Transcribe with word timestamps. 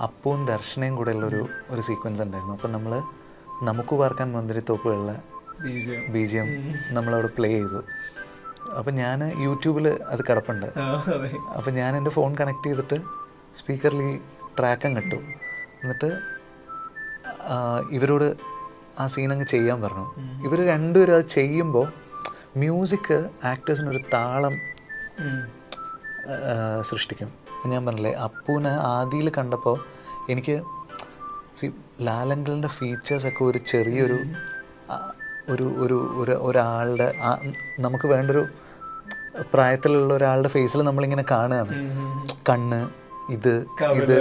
അപ്പവും 0.00 0.46
ദർശനയും 0.46 0.96
കൂടെ 0.96 1.10
ഉള്ളൊരു 1.10 1.46
ഒരു 1.70 1.80
സീക്വൻസ് 1.80 2.22
ഉണ്ടായിരുന്നു. 2.22 2.54
അപ്പം 2.54 2.72
നമ്മൾ 2.72 3.02
നമുക്ക് 3.62 3.94
പാർക്കാൻ 3.96 4.32
മുന്തിരിത്തോപ്പുകളിലെ. 4.32 5.16
B 6.12 6.24
G 6.24 6.36
M. 6.36 6.46
നമ്മളവിടെ 6.94 7.28
പ്ലേ 7.38 7.48
ചെയ്തു. 7.48 7.82
അപ്പം 8.78 8.94
ഞാൻ 8.94 9.42
യൂട്യൂബിൽ 9.42 9.88
അത് 9.88 10.20
കിടപ്പുണ്ട്. 10.28 10.66
അപ്പം 11.56 11.74
ഞാൻ 11.74 11.96
എന്റെ 11.96 12.10
ഫോൺ 12.10 12.36
കണക്ട് 12.40 12.66
ചെയ്തിട്ട് 12.66 13.00
സ്പീക്കറിൽ 13.54 14.02
ഈ 14.02 14.18
ട്രാക്ക് 14.58 14.86
ഇട്ടു. 14.88 15.16
എന്നിട്ട് 15.82 16.10
ഇവരോട് 17.90 18.36
ആ 19.00 19.06
സീൻ 19.06 19.32
അങ്ങ് 19.32 19.46
ചെയ്യാൻ 19.46 19.82
പറഞ്ഞു. 19.82 20.06
ഇവർ 20.46 20.66
രണ്ടുപേരും 20.66 21.14
അത് 21.14 21.26
ചെയ്യുമ്പോൾ 21.28 21.92
മ്യൂസിക് 22.56 23.30
ആക്ടേഴ്സിനൊരു 23.44 24.00
താളം. 24.14 24.54
സൃഷ്ടിക്കും. 26.80 27.39
ഞാൻ 27.68 27.80
പറഞ്ഞില്ലേ 27.86 28.12
അപ്പൂനെ 28.24 28.72
ആദിയിൽ 28.90 29.28
കണ്ടപ്പോൾ 29.30 29.76
എനിക്ക് 30.28 30.54
സി 31.56 31.66
ലാലങ്കളുടെ 32.00 32.68
ഫീച്ചേഴ്സൊക്കെ 32.68 33.44
ഒരു 33.44 33.58
ചെറിയൊരു 33.70 34.18
ഒരു 35.48 35.66
ഒരു 35.82 35.98
ഒരു 36.20 36.34
ഒരാളുടെ 36.46 37.08
ആ, 37.20 37.30
നമുക്ക് 37.78 38.06
വേണ്ടൊരു 38.06 38.42
പ്രായത്തിലുള്ള 39.52 40.12
ഒരാളുടെ 40.14 40.48
ഫേസിൽ 40.48 40.80
നമ്മളിങ്ങനെ 40.82 41.24
കാണുകയാണ്. 41.30 41.74
കണ്ണ് 42.48 42.80
ഇത് 43.28 43.52
ഇത്. 44.00 44.14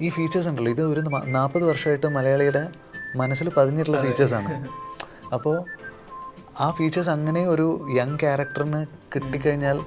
ഈ 0.00 0.10
ഫീച്ചേഴ്സ് 0.10 0.48
ഉണ്ടല്ലോ 0.48 0.70
ഇത് 0.70 0.82
ഒരു 0.84 1.00
നാൽപ്പത് 1.34 1.64
വർഷമായിട്ട് 1.64 2.08
മലയാളിയുടെ 2.16 2.62
മനസ്സിൽ 3.16 3.48
പതിഞ്ഞിട്ടുള്ള 3.56 3.98
ഫീച്ചേഴ്സാണ് 4.04 4.50
അപ്പോൾ 5.32 5.56
ആ 6.58 6.70
ഫീച്ചേഴ്സ് 6.70 7.10
അങ്ങനെ 7.10 7.42
ഒരു 7.46 7.66
യങ് 7.96 8.18
ക്യാരക്ടറിന് 8.18 8.80
കിട്ടിക്കഴിഞ്ഞാൽ 9.14 9.78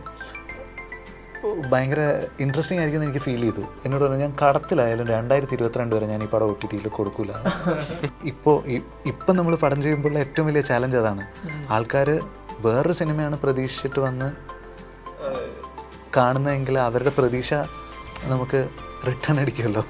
ഭയങ്കര 1.71 2.01
ഇൻട്രസ്റ്റിംഗ് 2.43 2.81
ആയിരിക്കും 2.81 3.03
എനിക്ക് 3.05 3.21
ഫീൽ 3.25 3.41
ചെയ്തു. 3.45 3.63
എന്നോട് 3.85 4.03
പറഞ്ഞു 4.03 4.19
ഞാൻ 4.25 4.33
കടത്തിലായാലും 4.41 5.07
രണ്ടായിരത്തി 5.15 5.55
ഇരുപത്തിരണ്ട് 5.57 5.93
വരെ 5.95 6.05
ഞാൻ 6.11 6.23
ഈ 6.23 6.27
പടം 6.33 6.51
ഒ 6.51 6.55
ടി 6.61 6.67
ടിയിൽ 6.71 6.87
കൊടുക്കൂല. 6.97 7.31
ഇപ്പോൾ 8.31 8.55
ഇപ്പം 9.11 9.33
നമ്മൾ 9.39 9.55
പടം 9.63 9.81
ചെയ്യുമ്പോൾ 9.85 10.17
ഏറ്റവും 10.23 10.47
വലിയ 10.49 10.61
ചാലഞ്ച് 10.69 10.97
അതാണ്. 11.01 11.25
ആൾക്കാർ 11.75 12.09
വേറൊരു 12.65 12.95
സിനിമയാണ് 13.01 13.37
പ്രതീക്ഷിച്ചിട്ട് 13.43 13.99
വന്ന് 14.07 14.29
കാണുന്നതെങ്കിൽ 16.17 16.75
അവരുടെ 16.87 17.13
പ്രതീക്ഷ 17.19 17.53
നമുക്ക് 18.33 18.59
റിട്ടേൺ 19.07 19.39
അടിക്കുമല്ലോ. 19.43 19.83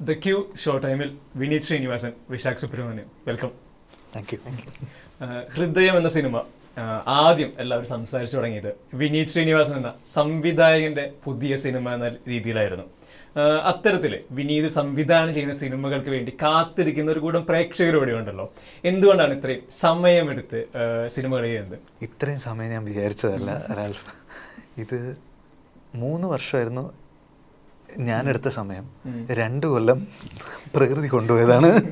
ദ 0.00 0.12
ക്യൂ 0.26 0.36
ഷോ 0.64 0.74
ടൈമിൽ 0.84 1.10
Vineeth 1.40 1.66
Sreenivasan 1.66 2.12
Visakh 2.30 2.62
Subramaniam. 2.62 3.10
Welcome 3.26 3.50
thank 4.14 4.32
you 4.34 4.38
Hridayam 5.56 5.96
എന്ന 5.98 6.08
സിനിമ 6.08 6.36
ആദ്യം 7.06 7.52
എല്ലാവരും 7.58 7.88
സംസാരിച്ചു 7.88 8.36
തുടങ്ങിയത് 8.36 8.70
വിനീത് 8.94 9.28
ശ്രീനിവാസൻ 9.28 9.76
എന്ന 9.76 9.92
സംവിധായകന്റെ 10.14 11.12
പുതിയ 11.24 11.56
സിനിമ 11.56 11.94
എന്ന 11.94 12.08
രീതിയിലായിരുന്നു. 12.28 12.86
അത്തരത്തിൽ 13.70 14.12
അത്തരത്തിൽ 14.12 14.12
വിനീത് 14.30 14.68
സംവിധാനം 14.70 15.34
ചെയ്യുന്ന 15.34 15.54
സിനിമകൾക്ക് 15.58 16.10
വേണ്ടി 16.10 16.32
കാത്തിരിക്കുന്ന 16.42 17.12
ഒരു 17.12 17.20
കൂടം 17.24 17.46
പ്രേക്ഷകർ 17.46 17.94
ഇവിടെ 17.96 18.12
ഉണ്ടല്ലോ. 18.12 18.46
എന്തുകൊണ്ടാണ് 18.84 19.34
ഇത്രയും 19.38 19.62
സമയമെടുത്ത് 19.80 20.60
സിനിമകൾ 21.14 21.42
ചെയ്യുന്നത്? 21.42 21.78
ഇത്രയും 22.02 22.38
സമയം 22.38 22.70
ഞാൻ 22.70 22.84
വിചാരിച്ചതല്ല 22.84 23.50
റാൽഫ്. 23.78 24.06
ഇത് 24.78 24.98
മൂന്ന് 25.94 26.26
വർഷമായിരുന്നു 26.28 26.84
ഞാനെടുത്ത 27.98 28.48
സമയം 28.48 28.90
രണ്ട് 29.30 29.66
കൊല്ലം 29.66 30.06
പ്രകൃതി 30.76 31.08
കൊണ്ടുപോയതാണ്. 31.08 31.82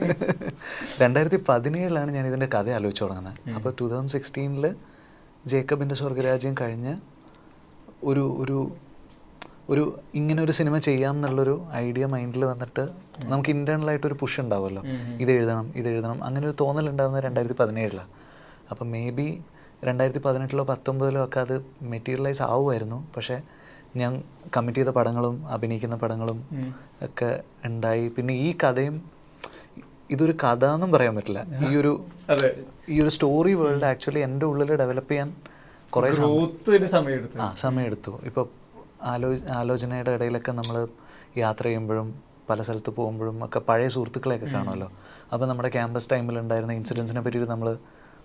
രണ്ടായിരത്തി 1.01 1.45
പതിനേഴിലാണ് 1.49 2.11
ഞാൻ 2.11 2.27
ഇതിന്റെ 2.27 2.47
കഥ 2.47 2.71
ആലോചിച്ച് 2.71 3.05
തുടങ്ങുന്നത്. 3.05 3.51
അപ്പോൾ 3.51 3.75
ടു 3.81 3.85
തൗസൻഡ് 3.85 4.09
സിക്സ്റ്റീനിൽ 4.09 4.75
ജേക്കബിന്റെ 5.47 5.95
സ്വർഗരാജ്യം 5.95 6.55
കഴിഞ്ഞ് 6.61 6.97
ഒരു 8.05 8.37
ഒരു 8.39 8.73
ഒരു 9.71 9.99
ഇങ്ങനെ 10.15 10.43
ഒരു 10.43 10.53
സിനിമ 10.53 10.79
ചെയ്യാം 10.79 11.15
എന്നുള്ളൊരു 11.15 11.67
ഐഡിയ 11.75 12.07
മൈൻഡിൽ 12.07 12.45
വന്നിട്ട് 12.45 12.89
നമുക്ക് 13.25 13.51
ഇന്റേർണലായിട്ട് 13.51 14.07
ഒരു 14.07 14.15
പുഷ് 14.15 14.41
ഉണ്ടാവുമല്ലോ. 14.41 14.83
ഇത് 15.21 15.31
എഴുതണം 15.31 15.73
ഇത് 15.77 15.89
എഴുതണം 15.89 16.25
അങ്ങനെ 16.25 16.49
ഒരു 16.49 16.57
തോന്നൽ 16.61 16.91
ഉണ്ടാകുന്നത് 16.91 17.25
രണ്ടായിരത്തി 17.25 17.63
പതിനേഴിലാണ് 17.63 18.09
അപ്പം 18.71 18.91
മേ 18.91 19.11
ബി 19.11 19.43
രണ്ടായിരത്തി 19.85 20.19
പതിനെട്ടിലോ 20.19 20.65
പത്തൊമ്പതിലോ 20.65 21.25
ഒക്കെ 21.25 21.41
അത് 21.41 21.67
മെറ്റീരിയലൈസ് 21.83 22.43
ആവുമായിരുന്നു. 22.43 23.09
പക്ഷേ 23.17 23.41
ഞാൻ 23.97 24.23
കമ്മിറ്റ് 24.57 24.79
ചെയ്ത 24.79 24.89
പടങ്ങളും 24.89 25.49
അഭിനയിക്കുന്ന 25.55 25.97
പടങ്ങളും 25.97 26.39
ഒക്കെ 27.03 27.43
ഉണ്ടായി. 27.65 28.09
പിന്നെ 28.09 28.35
ഈ 28.35 28.57
കഥയും 28.65 28.97
ഇതൊരു 30.11 30.35
കഥ 30.45 30.65
എന്നും 30.65 30.93
പറയാൻ 30.93 31.17
പറ്റില്ല. 31.17 31.41
ഈ 31.69 31.77
ഒരു 31.77 31.93
ഈ 32.89 33.01
ഒരു 33.03 33.09
സ്റ്റോറി 33.09 33.55
വേൾഡ് 33.55 33.85
ആക്ച്വലി 33.85 34.19
എന്റെ 34.19 34.47
ഉള്ളിൽ 34.47 34.77
ഡെവലപ്പ് 34.77 35.11
ചെയ്യാൻ 35.11 35.29
കുറേ 35.91 36.13
സമയം 36.15 37.29
ആ 37.41 37.55
സമയമെടുത്തു. 37.55 38.13
ഇപ്പോൾ 38.25 38.49
ആലോ 39.03 39.29
ആലോചനയുടെ 39.59 40.11
ഇടയിലൊക്കെ 40.11 40.53
നമ്മൾ 40.53 40.89
യാത്ര 41.39 41.65
ചെയ്യുമ്പോഴും 41.65 42.09
പല 42.51 42.63
സ്ഥലത്ത് 42.63 42.91
പോകുമ്പോഴും 42.91 43.45
ഒക്കെ 43.45 43.59
പഴയ 43.59 43.89
സുഹൃത്തുക്കളെയൊക്കെ 43.95 44.47
കാണുമല്ലോ. 44.47 44.91
അപ്പോൾ 45.33 45.47
നമ്മുടെ 45.47 45.69
ക്യാമ്പസ് 45.69 46.11
ടൈമിൽ 46.13 46.39
ഉണ്ടായിരുന്ന 46.39 46.73
ഇൻസിഡൻസിനെ 46.73 47.21
പറ്റിയിട്ട് 47.21 47.51
നമ്മൾ 47.51 47.77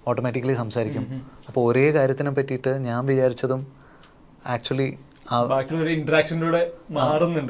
ഓട്ടോമാറ്റിക്കലി 0.08 0.54
സംസാരിക്കും. 0.54 1.24
അപ്പോൾ 1.48 1.72
ഒരേ 1.72 1.92
കാര്യത്തിനെ 1.92 2.32
പറ്റിയിട്ട് 2.32 2.72
ഞാൻ 2.88 3.06
വിചാരിച്ചതും 3.06 3.68
ആക്ച്വലി 4.46 4.98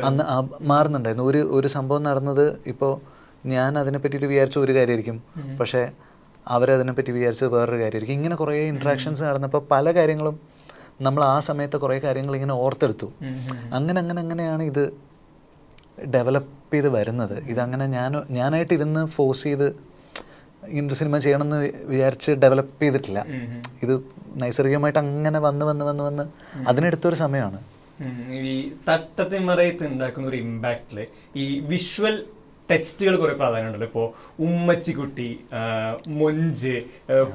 അന്ന് 0.05 0.23
മാറുന്നുണ്ടായിരുന്നു. 0.61 1.27
ഒരു 1.29 1.37
ഒരു 1.37 1.67
സംഭവം 1.67 2.03
നടന്നത് 2.03 2.59
ഇപ്പോൾ 2.67 3.01
ഞാൻ 3.47 3.79
അതിനെ 3.79 3.99
പറ്റിയിട്ട് 3.99 4.25
വിചാരിച്ച 4.25 4.57
ഒരു 4.57 4.75
കാര്യമായിരിക്കും. 4.75 5.23
പക്ഷേ 5.59 5.89
അവരതിനെ 6.47 6.93
പറ്റി 6.93 7.11
വിചാരിച്ചത് 7.11 7.47
വേറൊരു 7.47 7.79
കാര്യമായിരിക്കും. 7.79 8.13
ഇങ്ങനെ 8.13 8.35
കുറേ 8.35 8.55
ഇൻട്രാക്ഷൻസ് 8.67 9.23
നടന്നപ്പോൾ 9.23 9.65
പല 9.71 9.91
കാര്യങ്ങളും 9.91 10.39
നമ്മൾ 11.01 11.23
ആ 11.23 11.39
സമയത്ത് 11.39 11.77
കുറേ 11.77 11.99
കാര്യങ്ങൾ 11.99 12.35
ഇങ്ങനെ 12.35 12.53
ഓർത്തെടുത്തു. 12.53 13.11
അങ്ങനെ 13.73 13.99
അങ്ങനെ 13.99 14.19
അങ്ങനെയാണ് 14.21 14.63
ഇത് 14.63 14.93
ഡെവലപ്പ് 16.15 16.73
ചെയ്ത് 16.73 16.89
വരുന്നത്. 16.89 17.43
ഇതങ്ങനെ 17.43 17.85
ഞാൻ 17.87 18.21
ഞാനായിട്ട് 18.29 18.73
ഇരുന്ന് 18.73 19.05
ഫോഴ്സ് 19.05 19.43
ചെയ്ത് 19.43 19.75
ഇങ്ങനൊരു 20.67 20.93
സിനിമ 20.93 21.17
ചെയ്യണമെന്ന് 21.17 21.71
വിചാരിച്ച് 21.83 22.31
ഡെവലപ്പ് 22.31 22.81
ചെയ്തിട്ടില്ല. 22.81 23.25
ഇത് 23.83 23.93
നൈസർഗികമായിട്ട് 24.35 24.99
അങ്ങനെ 24.99 25.39
വന്ന് 25.39 25.65
വന്ന് 25.65 25.85
വന്ന് 25.85 26.03
വന്ന് 26.03 26.23
അതിനെടുത്തൊരു 26.67 27.15
സമയമാണ്. 27.15 27.59
ഈ 28.31 28.71
തട്ടത്തിമറയത്ത് 28.89 29.85
ഉണ്ടാക്കുന്ന 29.85 30.27
ഒരു 30.27 30.35
ഇമ്പാക്റ്റിൽ 30.35 31.07
ഈ 31.35 31.59
വിഷ്വൽ 31.59 32.25
ടെക്സ്റ്റുകൾ 32.71 33.15
കുറെ 33.15 33.33
പ്രാധാന്യമുണ്ടല്ലോ. 33.33 33.87
ഇപ്പോ 33.87 34.13
ഉമ്മച്ചിക്കുട്ടി 34.39 35.39
മൊഞ്ച് 36.07 36.81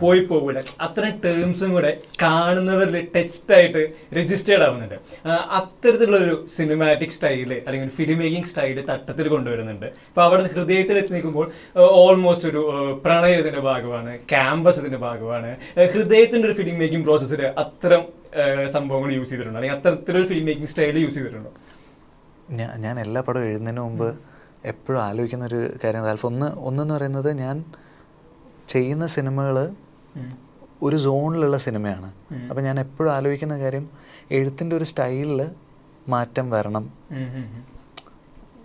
പോയി 0.00 0.20
പോകൂല 0.24 0.62
അത്തരം 0.80 1.20
ടേംസും 1.24 1.72
കൂടെ 1.72 2.00
കാണുന്നവരിൽ 2.22 3.08
ടെക്സ്റ്റ് 3.16 3.54
ആയിട്ട് 3.54 3.82
രജിസ്റ്റേർഡ് 4.14 4.62
ആവുന്നുണ്ട്. 4.62 5.28
ആ, 5.28 5.34
അത്തരത്തിലുള്ള 5.34 6.16
ഒരു 6.16 6.46
സിനിമാറ്റിക് 6.56 7.10
സ്റ്റൈൽ 7.10 7.62
അല്ലെങ്കിൽ 7.66 7.90
ഫിലിം 7.90 8.18
മേക്കിംഗ് 8.18 8.46
സ്റ്റൈൽ 8.46 8.86
തട്ടത്തിൽ 8.86 9.28
കൊണ്ടുവരുന്നുണ്ട്. 9.28 9.86
അപ്പൊ 9.86 10.22
അവിടെ 10.22 10.42
നിന്ന് 10.42 10.54
ഹൃദയത്തിൽ 10.54 10.98
എത്തി 10.98 11.12
നിൽക്കുമ്പോൾ 11.12 11.50
ഓൾമോസ്റ്റ് 11.76 12.48
ഒരു 12.48 12.62
പ്രണയത്തിന്റെ 13.04 13.60
ഭാഗമാണ് 13.60 14.18
ക്യാമ്പസ് 14.18 14.78
ഇതിന്റെ 14.78 14.98
ഭാഗമാണ് 14.98 15.56
ഹൃദയത്തിന്റെ 15.92 16.48
ഒരു 16.48 16.56
ഫിലിം 16.56 16.78
മേക്കിംഗ് 16.78 17.04
പ്രോസസ്സിൽ 17.04 17.46
അത്തരം 17.46 18.04
സംഭവങ്ങൾ 18.72 19.12
യൂസ് 19.12 19.28
ചെയ്തിട്ടുണ്ടോ. 19.28 19.60
അല്ലെങ്കിൽ 19.60 19.78
അത്തരത്തിലൊരു 19.78 20.26
ഫിലിം 20.26 20.44
മേക്കിംഗ് 20.44 20.68
സ്റ്റൈൽ 20.68 20.98
യൂസ് 20.98 21.14
ചെയ്തിട്ടുണ്ടോ? 21.14 21.50
ഞാൻ 22.50 22.80
ഞാൻ 22.80 23.00
എല്ലാ 23.00 23.20
പടവും 23.20 23.44
എഴുതുന്നതിന് 23.44 23.80
മുമ്പ് 23.80 24.18
എപ്പോഴും 24.64 25.02
ആലോചിക്കുന്ന 25.02 25.44
ഒരു 25.44 25.60
കാര്യം. 25.84 26.04
റാൽഫ് 26.04 26.26
ഒന്ന് 26.26 26.46
ഒന്നെന്ന് 26.46 26.94
പറയുന്നത് 26.94 27.38
ഞാൻ 27.38 27.64
ചെയ്യുന്ന 28.69 29.06
സിനിമകൾ 29.06 29.74
ഒരു 30.82 30.96
സോണിലുള്ള 30.96 31.56
സിനിമയാണ്. 31.56 32.12
അപ്പം 32.50 32.62
ഞാൻ 32.64 32.80
എപ്പോഴും 32.80 33.12
ആലോചിക്കുന്ന 33.12 33.58
കാര്യം 33.58 33.91
എഴുത്തിന്റെ 34.30 34.76
ഒരു 34.76 34.84
സ്റ്റൈലിൽ 34.84 35.50
മാറ്റം 36.08 36.50
വരണം 36.50 36.92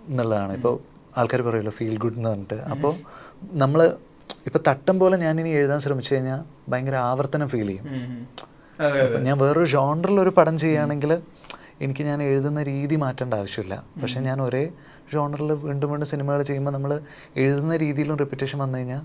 എന്നുള്ളതാണ്. 0.08 0.54
ഇപ്പോൾ 0.54 0.80
ആൾക്കാർ 1.18 1.42
പറയുമല്ലോ 1.42 1.72
ഫീൽ 1.72 1.98
ഗുഡ് 1.98 2.16
എന്ന് 2.16 2.30
പറഞ്ഞിട്ട്. 2.30 2.54
അപ്പോൾ 2.54 2.96
നമ്മൾ 3.42 3.98
ഇപ്പോൾ 4.46 4.60
തട്ടം 4.68 5.00
പോലെ 5.00 5.18
ഞാൻ 5.18 5.40
ഇനി 5.40 5.50
എഴുതാൻ 5.50 5.80
ശ്രമിച്ചു 5.80 6.16
കഴിഞ്ഞാൽ 6.16 6.72
ഭയങ്കര 6.72 6.96
ആവർത്തനം 6.96 7.48
ഫീൽ 7.50 7.68
ചെയ്യും. 7.68 7.86
ഞാൻ 9.24 9.38
വേറൊരു 9.38 9.66
ജോണറിൽ 9.66 10.20
ഒരു 10.20 10.30
പടം 10.30 10.58
ചെയ്യുകയാണെങ്കിൽ 10.58 11.22
എനിക്ക് 11.82 12.04
ഞാൻ 12.04 12.24
എഴുതുന്ന 12.24 12.64
രീതി 12.64 12.96
മാറ്റേണ്ട 12.96 13.34
ആവശ്യമില്ല. 13.34 13.76
പക്ഷെ 14.02 14.20
ഞാൻ 14.20 14.42
ഒരേ 14.42 14.72
ജോണറിൽ 15.14 15.52
വീണ്ടും 15.54 15.90
വീണ്ടും 15.92 16.08
സിനിമകൾ 16.08 16.42
ചെയ്യുമ്പോൾ 16.42 16.72
നമ്മൾ 16.72 17.02
എഴുതുന്ന 17.36 17.78
രീതിയിലും 17.78 18.18
റിപ്പിറ്റേഷൻ 18.18 18.60
വന്നു 18.60 18.78
കഴിഞ്ഞാൽ 18.78 19.04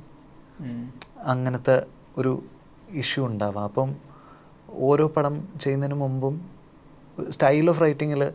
അങ്ങനത്തെ 1.23 1.77
ഒരു 2.19 2.43
ഇഷ്യൂ 2.91 3.27
ഉണ്ടാവാം. 3.27 3.65
അപ്പം 3.65 3.97
ഓരോ 4.71 5.09
പടം 5.09 5.49
ചെയ്യുന്നതിന് 5.61 5.95
മുമ്പും 5.95 6.51
സ്റ്റൈൽ 7.31 7.71
ഓഫ് 7.71 7.81
റൈറ്റിങ്ങിൽ 7.81 8.33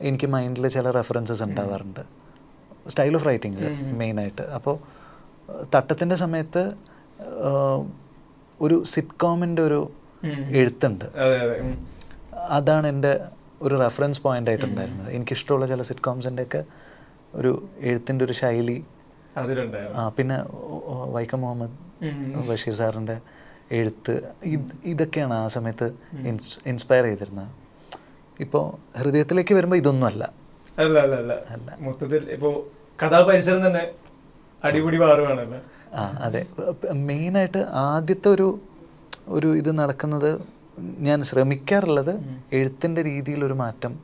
എനിക്ക് 0.00 0.26
മൈൻഡിൽ 0.26 0.68
ചില 0.68 0.90
റെഫറൻസസ് 0.90 1.42
ഉണ്ടാവാറുണ്ട്. 1.42 2.00
സ്റ്റൈൽ 2.88 3.14
ഓഫ് 3.14 3.26
റൈറ്റിങ്ങിൽ 3.26 3.64
മെയിനായിട്ട് 3.92 4.42
അപ്പോൾ 4.42 4.78
തട്ടത്തിന്റെ 5.74 6.14
സമയത്ത് 6.14 6.62
ഒരു 8.60 8.84
സിറ്റ്കോമിന്റെ 8.84 9.62
ഒരു 9.62 9.92
എഴുത്തുണ്ട്. 10.50 11.04
അതെ 11.04 11.36
അതെ. 11.40 11.76
അതാണ് 12.48 12.86
എന്റെ 12.86 13.12
ഒരു 13.62 13.74
റെഫറൻസ് 13.74 14.22
പോയിന്റ് 14.22 14.50
ആയിട്ടുണ്ടായിരുന്നത്. 14.50 15.12
എനിക്കിഷ്ടമുള്ള 15.12 15.66
ചില 15.66 15.82
സിറ്റ്കോംസിന്റെ 15.82 16.42
ഒക്കെ 16.42 16.64
ഒരു 17.34 17.68
എഴുത്തിന്റെ 17.80 18.24
ഒരു 18.24 18.32
ശൈലി. 18.32 18.84
ആ, 19.94 20.08
പിന്നെ 20.08 20.36
വൈക്കം 21.10 21.40
മുഹമ്മദ് 21.40 21.74
ബഷീർ 22.48 22.74
സാറിന്റെ 22.74 23.20
എഴുത്ത്. 23.72 24.14
ഇതൊക്കെയാണ് 24.84 25.34
ആ 25.34 25.46
സമയത്ത് 25.46 25.94
ഇൻസ്പയർ 26.66 27.04
ചെയ്തിരുന്നത്. 27.04 27.48
ഇപ്പോൾ 28.40 28.64
ഹൃദയത്തിലേക്ക് 28.98 29.54
വരുമ്പോൾ 29.54 29.76
ഇതൊന്നും 29.76 30.06
അല്ല. 30.06 30.32
അല്ല 30.78 30.98
അല്ല 30.98 31.14
അല്ല. 31.48 31.76
മൊത്തത്തിൽ 31.80 32.30
ഇപ്പോ 32.30 32.64
കഥാപരിസരം 33.02 33.66
തന്നെ 33.66 33.90
അടിപൊളി 34.64 34.96
മാറുകയാണല്ലോ 34.96 35.60
ആ 35.94 36.18
അതെ. 36.20 36.46
മെയിനായിട്ട് 36.92 37.58
ആദ്യത്തെ 37.58 38.28
ഒരു 38.28 38.60
ഒരു 39.28 39.56
ഇത് 39.56 39.78
നടക്കുന്നത് 39.78 40.30
ഞാൻ 40.98 41.22
ശ്രമിക്കാറുള്ളത് 41.22 42.14
എഴുത്തിന്റെ 42.52 43.02
രീതിയിലൊരു 43.02 43.52
മാറ്റം 43.52 43.98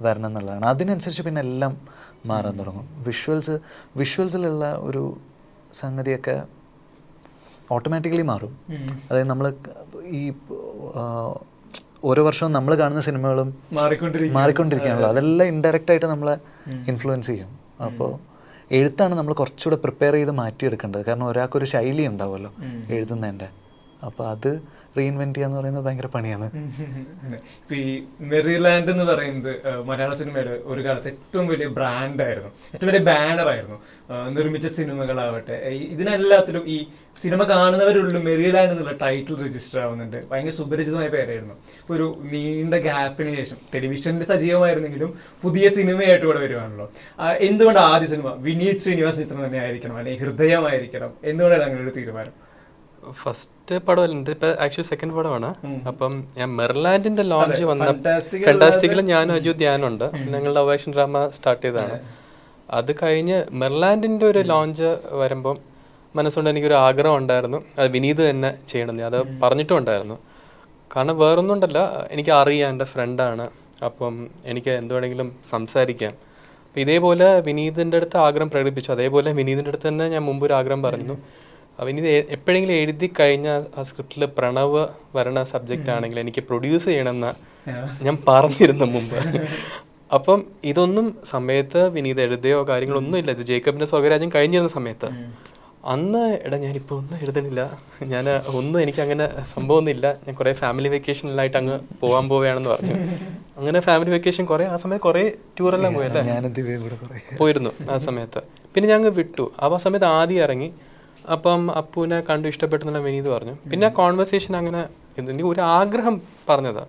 വരണം 0.00 0.26
എന്നുള്ളതാണ് 0.26 0.66
അതിനനുസരിച്ച് 0.66 1.22
പിന്നെ 1.22 1.40
എല്ലാം 1.40 1.80
മാറാൻ 2.26 2.58
തുടങ്ങും. 2.58 3.04
വിഷ്വൽസ് 3.06 3.58
വിഷ്വൽസിലുള്ള 3.96 4.74
ഒരു 4.74 5.18
സംഗതിയൊക്കെ 5.72 6.42
ഓട്ടോമാറ്റിക്കലി 7.70 8.22
മാറും. 8.22 8.58
അതായത് 9.10 9.28
നമ്മൾ 9.28 9.54
ഈ 10.06 10.32
ഓരോ 12.04 12.26
വർഷവും 12.26 12.52
നമ്മൾ 12.52 12.74
കാണുന്ന 12.74 13.00
സിനിമകളും 13.00 13.54
മാറിക്കൊണ്ടിരിക്കുകയാണ്. 13.72 14.38
മാറിക്കൊണ്ടിരിക്കുകയാണല്ലോ. 14.40 15.10
അതെല്ലാം 15.10 15.46
ഇൻഡയറക്റ്റ് 15.46 15.90
ആയിട്ട് 15.90 16.06
നമ്മളെ 16.06 16.38
ഇൻഫ്ലുവൻസ് 16.88 17.26
ചെയ്യും. 17.26 17.58
അപ്പോൾ 17.84 18.18
എഴുത്താണ് 18.72 19.14
നമ്മൾ 19.14 19.32
കുറച്ചുകൂടെ 19.34 19.76
പ്രിപ്പയർ 19.76 20.12
ചെയ്ത് 20.12 20.30
മാറ്റിയെടുക്കേണ്ടത്. 20.30 21.04
കാരണം 21.04 21.26
ഒരാൾക്കൊരു 21.26 21.64
ശൈലി 21.64 22.06
ഉണ്ടാവുമല്ലോ 22.06 22.52
എഴുതുന്നതിന്റെ. 22.88 23.48
അപ്പോൾ 24.06 24.24
അത് 24.34 24.50
റീഇൻവെന്റ് 24.96 25.36
ചെയ്യാന്ന് 25.36 25.56
പറയുന്നത് 25.58 25.84
ഭയങ്കര 25.86 26.08
പണിയാണ്. 26.14 26.46
ഇപ്പൊ 27.62 27.74
ഈ 27.74 27.90
മെറിലാൻഡ് 28.30 28.90
എന്ന് 28.94 29.04
പറയുന്നത് 29.10 29.52
മലയാള 29.88 30.14
സിനിമയുടെ 30.20 30.54
ഒരു 30.70 30.80
കാലത്ത് 30.86 31.08
ഏറ്റവും 31.12 31.46
വലിയ 31.52 31.66
ബ്രാൻഡായിരുന്നു 31.76 32.50
ഏറ്റവും 32.74 32.88
വലിയ 32.90 33.02
ബാനറായിരുന്നു 33.10 33.78
നിർമ്മിച്ച 34.38 34.66
സിനിമകളാവട്ടെ. 34.78 35.58
ഇതിനെല്ലാത്തിലും 35.94 36.64
ഈ 36.74 36.78
സിനിമ 37.22 37.42
കാണുന്നവരുള്ളിൽ 37.52 38.18
മെറിലാൻഡ് 38.28 38.72
എന്നുള്ള 38.74 38.92
ടൈറ്റിൽ 39.04 39.38
രജിസ്റ്റർ 39.46 39.78
ആവുന്നുണ്ട്. 39.84 40.18
ഭയങ്കര 40.32 40.54
സുപരിചിതമായ 40.60 41.08
പേരായിരുന്നു. 41.16 41.54
ഇപ്പൊ 41.82 41.94
ഒരു 41.98 42.08
നീണ്ട 42.32 42.74
ഗ്യാപ്പിന് 42.88 43.30
ശേഷം 43.38 43.56
ടെലിവിഷനിൽ 43.74 44.26
സജീവമായിരുന്നെങ്കിലും 44.32 45.10
പുതിയ 45.44 45.68
സിനിമയായിട്ട് 45.78 46.26
ഇവിടെ 46.28 46.40
വരുവാണല്ലോ. 46.46 46.86
എന്തുകൊണ്ട് 47.48 47.80
ആദ്യ 47.80 48.08
സിനിമ 48.14 48.28
വിനീത് 48.48 48.84
ശ്രീനിവാസ് 48.84 49.20
ചിത്രം 49.24 49.42
തന്നെ 49.46 49.60
ആയിരിക്കണം 49.64 49.96
അല്ലെങ്കിൽ 50.02 50.22
ഹൃദയമായിരിക്കണം? 50.26 51.12
എന്തുകൊണ്ടാണ് 51.30 51.66
അങ്ങനെ 51.68 51.82
ഒരു 51.88 51.94
തീരുമാനം? 51.98 52.34
ഫസ്റ്റ് 53.10 53.78
പടമല്ല 53.78 54.12
എന്റെ 54.14 54.30
ഇപ്പൊ 54.30 54.46
ആക്ച്വലി 54.46 54.82
സെക്കൻഡ് 54.82 55.14
പടമാണ്. 55.14 55.54
അപ്പം 55.88 56.24
ഞാൻ 56.36 56.56
മെർലാൻഡിന്റെ 56.56 57.22
ലോഞ്ച് 57.22 57.64
വന്ന 57.64 57.92
ഫെന്റാസ്റ്റിക്കിൽ 58.18 59.00
ഞാനും 59.00 59.34
അജു 59.34 59.50
ധ്യാനുണ്ട് 59.50 60.10
ഞങ്ങളുടെ 60.16 60.60
അവേഷൻ 60.60 60.92
ഡ്രാമ 60.92 61.28
സ്റ്റാർട്ട് 61.28 61.66
ചെയ്തതാണ്. 61.66 61.98
അത്. 62.70 62.96
കഴിഞ്ഞ് 63.02 63.44
മെർലാൻഡിന്റെ 63.50 64.26
ഒരു 64.26 64.38
ലോഞ്ച് 64.38 64.96
വരുമ്പം 65.10 65.58
മനസ്സുകൊണ്ട് 66.16 66.50
എനിക്കൊരു 66.50 66.74
ആഗ്രഹം 66.74 67.16
ഉണ്ടായിരുന്നു. 67.16 67.64
അത് 67.78 67.90
വിനീത് 67.90 68.30
തന്നെ 68.30 68.58
ചെയ്യണമെന്ന്. 68.68 69.02
അത് 69.02 69.40
പറഞ്ഞിട്ടും 69.40 69.78
ഉണ്ടായിരുന്നു. 69.78 70.18
കാരണം 70.96 71.18
വേറൊന്നും 71.18 71.54
ഉണ്ടല്ല 71.54 72.08
എനിക്ക് 72.10 72.30
അറിയാം 72.30 72.70
എന്റെ 72.70 72.84
ഫ്രണ്ടാണ് 72.84 73.50
അപ്പം 73.84 74.28
എനിക്ക് 74.46 74.70
എന്ത് 74.70 74.94
വേണമെങ്കിലും 74.94 75.36
സംസാരിക്കാം. 75.50 76.10
അപ്പം 76.10 76.80
ഇതേപോലെ 76.80 77.40
വിനീതിന്റെ 77.40 77.96
അടുത്ത് 77.96 78.16
ആഗ്രഹം 78.16 78.50
പ്രകടിപ്പിച്ചു. 78.50 78.92
അതേപോലെ 78.92 79.32
വിനീതിന്റെ 79.32 79.68
അടുത്ത് 79.68 79.88
തന്നെ 79.88 80.08
ഞാൻ 80.08 80.22
മുമ്പ് 80.22 80.46
ഒരു 80.46 80.54
ആഗ്രഹം 80.54 80.82
പറഞ്ഞു. 80.82 81.16
ആ 81.80 81.88
ഇനി 81.88 82.00
എപ്പോഴെങ്കിലും 82.08 82.74
എഴുതി 82.74 83.12
കഴിഞ്ഞ 83.20 83.60
ആ 83.76 83.82
സ്ക്രിപ്റ്റിൽ 83.82 84.24
പ്രണവ് 84.26 84.86
വരണ 85.16 85.42
സബ്ജക്റ്റ് 85.42 85.90
ആണെങ്കിൽ 85.90 86.20
എനിക്ക് 86.20 86.42
പ്രൊഡ്യൂസ് 86.42 86.84
ചെയ്യണമെന്ന് 86.84 87.30
ഞാൻ 88.02 88.18
പറഞ്ഞിരുന്ന 88.28 88.84
മുമ്പ്. 88.84 89.16
അപ്പം 90.14 90.44
ഇതൊന്നും 90.64 91.16
സമയത്ത് 91.24 91.88
വിനീത് 91.88 92.22
എഴുതുകയോ 92.22 92.66
കാര്യങ്ങളൊന്നും 92.68 93.18
ഇല്ല. 93.18 93.30
ഇത് 93.30 93.42
ജേക്കബിന്റെ 93.42 93.86
സ്വർഗരാജ്യം 93.86 94.30
കഴിഞ്ഞിരുന്ന 94.34 94.68
സമയത്ത്. 94.68 95.08
അന്ന് 95.84 96.38
എടാ 96.46 96.56
ഞാനിപ്പോൾ 96.56 96.94
ഒന്നും 96.94 97.18
എഴുതണില്ല. 97.22 97.78
ഞാൻ 98.02 98.28
ഒന്നും 98.30 98.82
എനിക്ക് 98.82 99.00
അങ്ങനെ 99.00 99.44
സംഭവമൊന്നുമില്ല. 99.44 100.12
ഞാൻ 100.12 100.34
കുറേ 100.34 100.52
ഫാമിലി 100.52 100.88
വെക്കേഷനിലായിട്ട് 100.88 101.56
അങ്ങ് 101.56 101.80
പോകാൻ 102.00 102.28
പോവുകയാണെന്ന് 102.28 102.70
പറഞ്ഞു. 102.70 102.94
അങ്ങനെ 103.58 103.80
ഫാമിലി 103.80 104.10
വെക്കേഷൻ 104.10 104.44
കുറേ 104.44 104.64
ആ 104.64 104.76
സമയത്ത് 104.76 105.02
കുറേ 105.02 105.32
ടൂറെല്ലാം 105.60 105.94
പോയല്ലേ? 105.94 106.22
പോയിരുന്നു 107.38 107.70
ആ 107.90 107.96
സമയത്ത്. 107.96 108.42
പിന്നെ 108.74 108.90
ഞങ്ങൾ 108.90 109.08
വിട്ടു. 109.08 109.52
ആ 109.60 109.76
സമയത്ത് 109.76 110.06
ആദ്യം 110.06 110.42
ഇറങ്ങി. 110.42 110.72
അപ്പം 111.34 111.70
അപ്പുവിനെ 111.70 112.20
കണ്ടു 112.20 112.48
ഇഷ്ടപ്പെട്ടെന്നുള്ള 112.48 113.00
വിനീത് 113.06 113.28
പറഞ്ഞു. 113.28 113.54
പിന്നെ 113.70 113.88
കോൺവെർസേഷൻ 113.88 114.56
അങ്ങനെ 114.56 114.82
ഇതിന്റെ 115.18 115.44
ഒരു 115.44 115.60
ആഗ്രഹം 115.60 116.22
പറഞ്ഞതാ. 116.48 116.84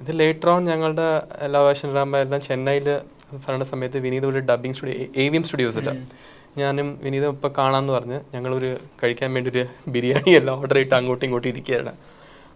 ഇത് 0.00 0.10
ലേറ്റർ 0.20 0.48
ഓൺ 0.50 0.64
ഞങ്ങളുടെ 0.64 1.08
ലവേഷൻ 1.46 1.94
രാമ 1.96 2.16
എല്ലാം 2.16 2.40
ചെന്നൈയിൽ 2.40 2.88
പറയുന്ന 3.46 3.64
സമയത്ത് 3.64 3.98
വിനീത് 3.98 4.26
ഒരു 4.26 4.38
dubbing 4.38 4.74
studio 4.74 4.96
A 5.16 5.28
V 5.28 5.36
M 5.36 5.42
സ്റ്റുഡിയോസില്ല 5.42 5.90
ഞാനും 6.58 7.00
വിനീതും 7.02 7.30
ഇപ്പം 7.30 7.52
കാണാമെന്ന് 7.58 7.92
പറഞ്ഞ് 7.92 8.20
ഞങ്ങളൊരു 8.34 8.76
കഴിക്കാൻ 9.02 9.34
വേണ്ടി 9.34 9.50
ഒരു 9.50 9.64
ബിരിയാണി 9.88 10.30
എല്ലാം 10.30 10.58
ഓർഡർ 10.60 10.74
ചെയ്തിട്ട് 10.74 10.94
അങ്ങോട്ടും 10.94 11.26
ഇങ്ങോട്ടും 11.26 11.48
ഇരിക്കുകയാണ്. 11.48 11.92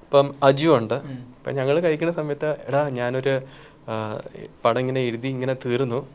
അപ്പം 0.03 0.35
അജു 0.43 0.69
ഉണ്ട്. 0.69 0.95
അപ്പം 0.95 1.55
ഞങ്ങൾ 1.55 1.81
കഴിക്കുന്ന 1.81 2.13
സമയത്ത് 2.13 2.57
എടാ 2.69 2.89
ഞാനൊരു 2.89 3.41
പടം 4.65 4.81
ഇങ്ങനെ 4.81 5.01
എഴുതി 5.01 5.29
ഇങ്ങനെ 5.29 5.57
തീർന്നു. 5.67 6.09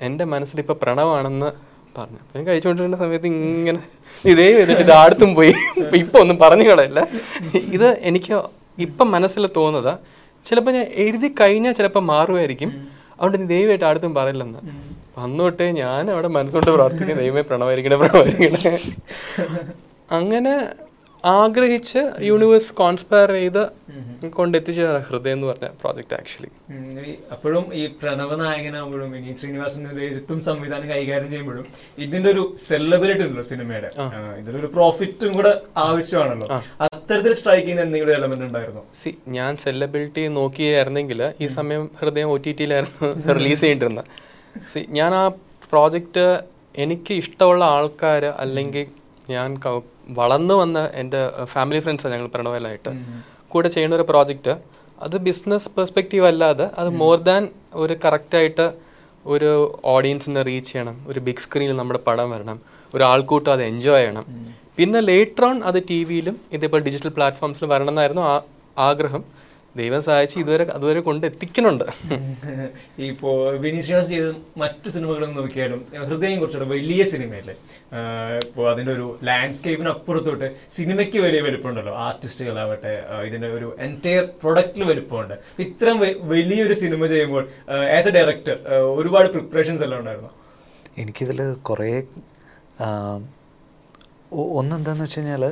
എന്റെ 0.00 0.24
മനസ്സിൽ 0.24 0.58
ഇപ്പം 0.60 0.78
പ്രണവാണെന്ന് 0.82 1.50
പറഞ്ഞു. 2.00 2.20
ഞാൻ 2.34 2.42
കഴിച്ചുകൊണ്ടിരുന്ന 2.46 2.98
സമയത്ത് 3.04 3.28
ഇങ്ങനെ 3.32 3.80
ഇതേ 4.32 4.46
ചെയ്തിട്ട് 4.56 4.82
ഇത് 4.82 4.92
അടുത്തും 4.92 5.30
പോയി. 5.38 5.52
ഇപ്പം 6.02 6.18
ഒന്നും 6.20 6.38
പറഞ്ഞു 6.38 6.66
കളയല്ല 6.68 7.00
ഇത് 7.76 7.88
എനിക്ക് 8.10 8.32
ഇപ്പം 8.86 9.08
മനസ്സിൽ 9.16 9.44
തോന്നുന്നത് 9.56 9.92
ചിലപ്പോൾ 10.46 10.72
ഞാൻ 10.78 10.86
എഴുതി 11.04 11.28
കഴിഞ്ഞാൽ 11.40 11.72
ചിലപ്പോൾ 11.78 12.02
മാറുമായിരിക്കും. 12.12 12.70
അതുകൊണ്ട് 13.20 13.48
ദൈവമായിട്ട് 13.54 13.84
അടുത്തും 13.84 14.12
പറയില്ലെന്ന്. 14.18 14.60
അന്ന് 15.24 15.68
ഞാൻ 15.82 16.10
അവിടെ 16.14 16.28
മനസ്സുകൊണ്ട് 16.38 16.70
പ്രാർത്ഥിക്കും 16.70 17.16
ദൈവമേ 17.22 17.42
പ്രണവായിരിക്കണേ 17.50 17.96
പ്രണവായിരിക്കണേ 18.02 18.72
അങ്ങനെ 20.18 20.52
ആഗ്രഹിച്ച് 21.24 22.00
യൂണിവേഴ്സ് 22.20 22.72
കോൺസ്പയർ 22.74 23.30
ചെയ്ത് 23.32 23.62
കൊണ്ടെത്തിച്ച 24.34 24.80
ഹൃദയം 25.06 25.36
എന്ന് 25.36 25.46
പറഞ്ഞ 25.46 25.68
പ്രോജക്റ്റ് 25.80 26.14
ആക്ച്വലി 26.14 26.50
അപ്പോഴും 27.32 27.64
ഈ 27.74 27.82
പ്രണവ 28.00 28.36
നായകനാകുമ്പോഴും 28.36 29.08
വിനീത് 29.12 29.36
ശ്രീനിവാസന്റെ 29.36 30.04
എഴുത്തും 30.04 30.38
സംവിധാനം 30.40 30.88
കൈകാര്യം 30.90 31.30
ചെയ്യുമ്പോഴും 31.30 31.66
ഇതിന്റെ 31.98 32.30
ഒരു 32.30 32.42
സെല്ലബിലിറ്റി 32.68 33.24
ഉണ്ടല്ലോ 33.24 33.44
സിനിമയുടെ. 33.48 33.90
ഇതിലൊരു 34.40 34.66
പ്രോഫിറ്റും 34.66 35.32
കൂടെ 35.32 35.52
ആവശ്യമാണല്ലോ. 35.76 36.48
അത്തരത്തിൽ 36.88 37.34
സ്ട്രൈക്ക് 37.34 37.64
ചെയ്യുന്ന 37.64 37.86
എന്തെങ്കിലും 37.86 38.14
എലമെന്റ് 38.14 38.44
ഉണ്ടായിരുന്നു? 38.44 38.82
സി 38.94 39.12
ഞാൻ 39.28 39.52
സെല്ലബിലിറ്റി 39.56 40.24
നോക്കിയായിരുന്നെങ്കിൽ 40.28 41.22
ഈ 41.40 41.48
സമയം 41.48 41.84
ഹൃദയം 42.00 42.30
ഒ 42.30 42.38
ടി 42.46 42.52
ടിയിലായിരുന്നു 42.52 43.32
റിലീസ് 43.32 43.62
ചെയ്തിരുന്നത് 43.66 44.06
സി 44.66 44.80
ഞാൻ 44.90 45.12
ആ 45.14 45.24
പ്രോജക്റ്റ് 45.72 46.26
എനിക്ക് 46.74 47.12
ഇഷ്ടമുള്ള 47.14 47.62
ആൾക്കാർ 47.76 48.24
അല്ലെങ്കിൽ 48.24 48.86
ഞാൻ 49.30 49.48
വളർന്നു 50.08 50.54
വന്ന 50.54 50.90
എന്റെ 50.94 51.20
ഫാമിലി 51.44 51.80
ഫ്രണ്ട്സാണ് 51.80 52.14
ഞങ്ങൾ 52.14 52.26
പ്രണവലായിട്ട്. 52.26 52.90
കൂടെ 53.48 53.68
ചെയ്യുന്ന 53.68 53.96
ഒരു 53.96 54.02
പ്രോജക്റ്റ് 54.02 54.54
അത് 55.02 55.16
ബിസിനസ് 55.16 55.68
പെർസ്പെക്റ്റീവ് 55.76 56.26
അല്ലാതെ 56.26 56.70
അത് 56.78 56.88
മോർ 56.88 57.18
ദാൻ 57.18 57.48
ഒരു 57.74 57.96
കറക്റ്റായിട്ട് 58.04 58.66
ഒരു 59.26 59.80
ഓഡിയൻസിനെ 59.84 60.42
റീച്ച് 60.42 60.72
ചെയ്യണം. 60.72 61.04
ഒരു 61.08 61.20
ബിഗ് 61.20 61.42
സ്ക്രീനിൽ 61.44 61.76
നമ്മുടെ 61.76 62.00
പടം 62.06 62.30
വരണം. 62.30 62.58
ഒരു 62.94 63.04
ആൾക്കൂട്ടം 63.04 63.52
അത് 63.52 63.62
എൻജോയ് 63.62 64.00
ചെയ്യണം. 64.00 64.24
പിന്നെ 64.76 65.00
ലേറ്റർ 65.00 65.44
ഓൺ 65.44 65.62
അത് 65.62 65.82
ടി 65.90 66.04
വിയിലും 66.04 66.40
ഇതേപോലെ 66.52 66.84
ഡിജിറ്റൽ 66.84 67.08
പ്ലാറ്റ്ഫോംസിലും 67.08 67.68
വരണം 67.68 67.88
എന്നായിരുന്നു 67.88 68.22
ആ 68.22 68.42
ആഗ്രഹം. 68.76 69.24
ദൈവം 69.74 70.00
സഹായിച്ച് 70.06 70.36
ഇതുവരെ 70.42 70.64
അതുവരെ 70.76 71.00
കൊണ്ട് 71.06 71.24
എത്തിക്കുന്നുണ്ട്. 71.28 71.84
ഇപ്പോ 73.08 73.30
വിനീഷ് 73.64 73.90
ചെയ്ത 74.10 74.28
മറ്റു 74.62 74.88
സിനിമകളും 74.94 75.30
നോക്കിയാലും 75.38 75.80
ഹൃദയം 76.08 76.36
കുറച്ചുകൂടെ 76.40 76.68
വലിയ 76.74 77.02
സിനിമയല്ലേ? 77.12 77.54
ഇപ്പോ 78.46 78.62
അതിന്റെ 78.72 78.92
ഒരു 78.96 79.06
ലാൻഡ്സ്കേപ്പിന് 79.28 79.90
അപ്പുറത്തോട്ട് 79.94 80.48
സിനിമയ്ക്ക് 80.76 81.20
വലിയ 81.26 81.40
വലുപ്പമുണ്ടല്ലോ. 81.46 81.94
ആർട്ടിസ്റ്റുകളാവട്ടെ 82.06 82.94
ഇതിന്റെ 83.28 83.50
ഒരു 83.58 83.68
എന്റയർ 83.86 84.24
പ്രൊഡക്റ്റിൽ 84.42 84.84
വലുപ്പമുണ്ട്. 84.90 85.36
ഇത്രയും 85.66 86.00
വലിയൊരു 86.32 86.76
സിനിമ 86.82 87.06
ചെയ്യുമ്പോൾ 87.14 87.44
ആസ് 87.98 88.10
എ 88.12 88.14
ഡയറക്ടർ 88.18 88.58
ഒരുപാട് 89.00 89.28
പ്രിപ്പറേഷൻസ് 89.36 89.84
എല്ലാം 89.88 90.00
ഉണ്ടായിരുന്നു? 90.02 90.32
എനിക്കിതിൽ 91.04 91.40
കുറേ 91.70 91.90
ഒന്നെന്താന്ന് 94.58 95.04
വെച്ച് 95.04 95.20
കഴിഞ്ഞാൽ 95.20 95.44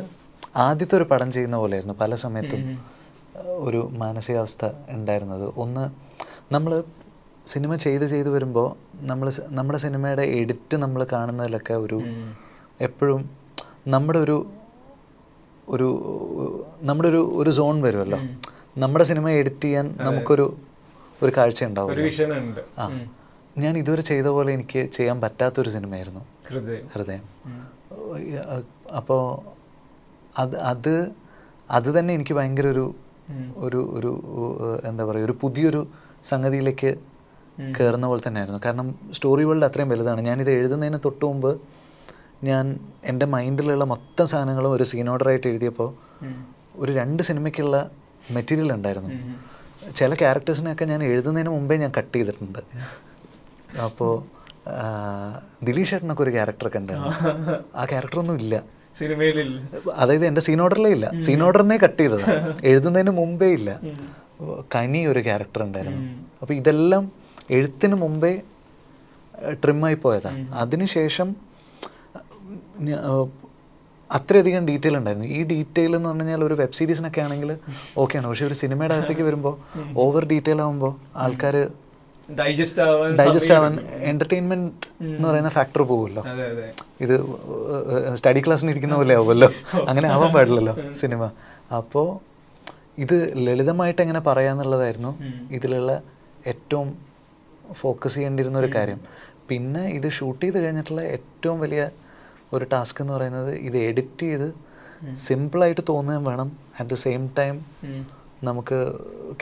ആദ്യത്തെ 0.64 0.94
ഒരു 0.96 1.06
പടം 1.12 1.28
ചെയ്യുന്ന 1.36 1.56
പോലെയായിരുന്നു 1.62 1.94
പല 2.02 2.14
സമയത്തും. 2.26 2.62
ഒരു 3.44 3.90
മാനസികാവസ്ഥ 3.92 4.64
ഉണ്ടായിരുന്നത്. 4.88 5.52
ഒന്ന് 5.56 5.84
നമ്മൾ 6.54 6.72
സിനിമ 7.46 7.74
ചെയ്ത് 7.76 8.06
ചെയ്ത് 8.06 8.28
വരുമ്പോൾ 8.28 8.68
നമ്മൾ 9.06 9.26
നമ്മുടെ 9.48 9.78
സിനിമയുടെ 9.78 10.22
എഡിറ്റ് 10.22 10.76
നമ്മൾ 10.76 11.06
കാണുന്നതിലൊക്കെ 11.12 11.74
ഒരു 11.74 11.98
എപ്പോഴും 12.80 13.20
നമ്മുടെ 13.88 14.18
ഒരു 14.18 14.36
ഒരു 15.68 15.88
നമ്മുടെ 16.82 17.08
ഒരു 17.08 17.32
ഒരു 17.36 17.50
സോൺ 17.50 17.82
വരുമല്ലോ. 17.82 18.18
നമ്മുടെ 18.78 19.04
സിനിമ 19.04 19.28
എഡിറ്റ് 19.30 19.60
ചെയ്യാൻ 19.60 19.94
നമുക്കൊരു 20.00 20.46
ഒരു 21.22 21.32
കാഴ്ച 21.36 21.64
ഉണ്ടാവും 21.64 21.90
ആ. 22.78 22.86
ഞാൻ 23.58 23.78
ഇതുവരെ 23.78 24.02
ചെയ്ത 24.02 24.26
പോലെ 24.26 24.52
എനിക്ക് 24.52 24.90
ചെയ്യാൻ 24.90 25.20
പറ്റാത്തൊരു 25.20 25.68
സിനിമയായിരുന്നു. 25.68 26.22
ഹൃദയം. 26.94 27.24
അപ്പോൾ 28.96 29.22
അത് 30.38 30.56
അത് 30.62 30.94
അത് 31.70 31.98
തന്നെ 31.98 32.14
എനിക്ക് 32.14 32.34
ഭയങ്കര 32.34 32.66
ഒരു 32.68 32.84
ഒരു 33.56 33.90
ഒരു 33.94 34.10
എന്താ 34.84 35.04
പറയുക 35.04 35.24
ഒരു 35.24 35.36
പുതിയൊരു 35.40 35.88
സംഗതിയിലേക്ക് 36.24 36.94
കയറുന്ന 37.80 38.06
പോലെ 38.06 38.28
തന്നെയായിരുന്നു. 38.28 38.60
കാരണം 38.64 38.94
സ്റ്റോറി 39.12 39.44
വേൾഡ് 39.44 39.64
അത്രയും 39.64 39.88
വലുതാണ്. 39.88 40.20
ഞാനിത് 40.20 40.50
എഴുതുന്നതിന് 40.50 40.98
തൊട്ട് 41.04 41.24
മുമ്പ് 41.24 41.60
ഞാൻ 42.44 42.78
എന്റെ 43.04 43.26
മൈൻഡിലുള്ള 43.26 43.84
മൊത്തം 43.84 44.26
സാധനങ്ങളും 44.26 44.72
ഒരു 44.72 44.82
സീൻ 44.82 45.10
ഓർഡറായിട്ട് 45.10 45.46
എഴുതിയപ്പോൾ 45.46 45.94
ഒരു 46.76 46.92
രണ്ട് 46.92 47.22
സിനിമയ്ക്കുള്ള 47.22 47.90
മെറ്റീരിയൽ 48.30 48.72
ഉണ്ടായിരുന്നു. 48.72 49.10
ചില 49.94 50.14
ക്യാരക്ടേഴ്സിനെയൊക്കെ 50.14 50.84
ഞാൻ 50.84 51.04
എഴുതുന്നതിന് 51.04 51.48
മുമ്പേ 51.48 51.76
ഞാൻ 51.76 51.92
കട്ട് 51.98 52.14
ചെയ്തിട്ടുണ്ട്. 52.16 52.58
അപ്പോൾ 53.78 54.36
ദിലീഷ് 55.64 55.90
ചേട്ടനൊക്കെ 55.90 56.22
ഒരു 56.22 56.30
ക്യാരക്ടറൊക്കെ 56.30 56.78
ഉണ്ടായിരുന്നു. 56.78 57.12
ആ. 57.76 57.84
ക്യാരക്ടറൊന്നും 57.84 58.34
ഇല്ല. 58.34 58.62
സിനിമയിലില്ല. 58.98 59.56
അതായത് 60.02 60.26
എന്റെ 60.30 60.42
സീൻ 60.46 60.60
ഓർഡറിലേ 60.64 60.90
ഇല്ല. 60.96 61.06
സീൻ 61.26 61.40
ഓർഡറിനെ 61.46 61.76
കട്ട് 61.84 62.00
ചെയ്തതാണ് 62.02 62.36
എഴുതുന്നതിന് 62.70 63.12
മുമ്പേ 63.20 63.48
ഇല്ല. 63.58 63.70
കനി 64.74 65.00
ഒരു 65.12 65.20
ക്യാരക്ടർ 65.28 65.60
ഉണ്ടായിരുന്നു. 65.68 66.02
അപ്പോൾ 66.42 66.54
ഇതെല്ലാം 66.60 67.04
എഴുത്തിന് 67.56 67.96
മുമ്പേ 68.02 68.32
ട്രിമ്മായി 69.62 69.96
പോയതാണ് 70.04 70.40
അതിനുശേഷം 70.62 71.28
അത്രയധികം 74.16 74.64
ഡീറ്റെയിൽ 74.68 74.96
ഉണ്ടായിരുന്നു. 74.98 75.28
ഈ 75.36 75.40
ഡീറ്റെയിൽ 75.52 75.92
എന്ന് 75.96 76.08
പറഞ്ഞാൽ 76.08 76.26
കഴിഞ്ഞാൽ 76.26 76.42
ഒരു 76.48 76.56
വെബ് 76.60 76.76
സീരീസിനൊക്കെ 76.78 77.20
ആണെങ്കിൽ 77.26 77.50
ഓക്കെയാണ് 78.02 78.26
പക്ഷെ 78.30 78.44
ഒരു 78.48 78.56
സിനിമയുടെ 78.62 78.94
അകത്തേക്ക് 78.96 79.24
വരുമ്പോൾ 79.28 79.54
ഓവർ 80.04 80.24
ഡീറ്റെയിൽ 80.32 80.60
ആകുമ്പോൾ 80.64 80.92
ആൾക്കാർ 81.24 81.56
ഡൈജസ്റ്റ് 82.38 83.54
ആവാൻ 83.56 83.74
എന്റർടൈൻമെന്റ് 84.10 84.70
എന്ന് 85.00 85.26
പറയുന്ന 85.28 85.50
ഫാക്ടർ 85.56 85.82
പോകുമല്ലോ. 85.82 86.22
ഇത് 87.04 87.14
സ്റ്റഡി 88.18 88.40
ക്ലാസ്സിന് 88.46 88.70
ഇരിക്കുന്ന 88.70 88.96
പോലെ 89.00 89.14
ആവുമല്ലോ. 89.14 89.48
അങ്ങനെ 89.90 90.08
ആവാൻ 90.14 90.32
പാടില്ലല്ലോ 90.36 90.74
സിനിമ 91.00 91.30
അപ്പോൾ 91.78 92.08
ഇത് 93.04 93.16
ലളിതമായിട്ട് 93.46 94.00
എങ്ങനെ 94.02 94.20
പറയാന്നുള്ളതായിരുന്നു. 94.20 95.12
ഇതിലുള്ള 95.56 96.02
ഏറ്റവും 96.52 96.88
ഫോക്കസ് 97.72 98.14
ചെയ്യേണ്ടിയിരുന്ന 98.14 98.58
ഒരു 98.58 98.70
കാര്യം. 98.74 99.00
പിന്നെ 99.48 99.82
ഇത് 99.98 100.08
ഷൂട്ട് 100.18 100.42
ചെയ്ത് 100.44 100.58
കഴിഞ്ഞിട്ടുള്ള 100.64 101.02
ഏറ്റവും 101.16 101.60
വലിയ 101.60 101.82
ഒരു 102.52 102.64
ടാസ്ക് 102.72 103.02
എന്ന് 103.02 103.12
പറയുന്നത് 103.12 103.52
ഇത് 103.68 103.76
എഡിറ്റ് 103.76 104.26
ചെയ്ത് 104.26 104.48
സിമ്പിളായിട്ട് 105.14 105.80
തോന്നുകയും 105.88 106.24
വേണം. 106.24 106.48
At 106.80 106.90
the 106.90 106.94
same 106.94 107.22
time. 107.38 107.56
നമുക്ക് 108.44 108.78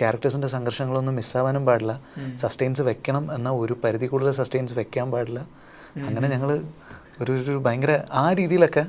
ക്യാരക്ടേഴ്സിന്റെ 0.00 0.48
സംഘർഷങ്ങളൊന്നും 0.48 1.14
മിസ്സാവാനും 1.14 1.66
പാടില്ല. 1.66 2.00
സസ്റ്റെയിൻസ് 2.36 2.82
വെക്കണം 2.82 3.34
എന്നാൽ 3.34 3.52
ഒരു 3.52 3.76
പരിധി 3.84 4.06
കൂടുതൽ 4.06 4.30
സസ്റ്റെയിൻസ് 4.30 4.74
വെക്കാൻ 4.74 5.10
പാടില്ല. 5.10 5.40
അങ്ങനെ 6.06 6.28
ഞങ്ങൾ 6.28 6.50
ഒരു 7.22 7.32
ഒരു 7.32 7.62
ഭയങ്കര 7.66 8.02
ആ 8.12 8.32
രീതിയിലൊക്കെ 8.32 8.84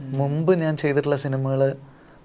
മുമ്പ് 0.00 0.60
ഞാൻ 0.60 0.76
ചെയ്തിട്ടുള്ള 0.76 1.16
സിനിമകൾ 1.16 1.74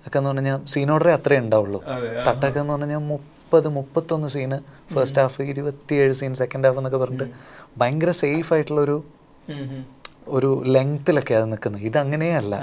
ഒക്കെ 0.07 0.17
എന്ന് 0.17 0.29
പറഞ്ഞാൽ 0.29 0.65
സീൻ 0.65 0.91
ഓർഡറേ 0.91 1.13
അത്രേ 1.13 1.39
ഉണ്ടാവുള്ളൂ. 1.39 1.79
തട്ടൊക്കെ 2.27 2.59
എന്ന് 2.59 2.73
പറഞ്ഞാൽ 2.73 2.97
മുപ്പത് 2.97 3.67
മുപ്പത്തൊന്ന് 3.67 4.27
സീന് 4.27 4.57
ഫസ്റ്റ് 4.93 5.21
ഹാഫ് 5.21 5.41
ഇരുപത്തിയേഴ് 5.41 6.13
സീൻ 6.13 6.33
സെക്കൻഡ് 6.33 6.67
ഹാഫ് 6.67 6.77
എന്നൊക്കെ 6.77 6.97
പറഞ്ഞിട്ട് 6.97 7.29
ഭയങ്കര 7.77 8.11
സേഫ് 8.11 8.53
ആയിട്ടുള്ള 8.53 8.81
ഒരു 10.27 10.63
ലെങ്ത്തിലൊക്കെ 10.65 11.33
അത് 11.33 11.51
നിൽക്കുന്നത്. 11.51 11.83
ഇത് 11.89 11.97
അങ്ങനെയല്ല 11.97 12.55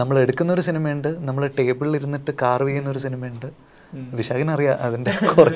നമ്മൾ 0.00 0.18
എടുക്കുന്ന 0.18 0.50
ഒരു 0.52 0.60
സിനിമയുണ്ട് 0.60 1.08
നമ്മൾ 1.28 1.42
ടേബിളിൽ 1.58 1.96
ഇരുന്നിട്ട് 1.96 2.30
കാർവ് 2.42 2.68
ചെയ്യുന്ന 2.68 2.90
ഒരു 2.90 3.02
സിനിമയുണ്ട് 3.06 3.48
വിശാഖിനറിയാം 4.18 4.78
അതിന്റെ 4.86 5.12
കുറെ 5.32 5.54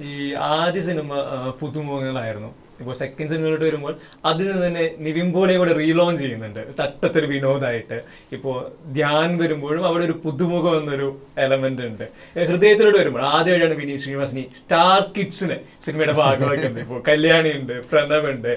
ഈ 0.00 0.32
ആദ്യ 0.32 0.82
സിനിമ 0.82 1.20
പുതുമുഖങ്ങളായിരുന്നു. 1.60 2.50
ഇപ്പോൾ 2.80 2.94
സെക്കൻഡ് 3.00 3.30
സിനിമയിലോട്ട് 3.32 3.64
വരുമ്പോൾ 3.64 3.94
അതിൽ 4.30 4.46
നിന്ന് 4.50 4.66
തന്നെ 4.66 4.84
നിവിൻ 5.06 5.28
പോലെ 5.34 5.52
കൂടെ 5.60 5.72
റീലോഞ്ച് 5.82 6.20
ചെയ്യുന്നുണ്ട്. 6.22 6.62
തട്ടത്തിൽ 6.80 7.24
വിനോദായിട്ട്. 7.32 7.98
ഇപ്പോൾ 8.36 8.56
ധ്യാൻ 8.96 9.30
വരുമ്പോഴും 9.42 9.82
അവിടെ 9.90 10.04
ഒരു 10.08 10.16
പുതുമുഖം 10.24 10.74
എന്നൊരു 10.80 11.08
എലമെന്റ് 11.44 11.82
ഉണ്ട്. 11.90 12.04
ഹൃദയത്തിലൂടെ 12.34 12.54
ഹൃദയത്തിലോട്ട് 12.66 12.98
വരുമ്പോൾ 12.98 13.22
ആദ്യമായിട്ടാണ് 13.36 13.76
വിനീത് 13.80 14.00
ശ്രീനിവാസിനി 14.04 14.44
സ്റ്റാർ 14.60 15.00
കിഡ്സിന് 15.16 15.56
സിനിമയുടെ 15.86 16.14
ഭാഗമാക്കുന്നത് 16.20 16.82
ഇപ്പോൾ 16.84 17.00
കല്യാണി 17.08 17.50
ഉണ്ട് 17.58 17.74
പ്രണവ് 17.90 18.28
ഉണ്ട് 18.34 18.52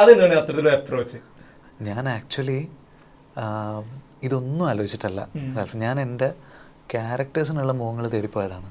അതെന്താണ് 0.00 0.34
അത്തരത്തിലൊരു 0.40 0.74
അപ്രോച്ച് 0.76 1.18
ഞാൻ 1.88 2.04
ആക്ച്വലി 2.16 2.60
ഇതൊന്നും 4.26 4.64
ആലോചിച്ചിട്ടല്ല. 4.70 5.20
ഞാൻ 5.84 5.96
എന്റെ 6.04 6.28
ക്യാരക്ടേഴ്സിനുള്ള 6.92 7.72
മുഖങ്ങൾ 7.80 8.04
തേടിപ്പോയതാണ്. 8.14 8.68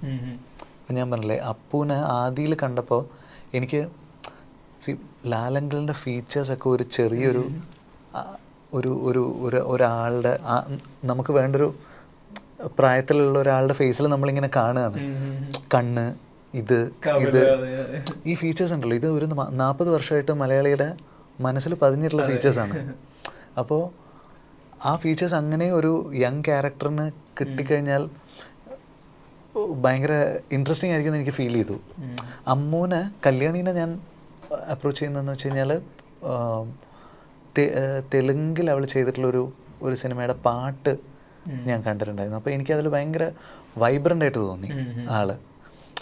അപ്പം 0.79 0.95
ഞാൻ 0.97 1.07
പറഞ്ഞില്ലേ 1.11 1.37
അപ്പൂനെ 1.51 1.97
ആദിയിൽ 2.17 2.53
കണ്ടപ്പോൾ 2.63 3.01
എനിക്ക് 3.57 3.81
സി 4.81 4.91
ഫീച്ചേഴ്സ് 6.03 6.51
ഒക്കെ 6.51 6.69
ഒരു 6.69 6.83
ചെറിയൊരു 6.95 7.43
ഒരു 8.73 8.91
ഒരു 9.09 9.23
ഒരു 9.41 9.59
ഒരാളുടെ 9.73 10.33
നമുക്ക് 11.05 11.31
വേണ്ടൊരു 11.31 11.67
പ്രായത്തിലുള്ള 12.77 13.39
ഒരാളുടെ 13.39 13.73
ഫേസിൽ 13.73 14.05
നമ്മളിങ്ങനെ 14.07 14.49
കാണുകയാണ്. 14.55 14.99
കണ്ണ് 15.73 16.05
ഇത് 16.53 16.79
ഇത്. 17.25 17.41
ഈ 18.25 18.33
ഫീച്ചേഴ്സ് 18.35 18.73
ഉണ്ടല്ലോ. 18.73 18.95
ഇത് 18.95 19.07
ഒരു 19.07 19.25
നാൽപ്പത് 19.63 19.89
വർഷമായിട്ട് 19.89 20.31
മലയാളിയുടെ 20.31 20.89
മനസ്സിൽ 21.39 21.73
പതിഞ്ഞിട്ടുള്ള 21.73 22.23
ഫീച്ചേഴ്സാണ് 22.27 22.75
അപ്പോൾ 23.61 23.81
ആ 24.85 24.95
ഫീച്ചേഴ്സ് 24.95 25.35
അങ്ങനെ 25.35 25.67
ഒരു 25.71 25.91
യങ് 26.13 26.43
ക്യാരക്ടറിന് 26.43 27.05
കിട്ടിക്കഴിഞ്ഞാൽ 27.39 28.03
ഭയങ്കര 29.83 30.13
ഇൻട്രസ്റ്റിംഗ് 30.51 30.91
ആയിരിക്കും 30.93 31.11
എന്ന് 31.11 31.21
എനിക്ക് 31.21 31.35
ഫീൽ 31.37 31.53
ചെയ്തു. 31.53 31.77
അമ്മൂനെ 32.47 33.01
കല്യാണീനെ 33.25 33.71
ഞാൻ 33.73 33.91
അപ്രോച്ച് 34.73 34.99
ചെയ്യുന്നതെന്ന് 34.99 35.31
വെച്ച് 35.31 35.47
കഴിഞ്ഞാൽ 35.47 35.71
തെലുങ്കിൽ 38.13 38.67
അവൾ 38.73 38.83
ചെയ്തിട്ടുള്ളൊരു 38.85 39.43
ഒരു 39.81 39.95
സിനിമയുടെ 40.01 40.35
പാട്ട് 40.47 40.93
ഞാൻ 41.69 41.79
കണ്ടിട്ടുണ്ടായിരുന്നു. 41.87 42.39
അപ്പോൾ 42.39 42.51
എനിക്കതിൽ 42.55 42.87
ഭയങ്കര 42.95 43.25
വൈബ്രന്റ് 43.83 44.25
ആയിട്ട് 44.25 44.39
തോന്നി 44.39 44.69
ആൾ. 45.17 45.29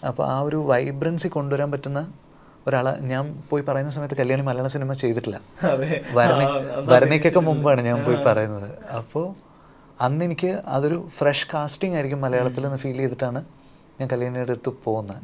അപ്പോൾ 0.10 0.24
ആ 0.28 0.36
ഒരു 0.48 0.60
വൈബ്രൻസി 0.72 1.28
കൊണ്ടുവരാൻ 1.28 1.70
പറ്റുന്ന 1.72 2.02
ഒരാളെ 2.68 2.92
ഞാൻ 3.12 3.24
പോയി 3.50 3.64
പറയുന്ന 3.68 3.92
സമയത്ത് 3.96 4.16
കല്യാണി 4.20 4.44
മലയാള 4.50 4.68
സിനിമ 4.76 4.94
ചെയ്തിട്ടില്ല. 4.94 5.40
വരണ 6.18 6.42
വരണയ്ക്കൊക്കെ 6.92 7.40
മുമ്പാണ് 7.40 7.82
ഞാൻ 7.90 8.00
പോയി 8.06 8.20
പറയുന്നത്. 8.28 8.70
അപ്പോൾ 9.00 9.26
അന്ന് 10.06 10.26
എനിക്ക് 10.26 10.52
അതൊരു 10.76 10.98
ഫ്രഷ് 11.18 11.48
കാസ്റ്റിംഗ് 11.54 11.96
ആയിരിക്കും 11.96 12.22
മലയാളത്തിൽ 12.22 12.64
നിന്ന് 12.64 12.78
ഫീൽ 12.78 12.98
ചെയ്തിട്ടാണ് 12.98 13.42
ഞാൻ 14.00 14.08
കല്യാണിയുടെ 14.14 14.54
അടുത്ത് 14.56 14.72
പോകുന്നത് 14.86 15.22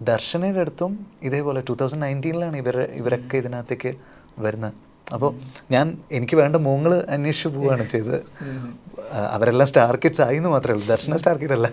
ദർശനയുടെ 0.00 0.60
അടുത്തും 0.60 1.06
ഇതേപോലെ 1.22 1.60
ടൂ 1.68 1.74
തൗസൻഡ് 1.74 2.02
നയന്റീനിലാണ് 2.02 2.56
ഇവർ 2.56 2.80
ഇവരൊക്കെ 2.80 3.36
ഇതിനകത്തേക്ക് 3.36 3.94
വരുന്നത്. 4.38 4.74
അപ്പോൾ 5.14 5.34
ഞാൻ 5.70 5.98
എനിക്ക് 6.12 6.36
വേണ്ട 6.36 6.56
മൂങ്ങൾ 6.56 6.94
അന്വേഷിച്ച് 6.94 7.48
പോവുകയാണ് 7.48 7.86
ചെയ്തത്. 7.86 8.20
അവരെല്ലാം 9.14 9.68
സ്റ്റാർ 9.68 9.96
കിഡ്സ് 9.96 10.20
ആയി 10.20 10.36
എന്ന് 10.36 10.48
മാത്രമേ 10.48 10.74
ഉള്ളൂ. 10.74 10.86
ദർശന 10.88 11.16
സ്റ്റാർ 11.16 11.36
കിഡ് 11.36 11.52
അല്ല. 11.52 11.68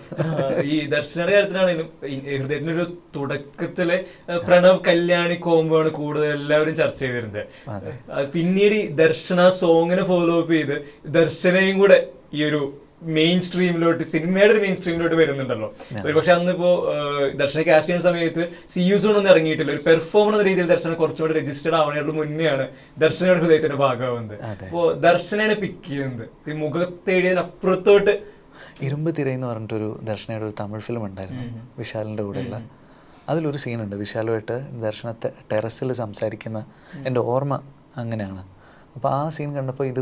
ഈ 0.64 0.86
ദർശനയുടെ 0.86 1.32
കാര്യത്തിലാണെങ്കിലും 1.32 1.88
ഹൃദയത്തിന് 2.02 2.38
ഹൃദയത്തിന്റെ 2.42 2.72
ഒരു 2.72 2.98
തുടക്കത്തിലെ 3.16 4.04
പ്രണവ് 4.46 4.78
കല്യാണി 4.88 5.34
കോംബോ 5.34 5.78
ആണ് 5.80 5.88
കൂടുതൽ 5.88 6.32
എല്ലാവരും 6.32 6.76
ചർച്ച 6.76 7.00
ചെയ്തിരുന്നത് 7.00 7.46
പിന്നീട് 8.32 8.74
ഈ 8.74 8.86
ദർശന 8.86 9.48
സോങ്ങിനെ 9.48 10.02
ഫോളോ 10.02 10.40
അപ്പ് 10.40 10.52
ചെയ്ത് 10.52 10.84
ദർശനയും 11.06 11.78
കൂടെ 11.78 12.06
ഈ 12.34 12.44
ഒരു 12.44 12.80
മെയിൻ 13.02 13.40
സ്ട്രീമിലോട്ട് 13.40 14.04
സിനിമയുടെ 14.04 14.52
ഒരു 14.52 14.60
മെയിൻ 14.60 14.76
സ്ട്രീമിലോട്ട് 14.76 15.16
വരുന്നുണ്ടല്ലോ. 15.16 15.74
ഒരു 16.04 16.12
പക്ഷെ 16.12 16.32
അന്നിപ്പോ 16.32 16.92
ദർശന 17.34 17.62
കാസ്റ്റ് 17.62 17.92
ചെയ്യുന്ന 17.92 18.10
സമയത്ത് 18.10 18.48
സി 18.74 18.80
യു 18.80 18.96
സോൺ 18.96 19.16
ഒന്നും 19.16 19.30
ഇറങ്ങിയിട്ടില്ല. 19.30 19.72
ഒരു 19.72 19.82
പെർഫോമർ 19.82 20.32
എന്ന 20.32 20.42
രീതിയിൽ 20.42 20.66
ദർശന 20.66 20.92
കുറച്ചുകൂടി 20.92 21.34
രജിസ്റ്റർഡ് 21.34 21.74
ആവണേയുള്ള 21.74 22.12
മുന്നെയാണ് 22.12 22.68
ദർശനയുടെ 22.98 23.40
ഹൃദയത്തിന്റെ 23.40 23.76
ഭാഗമാവുന്നത്. 23.76 24.42
അപ്പോ 24.42 24.92
ദർശനയാണ് 24.92 25.54
പിക്ക് 25.54 25.88
ചെയ്യുന്നത്. 25.88 26.50
ഈ 26.50 26.52
മുഖത്തേടിയതിന് 26.52 27.40
അപ്പുറത്തോട്ട് 27.40 28.22
ഇരുമ്പ് 28.82 29.16
തിര 29.18 29.28
എന്ന് 29.28 29.46
പറഞ്ഞിട്ടൊരു 29.46 30.00
ദർശനയുടെ 30.02 30.44
ഒരു 30.44 30.54
തമിഴ് 30.60 30.80
ഫിലിം 30.80 31.04
ഉണ്ടായിരുന്നു. 31.04 31.44
വിശാലിന്റെ 31.78 32.22
കൂടെയുള്ള. 32.22 32.62
അതിലൊരു 33.28 33.56
സീനുണ്ട് 33.56 33.96
വിശാലുമായിട്ട് 33.96 34.82
ദർശനത്തെ 34.82 35.32
ടെറസിൽ 35.52 35.92
സംസാരിക്കുന്ന 35.92 36.66
എന്റെ 37.06 37.20
ഓർമ്മ 37.20 37.60
അങ്ങനെയാണ്. 37.96 38.46
അപ്പോൾ 38.94 39.08
ആ 39.08 39.28
സീൻ 39.28 39.54
കണ്ടപ്പോൾ 39.54 39.86
ഇത് 39.86 40.00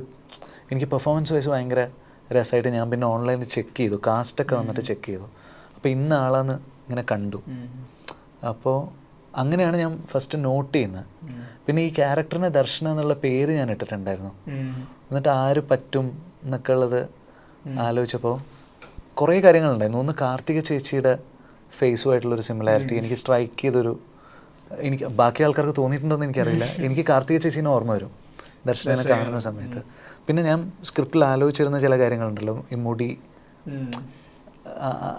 എനിക്ക് 0.70 0.86
പെർഫോമൻസ് 0.86 1.32
വൈസ് 1.32 1.48
ഭയങ്കര 1.48 1.88
രസമായിട്ട് 2.37 2.71
ഞാൻ 2.76 2.87
പിന്നെ 2.93 3.07
ഓൺലൈനിൽ 3.14 3.49
ചെക്ക് 3.54 3.76
ചെയ്തു. 3.81 3.97
കാസ്റ്റൊക്കെ 4.07 4.54
വന്നിട്ട് 4.61 4.83
ചെക്ക് 4.90 5.07
ചെയ്തു. 5.11 5.26
അപ്പോൾ 5.76 5.88
ഇന്ന 5.97 6.12
ആളാന്ന് 6.25 6.57
ഇങ്ങനെ 6.85 7.04
കണ്ടു. 7.12 7.40
അപ്പോൾ 8.50 8.76
അങ്ങനെയാണ് 9.43 9.76
ഞാൻ 9.83 9.93
ഫസ്റ്റ് 10.11 10.37
നോട്ട് 10.47 10.73
ചെയ്യുന്നത് 10.75 11.07
പിന്നെ 11.66 11.83
ഈ 11.88 11.90
ക്യാരക്ടറിനെ 11.99 12.50
ദർശനം 12.59 12.90
എന്നുള്ള 12.93 13.14
പേര് 13.25 13.52
ഞാൻ 13.61 13.69
ഇട്ടിട്ടുണ്ടായിരുന്നു. 13.75 14.33
എന്നിട്ട് 15.09 15.31
ആര് 15.43 15.62
പറ്റും 15.71 16.07
എന്നൊക്കെ 16.45 16.73
ഉള്ളത് 16.76 17.00
ആലോചിച്ചപ്പോൾ 17.87 18.35
കുറേ 19.21 19.37
കാര്യങ്ങളുണ്ടായിരുന്നു. 19.45 20.00
ഒന്ന് 20.04 20.14
കാർത്തിക 20.25 20.61
ചേച്ചിയുടെ 20.69 21.14
ഫേസുമായിട്ടുള്ളൊരു 21.78 22.45
സിമിലാരിറ്റി 22.49 22.95
എനിക്ക് 23.00 23.16
സ്ട്രൈക്ക് 23.21 23.61
ചെയ്തൊരു 23.62 23.95
എനിക്ക് 24.87 25.07
ബാക്കി 25.21 25.43
ആൾക്കാർക്ക് 25.47 25.75
തോന്നിയിട്ടുണ്ടോ 25.81 26.14
എന്ന് 26.16 26.26
എനിക്കറിയില്ല 26.28 26.66
എനിക്ക് 26.87 27.04
കാർത്തിക 27.11 27.38
ചേച്ചീനെ 27.45 27.71
ഓർമ്മ 27.76 27.93
വരും. 27.97 28.12
ദർശനെ 28.68 29.04
കാണുന്ന 29.12 29.38
സമയത്ത്. 29.47 29.80
പിന്നെ 30.26 30.42
ഞാൻ 30.50 30.61
സ്ക്രിപ്റ്റിൽ 30.88 31.23
ആലോചിച്ചിരുന്ന 31.25 31.78
ചില 31.85 31.94
കാര്യങ്ങളുണ്ടല്ലോ. 32.02 32.56
ഈ 32.73 32.76
മുടി 32.87 33.11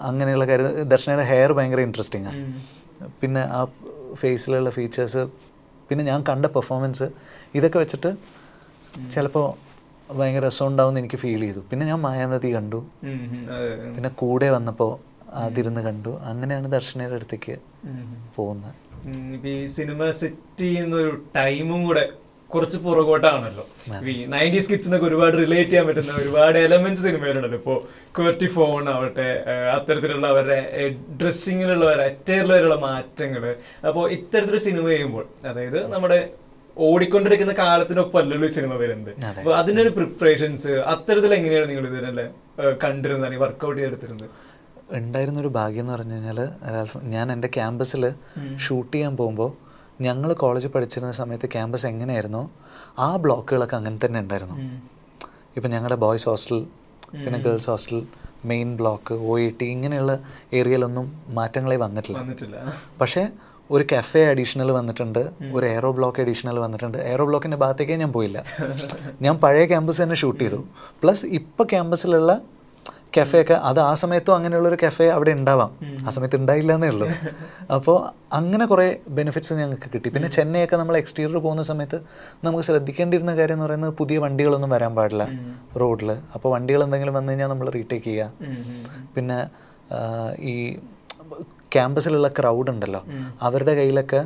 അങ്ങനെയുള്ള 0.08 0.44
കാര്യം. 0.50 0.66
ദർശനയുടെ 0.92 1.24
ഹെയർ 1.32 1.52
ഭയങ്കര 1.58 1.80
ഇൻട്രസ്റ്റിംഗ് 1.88 2.26
ആണ് 2.30 2.40
പിന്നെ 3.20 3.42
ആ 3.58 3.60
ഫേസിലുള്ള 4.20 4.70
ഫീച്ചേഴ്സ് 4.70 5.22
പിന്നെ 5.88 6.02
ഞാൻ 6.10 6.20
കണ്ട 6.28 6.46
പെർഫോമൻസ് 6.56 7.06
ഇതൊക്കെ 7.54 7.78
വെച്ചിട്ട് 7.78 8.10
ചിലപ്പോൾ 9.14 9.46
ഭയങ്കര 10.18 10.42
രസമുണ്ടാവുമെന്ന് 10.46 11.00
എനിക്ക് 11.00 11.18
ഫീൽ 11.22 11.40
ചെയ്തു. 11.40 11.60
പിന്നെ 11.70 11.84
ഞാൻ 11.86 11.98
മായാനദി 12.00 12.50
കണ്ടു. 12.54 12.80
പിന്നെ 13.94 14.10
കൂടെ 14.22 14.48
വന്നപ്പോൾ 14.56 14.92
അതിരുന്ന് 15.44 15.80
കണ്ടു. 15.80 16.12
അങ്ങനെയാണ് 16.30 16.68
ദർശനയുടെ 16.72 17.14
അടുത്തേക്ക് 17.14 17.56
പോകുന്നത്. 18.36 18.74
സിനിമ 19.76 20.10
സെറ്റ് 20.20 20.60
ചെയ്യുന്ന 20.60 20.94
ഒരു 20.96 21.12
ടൈമും 21.36 21.80
കൂടെ 21.86 22.04
കുറച്ച് 22.54 22.78
പുറകോട്ടാണല്ലോ. 22.78 23.64
ഈ 24.10 24.12
നയന്റീസ് 24.34 24.68
കിഡ്സിനൊക്കെ 24.70 25.06
ഒരുപാട് 25.06 25.34
റിലേറ്റ് 25.42 25.70
ചെയ്യാൻ 25.70 25.86
പറ്റുന്ന 25.86 26.12
ഒരുപാട് 26.22 26.58
എലമെന്റ്സ് 26.58 27.02
സിനിമയിലുണ്ടല്ലോ. 27.02 27.58
ഇപ്പോ 27.58 27.74
ക്വർട്ടി 28.18 28.48
ഫോൺ 28.56 28.88
ആവട്ടെ 28.88 29.28
അത്തരത്തിലുള്ള 29.76 30.26
അവരുടെ 30.26 30.58
ഡ്രസ്സിങ്ങിലുള്ള 31.22 31.90
അറ്റയറിലുള്ള 32.08 32.74
മാറ്റങ്ങൾ 32.88 33.44
അപ്പോൾ 33.88 34.04
ഇത്തരത്തിലുള്ള 34.16 34.62
സിനിമ 34.68 34.86
ചെയ്യുമ്പോൾ 34.88 35.26
അതായത് 35.46 35.86
നമ്മുടെ 35.94 36.28
ഓടിക്കൊണ്ടിരിക്കുന്ന 36.76 37.52
കാലത്തിനൊപ്പം 37.52 38.18
അല്ലല്ലോ 38.18 38.48
ഈ 38.48 38.52
സിനിമ 38.52 38.72
വരുന്നത്. 38.74 39.12
അപ്പൊ 39.38 39.52
അതിനൊരു 39.54 39.88
പ്രിപ്പറേഷൻസ് 39.88 40.68
അത്തരത്തിൽ 40.68 41.34
എങ്ങനെയാണ് 41.34 41.68
നിങ്ങൾ 41.70 41.86
ഇതിനെ 41.90 42.26
കണ്ടിരുന്നത് 42.84 43.38
വർക്ക്ഔട്ട് 43.44 43.78
ചെയ്തെടുത്തിരുന്നത്? 43.80 44.28
ഉണ്ടായിരുന്നൊരു 44.92 45.48
ഭാഗ്യം 45.48 45.82
എന്ന് 45.82 45.92
പറഞ്ഞു 45.92 46.14
കഴിഞ്ഞാൽ 46.14 46.38
ഞാൻ 47.14 47.32
എന്റെ 47.32 47.48
ക്യാമ്പസിൽ 47.54 48.02
ഷൂട്ട് 48.56 48.92
ചെയ്യാൻ 48.96 49.16
പോകുമ്പോൾ 49.16 49.50
ഞങ്ങൾ 50.00 50.32
കോളേജിൽ 50.32 50.68
പഠിച്ചിരുന്ന 50.68 51.12
സമയത്ത് 51.12 51.46
ക്യാമ്പസ് 51.46 51.86
എങ്ങനെയായിരുന്നോ? 51.86 52.50
ആ 52.98 53.16
ബ്ലോക്കുകളൊക്കെ 53.16 53.76
അങ്ങനെ 53.76 54.06
തന്നെ 54.06 54.20
ഉണ്ടായിരുന്നു. 54.20 54.56
ഇപ്പം 55.56 55.70
ഞങ്ങളുടെ 55.70 55.94
ബോയ്സ് 55.94 56.28
ഹോസ്റ്റൽ 56.28 56.66
പിന്നെ 57.12 57.38
girls 57.38 57.70
hostel 57.70 58.06
main 58.44 58.76
block 58.76 59.14
O 59.14 59.38
E 59.38 59.50
T 59.50 59.64
ഇങ്ങനെയുള്ള 59.64 60.18
ഏരിയയിലൊന്നും 60.52 61.22
മാറ്റങ്ങളെ 61.28 61.76
വന്നിട്ടില്ല. 61.76 62.18
വന്നിട്ടില്ല. 62.18 62.56
പക്ഷേ 63.00 63.28
ഒരു 63.70 63.86
കഫേ 63.92 64.24
അഡീഷണൽ 64.24 64.72
വന്നിട്ടുണ്ട് 64.72 65.30
ഒരു 65.52 65.66
എയറോ 65.66 65.90
ബ്ലോക്ക് 65.92 66.20
അഡീഷണൽ 66.20 66.58
വന്നിട്ടുണ്ട്. 66.58 66.98
എയറോ 66.98 67.24
ബ്ലോക്കിന്റെ 67.24 67.56
ഭാഗത്തേക്കേ 67.56 67.96
ഞാൻ 67.96 68.12
പോയില്ല. 68.12 68.44
ഞാൻ 69.22 69.36
പഴയ 69.36 69.66
ക്യാമ്പസ് 69.66 70.02
തന്നെ 70.02 70.16
ഷൂട്ട് 70.16 70.40
ചെയ്തു. 70.40 70.64
പ്ലസ് 71.02 71.26
ഇപ്പോൾ 71.26 71.64
ക്യാമ്പസിലുള്ള 71.64 72.40
കഫേ 73.14 73.38
ഒക്കെ 73.42 73.56
അത് 73.68 73.80
ആ 73.80 73.92
സമയത്തും 74.00 74.32
അങ്ങനെയുള്ള 74.36 74.68
ഒരു 74.68 74.78
കഫേ 74.82 75.06
അവിടെ 75.16 75.32
ഉണ്ടാവാം. 75.38 75.70
ആ 76.06 76.10
സമയത്ത് 76.16 76.36
ഉണ്ടായില്ല 76.40 76.72
എന്നേ 76.78 76.88
ഉള്ളൂ. 76.94 77.06
അപ്പോൾ 77.76 77.96
അങ്ങനെ 78.38 78.64
കുറേ 78.72 78.86
ബെനിഫിറ്റ്സ് 79.18 79.54
ഞങ്ങൾക്ക് 79.60 79.88
കിട്ടി. 79.94 80.08
പിന്നെ 80.14 80.28
ചെന്നൈയൊക്കെ 80.36 80.76
നമ്മൾ 80.76 80.96
എക്സ്റ്റീരിയർ 81.02 81.38
പോകുന്ന 81.46 81.62
സമയത്ത് 81.70 82.00
നമുക്ക് 82.44 82.64
ശ്രദ്ധിക്കേണ്ടിയിരുന്ന 82.68 83.34
കാര്യം 83.36 83.56
എന്ന് 83.56 83.66
പറയുന്നത് 83.66 83.94
പുതിയ 84.00 84.18
വണ്ടികളൊന്നും 84.24 84.70
വരാൻ 84.76 84.94
പാടില്ല 84.98 85.26
റോഡിൽ 85.82 86.10
അപ്പോൾ 86.34 86.48
വണ്ടികൾ 86.56 86.82
എന്തെങ്കിലും 86.86 87.16
വന്നു 87.18 87.32
കഴിഞ്ഞാൽ 87.32 87.50
നമ്മൾ 87.54 87.68
റീടേക്ക് 87.76 88.04
ചെയ്യുക. 88.04 88.32
പിന്നെ 89.16 89.38
ഈ 90.52 90.54
ക്യാമ്പസിലുള്ള 91.74 92.28
ക്രൗഡ് 92.40 92.70
ഉണ്ടല്ലോ. 92.70 93.04
അവരുടെ 93.42 93.72
കയ്യിലൊക്കെ 93.80 94.20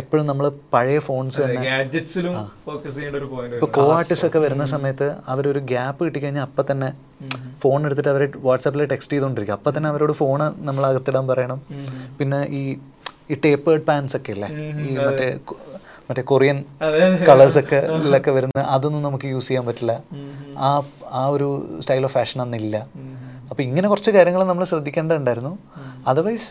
എപ്പോഴും 0.00 0.24
നമ്മൾ 0.30 0.46
പഴയ 0.74 0.98
ഫോൺസ് 1.06 1.38
തന്നെ 1.44 1.62
ഗാഡ്ജറ്റ്സിലും 1.68 2.34
ഫോക്കസ് 2.66 2.94
ചെയ്യേണ്ട 2.96 3.16
ഒരു 3.20 3.28
പോയിന്റ് 3.32 3.56
ഇപ്പോൾ 3.58 3.70
കോ 3.76 3.84
ആർട്ടിസ്റ്റ് 3.96 4.28
ഒക്കെ 4.28 4.40
വരുന്ന 4.44 4.64
സമയത്ത് 4.74 5.08
അവരൊരു 5.32 5.60
ഗ്യാപ്പ് 5.72 6.00
കിട്ടിക്കഴിഞ്ഞാൽ 6.06 6.44
അപ്പം 6.48 6.66
തന്നെ 6.70 6.88
ഫോൺ 7.62 7.86
എടുത്തിട്ട് 7.88 8.10
അവർ 8.14 8.22
വാട്സാപ്പിൽ 8.48 8.84
ടെക്സ്റ്റ് 8.92 9.14
ചെയ്തുകൊണ്ടിരിക്കും 9.14 9.56
അപ്പം 9.58 9.72
തന്നെ 9.76 9.88
അവരോട് 9.92 10.14
ഫോൺ 10.20 10.40
നമ്മൾ 10.68 10.82
അകത്തിടാൻ 10.90 11.26
പറയണം. 11.32 11.60
പിന്നെ 12.18 12.40
ഈ 12.60 12.62
ഈ 13.32 13.36
ടേപ്പേർഡ് 13.44 13.84
പാൻസ് 13.88 14.14
ഒക്കെ 14.18 14.32
അല്ലേ 14.36 14.48
ഈ 14.86 14.90
മറ്റേ 15.06 15.28
മറ്റേ 16.08 16.22
കൊറിയൻ 16.30 16.58
കളേഴ്സ് 17.28 17.58
ഒക്കെ 17.62 17.78
ഇതിലൊക്കെ 17.96 18.32
വരുന്ന 18.36 18.60
അതൊന്നും 18.74 19.02
നമുക്ക് 19.06 19.28
യൂസ് 19.34 19.48
ചെയ്യാൻ 19.48 19.64
പറ്റില്ല. 19.68 19.94
ആ 20.66 20.68
ആ 21.20 21.22
ഒരു 21.36 21.48
സ്റ്റൈൽ 21.82 22.04
ഓഫ് 22.08 22.14
ഫാഷൻ 22.18 22.40
അന്നില്ല 22.44 22.76
അപ്പം 23.50 23.62
ഇങ്ങനെ 23.68 23.86
കുറച്ച് 23.92 24.12
കാര്യങ്ങൾ 24.16 24.42
നമ്മൾ 24.50 24.64
ശ്രദ്ധിക്കേണ്ടതുണ്ടായിരുന്നു. 24.70 25.52
അതർവൈസ് 26.10 26.48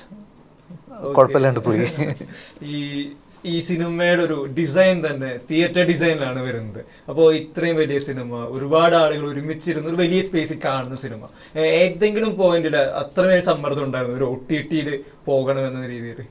കുഴപ്പമില്ലാണ്ട് 1.15 1.59
പോയി. 1.59 1.79
ഈ 2.63 3.09
ഈ 3.45 3.61
സിനിമയുടെ 3.61 4.23
ഒരു 4.23 4.47
ഡിസൈൻ 4.57 5.07
തന്നെ 5.07 5.39
തിയേറ്റർ 5.51 5.81
ഡിസൈനിലാണ് 5.81 6.39
വരുന്നത്. 6.41 6.85
അപ്പോൾ 7.09 7.35
ഇത്രയും 7.35 7.75
വലിയ 7.75 7.99
സിനിമ 7.99 8.37
ഒരുപാട് 8.45 8.95
ആളുകൾ 8.95 9.25
ഒരുമിച്ചിരുന്ന 9.27 9.89
ഒരു 9.89 9.95
വലിയ 9.95 10.21
സ്പേസിൽ 10.21 10.59
കാണുന്ന 10.65 10.95
സിനിമ. 10.95 11.21
ഏതെങ്കിലും 11.57 12.37
പോയിന്റിൽ 12.37 12.75
അത്രമേൽ 12.77 13.41
സമ്മർദ്ദം 13.41 13.83
ഉണ്ടായിരുന്നു 13.83 14.17
ഒരു 14.17 14.23
ഒ 14.23 14.35
ടി 14.51 14.57
ടിയിൽ 14.61 15.03
പോകണമെന്ന 15.25 15.87
രീതിയിൽ? 15.87 16.21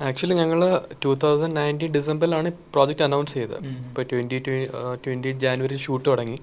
ആക്ച്വലി 0.00 0.34
ഞങ്ങൾ 0.34 0.80
ടൂ 1.04 1.14
തൗസൻഡ് 1.14 1.56
നയന്റീൻ 1.56 1.92
ഡിസംബറിലാണ് 1.92 2.52
പ്രോജക്റ്റ് 2.74 3.04
അനൗൺസ് 3.04 3.34
ചെയ്തത്. 3.34 3.58
ഇപ്പോൾ 3.88 4.02
twenty 4.02 4.38
twenty 5.04 5.28
eight 5.28 5.40
January 5.40 5.76
shoot 5.76 6.08
തുടങ്ങി. 6.08 6.38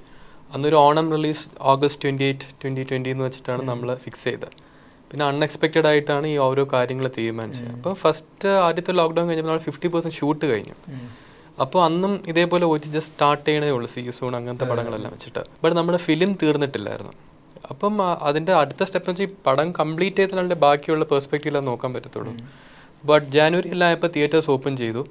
അന്നൊരു 0.53 0.75
Onam 0.75 1.11
release 1.11 1.49
August 1.61 2.03
twenty 2.03 2.23
eight 2.23 2.47
twenty 2.63 2.83
twenty 2.83 3.09
എന്ന് 3.09 3.23
വെച്ചിട്ടാണ് 3.25 3.63
നമ്മൾ 3.63 3.95
ഫിക്സ് 3.95 4.23
ചെയ്തത്. 4.23 4.70
പിന്നെ 5.11 5.25
അൺഎക്സ്പെക്റ്റഡ് 5.25 5.87
ആയിട്ടാണ് 5.87 6.27
ഈ 6.27 6.37
ഓരോ 6.47 6.63
കാര്യങ്ങൾ 6.73 7.07
തീരുമാനിച്ചത്. 7.17 7.71
അപ്പോൾ 7.77 7.93
ഫസ്റ്റ് 7.93 8.49
ആദ്യത്തെ 8.67 8.91
ലോക്ക്ഡൗൺ 8.91 9.25
കഴിഞ്ഞപ്പോൾ 9.27 9.51
നമ്മൾ 9.51 9.65
ഫിഫ്റ്റി 9.69 9.87
പെർസെന്റ് 9.93 10.17
ഷൂട്ട് 10.17 10.45
കഴിഞ്ഞു. 10.51 10.75
അപ്പോൾ 11.63 11.85
അന്നും 11.85 12.23
ഇതേപോലെ 12.27 12.65
ഒ 12.65 12.75
ടി 12.75 12.89
ജസ്റ്റ് 12.95 13.13
സ്റ്റാർട്ട് 13.13 13.47
ചെയ്യണേ 13.47 13.69
ഉള്ളൂ 13.69 13.89
സീ 13.93 14.11
സൂൺ 14.19 14.35
അങ്ങനത്തെ 14.35 14.65
പടങ്ങളെല്ലാം 14.71 15.11
വെച്ചിട്ട്. 15.15 15.41
ബട്ട് 15.63 15.75
നമ്മുടെ 15.77 15.97
ഫിലിം 15.97 16.31
തീർന്നിട്ടില്ലായിരുന്നു. 16.43 17.13
അപ്പം 17.71 17.93
അതിന്റെ 18.01 18.27
അതിന്റെ 18.27 18.53
അടുത്ത 18.61 18.83
സ്റ്റെപ്പ് 18.83 19.09
എന്ന് 19.09 19.21
വെച്ചാൽ 19.21 19.37
ഈ 19.37 19.43
പടം 19.47 19.67
കംപ്ലീറ്റ് 19.79 20.17
ചെയ്തതിനുള്ള 20.17 20.53
ബാക്കിയുള്ള 20.63 21.05
പെർസ്പെക്റ്റീവിലാണ് 21.11 21.67
നോക്കാൻ 21.67 21.93
പറ്റത്തുള്ളൂ. 21.93 22.31
ബട്ട് 23.09 23.27
ജാനുവരിയിലായപ്പോൾ 23.35 24.07
തിയേറ്റേഴ്സ് 24.15 24.49
ഓപ്പൺ 24.55 24.73
ചെയ്തു. 24.77 25.03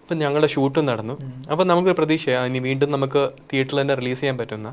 അപ്പം 0.00 0.16
ഞങ്ങളുടെ 0.22 0.46
ഷൂട്ടും 0.46 0.86
നടന്നു. 0.86 1.14
അപ്പം 1.52 1.66
നമുക്ക് 1.66 1.90
പ്രതീക്ഷയാണ് 2.00 2.46
ഇനി 2.46 2.58
വീണ്ടും 2.68 2.90
നമുക്ക് 2.90 3.22
തിയേറ്ററിൽ 3.50 3.80
തന്നെ 3.80 3.94
റിലീസ് 4.00 4.20
ചെയ്യാൻ 4.20 4.38
പറ്റുന്ന 4.38 4.70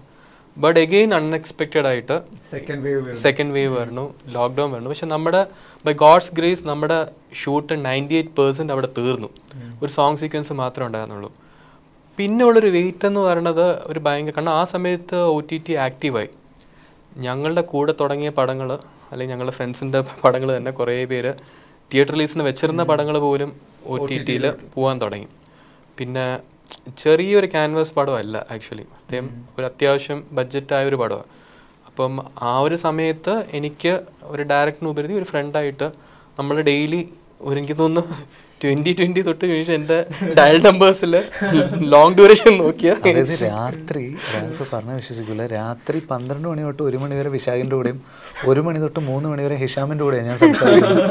ബട്ട് 0.58 0.80
എഗെയിൻ 0.80 1.14
അൺഎക്സ്പെക്റ്റഡ് 1.14 1.88
ആയിട്ട് 1.88 2.16
സെക്കൻഡ് 2.52 2.82
വേവ് 2.86 3.16
സെക്കൻഡ് 3.16 3.54
വേവ് 3.58 3.74
വരുന്നു 3.80 4.06
ലോക്ക്ഡൗൺ 4.38 4.72
വരുന്നു. 4.72 4.90
പക്ഷെ 4.90 5.06
നമ്മുടെ 5.06 5.42
ബൈ 5.86 5.94
ഗോഡ്സ് 6.06 6.32
ഗ്രേസ് 6.34 6.68
നമ്മുടെ 6.68 7.00
ഷൂട്ട് 7.42 7.86
നയന്റി 7.86 8.16
എയ്റ്റ് 8.20 8.34
പെർസെന്റ് 8.40 8.74
അവിടെ 8.74 8.90
തീർന്നു. 8.98 9.30
ഒരു 9.84 9.92
സോങ് 9.92 10.18
സീക്വൻസ് 10.18 10.54
മാത്രമേ 10.54 10.88
ഉണ്ടായിരുന്നുള്ളൂ. 10.88 11.32
പിന്നെ 12.18 12.46
ഉള്ളൊരു 12.46 12.68
വെയിറ്റ് 12.68 13.08
എന്ന് 13.08 13.20
പറയുന്നത് 13.20 13.66
ഒരു 13.92 14.00
ഭയങ്കര 14.00 14.34
കാരണം 14.36 14.54
ആ 14.60 14.64
സമയത്ത് 14.64 15.16
ഒ 15.16 15.40
ടി 15.52 15.58
ടി 15.68 15.74
ആക്റ്റീവായി 15.86 16.30
ഞങ്ങളുടെ 17.18 17.62
കൂടെ 17.62 17.94
തുടങ്ങിയ 18.00 18.30
പടങ്ങൾ 18.30 18.70
അല്ലെങ്കിൽ 19.12 19.34
ഞങ്ങളുടെ 19.34 19.56
ഫ്രണ്ട്സിന്റെ 19.58 20.00
പടങ്ങൾ 20.24 20.58
തന്നെ 20.58 20.72
കുറേ 20.72 21.06
പേര് 21.12 21.32
തിയേറ്റർ 21.92 22.14
റിലീസിന് 22.14 22.44
വെച്ചിരുന്ന 22.44 22.84
പടങ്ങൾ 22.84 23.20
പോലും 23.20 23.52
ഒ 23.86 24.06
ടി 24.06 24.18
ടിയിൽ 24.24 24.46
പോകാൻ 24.74 25.02
തുടങ്ങി. 25.02 25.28
പിന്നെ 25.98 26.26
ചെറിയൊരു 26.98 27.48
ക്യാൻവാസ് 27.48 27.94
പടമല്ല 27.94 28.38
ആക്ച്വലി 28.52 28.86
അദ്ദേഹം 29.02 29.28
ഒരു 29.60 29.66
അത്യാവശ്യം 29.66 30.20
ബഡ്ജറ്റായ 30.32 30.86
ഒരു 30.86 30.96
പടമാണ് 30.96 31.28
അപ്പം 31.88 32.14
ആ 32.42 32.60
ഒരു 32.60 32.76
സമയത്ത് 32.76 33.34
എനിക്ക് 33.54 33.94
ഒരു 34.24 34.44
ഡയറക്ടറിന് 34.44 34.90
ഉപരി 34.90 35.14
ഒരു 35.14 35.24
ഫ്രണ്ടായിട്ട് 35.24 35.88
നമ്മൾ 36.40 36.62
ഡെയിലി 36.62 37.02
ഒരു 37.42 37.58
എനിക്ക് 37.60 37.78
തോന്നുന്നു 37.78 38.16
ട്വന്റി 38.62 38.92
ട്വന്റി 39.00 39.22
തൊട്ട് 39.28 39.44
കഴിഞ്ഞിട്ട് 39.50 39.74
എന്റെ 39.80 39.98
ഡയൽ 40.40 40.58
നമ്പേഴ്സിൽ 40.68 41.14
ലോങ് 41.94 42.16
ഡ്യൂറേഷൻ 42.18 42.54
നോക്കിയ 42.64 42.90
അതായത് 43.04 43.36
രാത്രി 43.44 44.04
റാൽഫ് 44.34 44.66
പറഞ്ഞ 44.74 44.96
വിശ്വസിക്കില്ല 45.02 45.46
രാത്രി 45.58 46.00
പന്ത്രണ്ട് 46.12 46.48
മണി 46.52 46.64
തൊട്ട് 46.68 46.84
ഒരു 46.90 46.98
മണി 47.04 47.16
വരെ 47.20 47.30
വിശാഖിന്റെ 47.38 47.76
കൂടെയും 47.80 48.00
ഒരു 48.52 48.64
മണി 48.68 48.80
തൊട്ട് 48.86 49.02
മൂന്ന് 49.10 49.28
മണി 49.32 49.44
വരെ 49.48 49.58
ഹിഷാമിന്റെ 49.64 50.04
കൂടെയാണ് 50.08 50.28
ഞാൻ 50.32 50.38
സംസാരിക്കുന്നത്. 50.46 51.04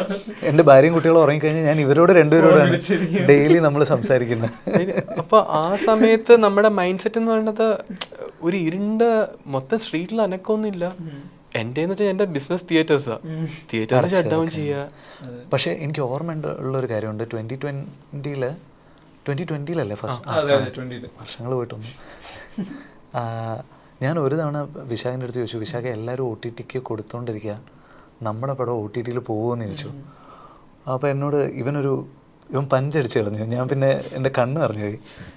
എന്റെ 0.50 0.64
ഭാര്യയും 0.70 0.94
കുട്ടികളും 0.96 1.20
ഉറങ്ങിക്കഴിഞ്ഞാൽ 1.24 1.66
ഞാൻ 1.70 1.80
ഇവരോട് 1.86 2.12
രണ്ടുപേരോടാണ് 2.20 2.78
ഡെയിലി 3.30 3.58
നമ്മൾ 3.66 3.82
സംസാരിക്കുന്നത്. 3.94 4.52
അപ്പൊ 5.22 5.40
ആ 5.62 5.66
സമയത്ത് 5.88 6.36
നമ്മുടെ 6.46 6.70
മൈൻഡ് 6.80 7.02
സെറ്റ് 7.04 7.20
എന്ന് 7.22 7.32
പറയുന്നത് 7.32 7.66
ഒരു 8.46 8.56
ഇരുണ്ട 8.68 9.02
മൊത്തം 9.56 9.78
സ്ട്രീറ്റിൽ 9.84 10.18
അനക്കമൊന്നുമില്ല 10.26 10.86
എന്റെ 11.62 11.80
എന്ന് 11.84 11.92
വെച്ചാൽ 11.92 12.10
എന്റെ 12.12 12.26
ബിസിനസ് 12.36 12.64
തിയേറ്റേഴ്സാ. 12.70 13.16
തിയേറ്റേഴ്സ് 13.70 14.10
ഷട്ട് 14.14 14.30
ഡൗൺ 14.34 14.46
ചെയ്യുക 14.56 15.46
പക്ഷേ 15.52 15.70
എനിക്ക് 15.84 16.02
ഓർമ്മ 16.12 16.34
ഉള്ള 16.64 16.74
ഒരു 16.82 16.88
കാര്യമുണ്ട്. 16.92 17.24
ട്വന്റി 17.32 17.56
ട്വന്റിയിൽ 17.64 18.44
ട്വന്റി 19.26 19.44
ട്വന്റിയിലല്ലേ 19.50 19.96
ഫസ്റ്റ്? 20.02 20.28
വർഷങ്ങൾ 21.22 21.52
പോയിട്ടൊന്നും. 21.58 21.94
ഞാൻ 24.04 24.14
ഒരു 24.24 24.34
തവണ 24.40 24.58
വിശാഖിന്റെ 24.92 25.24
അടുത്ത് 25.26 25.40
ചോദിച്ചു 25.40 25.58
വിശാഖ 25.64 25.86
എല്ലാവരും 25.96 26.24
ഒ 26.30 26.34
ടി 26.42 26.50
ടിക്ക് 26.58 26.78
കൊടുത്തോണ്ടിരിക്കുക 26.88 27.54
നമ്മുടെ 28.26 28.54
പടം 28.60 28.74
ഒ 28.82 28.86
ടി 28.94 29.00
ടിയിൽ 29.06 29.18
പോകുമെന്ന് 29.30 29.64
ചോദിച്ചു. 29.64 29.90
അപ്പോൾ 30.92 31.08
എന്നോട് 31.14 31.40
ഇവനൊരു 31.62 31.92
ഇവൻ 32.52 32.64
പഞ്ചടിച്ച് 32.74 33.16
കളഞ്ഞു. 33.18 33.44
ഞാൻ 33.54 33.64
പിന്നെ 33.72 33.90
എന്റെ 34.18 34.30
കണ്ണ് 34.38 34.58
നിറഞ്ഞു 34.62 34.86
പോയി. 34.88 34.98
ഏഹ് 35.22 35.34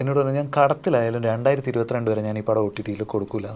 എന്നോട് 0.00 0.18
പറഞ്ഞു 0.18 0.36
ഞാൻ 0.40 0.48
കടത്തിലായാലും 0.56 1.20
രണ്ടായിരത്തി 1.30 1.70
ഇരുപത്തിരണ്ട് 1.72 2.08
വരെ 2.10 2.22
ഞാൻ 2.28 2.36
ഈ 2.40 2.42
പടം 2.48 2.64
ഒ 2.66 2.70
ടി 2.76 2.82
ടിയിൽ 2.86 3.02
കൊടുക്കൂല. 3.12 3.46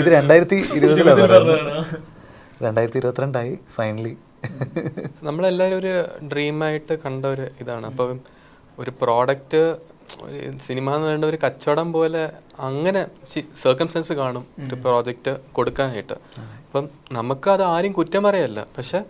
ഇത് 0.00 0.08
രണ്ടായിരത്തി 0.18 0.58
ഇരുപതിലാണ് 0.78 1.54
രണ്ടായിരത്തി 2.66 2.98
ഇരുപത്തിരണ്ടായി 3.02 3.52
ഫൈനലി 3.76 4.14
നമ്മളെല്ലാവരും 5.28 5.78
ഒരു 5.82 5.92
ഡ്രീമായിട്ട് 6.32 6.94
കണ്ട 7.04 7.24
ഒരു 7.34 7.46
ഇതാണ്. 7.62 7.86
അപ്പം 7.90 8.20
ഒരു 8.82 8.92
പ്രോഡക്റ്റ് 9.02 9.62
ഒരു 10.26 10.58
സിനിമ 10.66 10.94
എന്ന് 10.96 11.06
പറയുന്ന 11.06 11.26
ഒരു 11.32 11.38
കച്ചവടം 11.44 11.88
പോലെ 11.96 12.22
അങ്ങനെ 12.68 13.02
സർക്കംസ്റ്റൻസ് 13.64 14.12
കാണും 14.20 14.44
ഒരു 14.66 14.76
പ്രോജക്റ്റ് 14.84 15.32
കൊടുക്കാനായിട്ട്. 15.56 16.16
അപ്പം 16.66 16.84
നമുക്ക് 17.18 17.48
അത് 17.56 17.64
ആരും 17.74 17.92
കുറ്റം 17.92 18.22
പറയല്ല. 18.28 18.60
പക്ഷെ 18.76 19.00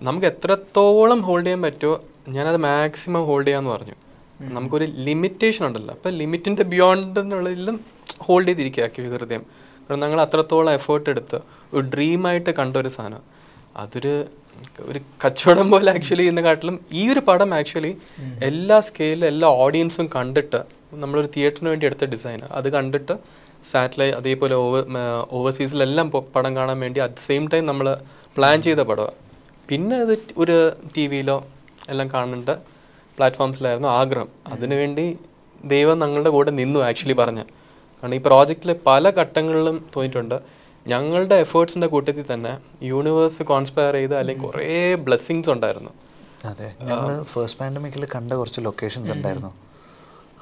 നമുക്ക് 0.00 0.26
എത്രത്തോളം 0.26 1.20
ഹോൾഡ് 1.28 1.46
ചെയ്യാൻ 1.46 1.62
പറ്റുമോ 1.66 1.96
ഞാനത് 2.36 2.60
മാക്സിമം 2.70 3.24
ഹോൾഡ് 3.30 3.46
ചെയ്യാന്ന് 3.46 3.70
പറഞ്ഞു. 3.70 3.96
നമുക്കൊരു 4.40 4.84
ലിമിറ്റേഷൻ 4.84 5.66
ഉണ്ടല്ലോ. 5.66 5.94
അപ്പം 5.94 6.12
ലിമിറ്റിന്റെ 6.20 6.62
ബിയോണ്ട് 6.62 7.20
എന്നുള്ളതിലും 7.20 7.80
ഹോൾഡ് 8.26 8.48
ചെയ്തിരിക്കുക 8.48 8.84
ആക്കി 8.84 9.02
ഹൃദയം. 9.02 9.44
കാരണം 9.82 10.00
ഞങ്ങൾ 10.04 10.20
അത്രത്തോളം 10.20 10.72
എഫേർട്ട് 10.72 11.10
എടുത്ത് 11.10 11.38
ഒരു 11.74 11.84
ഡ്രീമായിട്ട് 11.94 12.50
കണ്ട 12.50 12.76
ഒരു 12.76 12.88
സാധനം. 12.88 13.22
അതൊരു 13.76 14.14
ഒരു 14.80 15.00
കച്ചവടം 15.24 15.70
പോലെ 15.70 15.90
ആക്ച്വലി 15.90 16.24
കാട്ടിലും 16.44 16.80
ഈ 16.92 17.02
ഒരു 17.12 17.20
പടം 17.20 17.54
ആക്ച്വലി 17.54 17.96
എല്ലാ 18.48 18.80
സ്കെയിലും 18.80 19.26
എല്ലാ 19.26 19.48
ഓഡിയൻസും 19.48 20.10
കണ്ടിട്ട് 20.16 20.60
നമ്മളൊരു 20.94 21.28
തിയേറ്ററിന് 21.36 21.68
വേണ്ടി 21.68 21.86
എടുത്ത 21.86 22.04
ഡിസൈൻ 22.04 22.40
അത് 22.58 22.68
കണ്ടിട്ട് 22.72 23.14
സാറ്റലൈറ്റ് 23.70 24.16
അതേപോലെ 24.16 24.54
ഓവർ 24.54 24.84
ഓവർസീസിലെല്ലാം 25.30 26.10
പടം 26.10 26.56
കാണാൻ 26.56 26.80
വേണ്ടി 26.80 27.00
അറ്റ് 27.00 27.22
സെയിം 27.26 27.48
ടൈം 27.48 27.66
നമ്മൾ 27.66 27.96
പ്ലാൻ 28.36 28.62
ചെയ്ത 28.62 28.80
പടമാണ് 28.80 29.16
പിന്നെ 29.68 29.96
അത് 29.96 30.18
ഒരു 30.36 30.72
ടി 30.96 31.06
വിയിലോ 31.06 31.46
എല്ലാം 31.88 32.08
കാണുന്നുണ്ട്. 32.14 32.54
പ്ലാറ്റ്ഫോംസിലായിരുന്നു 33.20 33.88
ആഗ്രഹം. 34.00 34.28
അതിനുവേണ്ടി 34.54 35.06
ദൈവം 35.64 35.96
ഞങ്ങളുടെ 36.02 36.30
കൂടെ 36.36 36.50
നിന്നു 36.60 36.80
ആക്ച്വലി 36.88 37.16
പറഞ്ഞ. 37.22 37.40
കാരണം 38.02 38.14
ഈ 38.18 38.20
പ്രോജക്റ്റിലെ 38.26 38.74
പല 38.86 39.10
ഘട്ടങ്ങളിലും 39.20 39.76
തോന്നിയിട്ടുണ്ട്. 39.94 40.36
ഞങ്ങളുടെ 40.86 41.36
എഫേർട്സിന്റെ 41.44 41.86
കൂട്ടത്തിൽ 41.94 42.24
തന്നെ 42.34 42.52
യൂണിവേഴ്സ് 42.82 43.42
കോൺസ്പയർ 43.50 43.94
ചെയ്ത് 43.94 44.14
അല്ലെങ്കിൽ 44.20 44.44
കുറേ 44.46 44.68
ബ്ലെസ്സിങ്സ് 45.06 45.50
ഉണ്ടായിരുന്നു. 45.50 45.90
അതെ 46.44 46.68
ഞങ്ങൾ 46.82 47.22
ഫസ്റ്റ് 47.32 47.58
പാൻഡമിക്കിൽ 47.60 48.04
കണ്ട 48.14 48.32
കുറച്ച് 48.32 48.60
ലൊക്കേഷൻസ് 48.60 49.10
ഉണ്ടായിരുന്നു. 49.12 49.50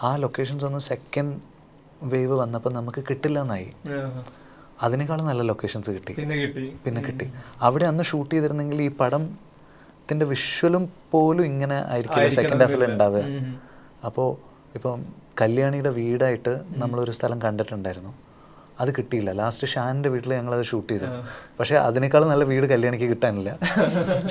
ആ 0.02 0.10
ലൊക്കേഷൻസ് 0.16 0.64
ഒന്ന് 0.64 0.80
സെക്കൻഡ് 0.90 1.36
വേവ് 2.02 2.34
വന്നപ്പോൾ 2.40 2.72
നമുക്ക് 2.78 3.00
കിട്ടില്ല 3.10 3.38
എന്നായി 3.40 3.68
അതിനേക്കാളും 4.82 5.24
നല്ല 5.26 5.42
ലൊക്കേഷൻസ് 5.42 5.90
കിട്ടി. 5.90 6.12
പിന്നെ 6.12 6.36
കിട്ടി. 6.36 6.64
പിന്നെ 6.84 7.00
കിട്ടി. 7.02 7.26
അവിടെ 7.60 7.84
അന്ന് 7.84 8.04
ഷൂട്ട് 8.04 8.32
ചെയ്തിരുന്നെങ്കിൽ 8.34 8.82
ഈ 8.82 8.90
പടത്തിന്റെ 10.08 10.26
വിഷ്വലും 10.32 10.84
പോലും 11.12 11.44
ഇങ്ങനെ 11.44 11.78
ആയിരിക്കില്ല. 11.92 12.28
സെക്കൻഡ് 12.36 12.64
ഹാഫിൽ 12.64 12.82
ഉണ്ടാവുക 12.84 13.18
അപ്പോ 14.06 14.06
അപ്പോൾ 14.06 14.28
ഇപ്പം 14.76 15.00
കല്യാണിയുടെ 15.40 15.90
വീടായിട്ട് 15.98 16.52
നമ്മളൊരു 16.82 17.12
സ്ഥലം 17.16 17.38
കണ്ടിട്ടുണ്ടായിരുന്നു. 17.44 18.12
അത് 18.80 18.90
കിട്ടിയില്ല. 18.98 19.30
ലാസ്റ്റ് 19.40 19.68
ഷാനിന്റെ 19.72 20.08
വീട്ടിൽ 20.14 20.34
അത് 20.34 20.64
ഷൂട്ട് 20.70 20.88
ചെയ്തു. 20.92 21.04
പക്ഷേ 21.58 21.76
അതിനേക്കാളും 21.88 22.28
നല്ല 22.28 22.44
വീട് 22.44 22.66
കല്യാണിക്ക് 22.72 23.04
കിട്ടാനില്ല. 23.04 23.58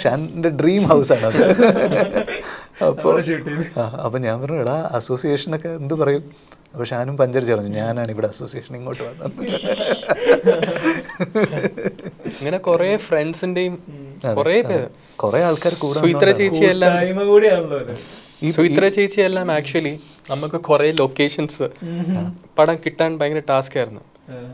ഷാനിന്റെ 0.04 0.52
ഡ്രീം 0.62 0.84
ഹൗസാണ് 0.92 1.26
അത്. 1.26 1.38
അപ്പോൾ 2.88 2.90
അപ്പൊ 2.90 3.22
ചെയ്തു. 3.22 3.80
അപ്പം 4.06 4.22
ഞാൻ 4.22 4.42
പറഞ്ഞു 4.42 4.62
എടാ 4.66 4.90
അസോസിയേഷനൊക്കെ 5.00 5.70
എന്ത് 5.82 5.94
പറയും? 5.94 6.24
അപ്പോൾ 6.74 6.86
ഷാനും 6.86 7.18
പഞ്ചരിച്ച് 7.18 7.54
പറഞ്ഞു 7.54 7.76
ഞാനാണ് 7.76 8.12
ഇവിടെ 8.12 8.28
അസോസിയേഷൻ 8.28 8.76
ഇങ്ങോട്ട് 8.76 9.04
വന്നത്. 9.04 9.44
ഇങ്ങനെ 12.40 12.58
കുറേ 12.58 12.98
ഫ്രണ്ട്സിന്റെയും 12.98 14.07
കുറേ 14.38 15.40
ആൾക്കാർ 15.48 15.74
സുഹിത്ര 15.82 16.00
സുമിത്ര 16.04 16.30
ചേച്ചി 16.40 16.64
എല്ലാം 16.74 16.92
കൂട്ടായ്മ 16.94 17.24
കൂടിയാണല്ലോ 17.32 17.78
അത് 17.84 17.94
സുമിത്ര 18.56 18.88
ചേച്ചി 18.98 19.20
എല്ലാം 19.28 19.48
ആക്ച്വലി 19.58 19.94
നമുക്ക് 20.32 20.58
കുറെ 20.70 20.88
ലൊക്കേഷൻസ് 21.02 21.68
പടം 22.58 22.78
കിട്ടാൻ 22.86 23.12
ഭയങ്കര 23.20 23.42
ടാസ്ക് 23.52 23.76
ആയിരുന്നു. 23.80 24.02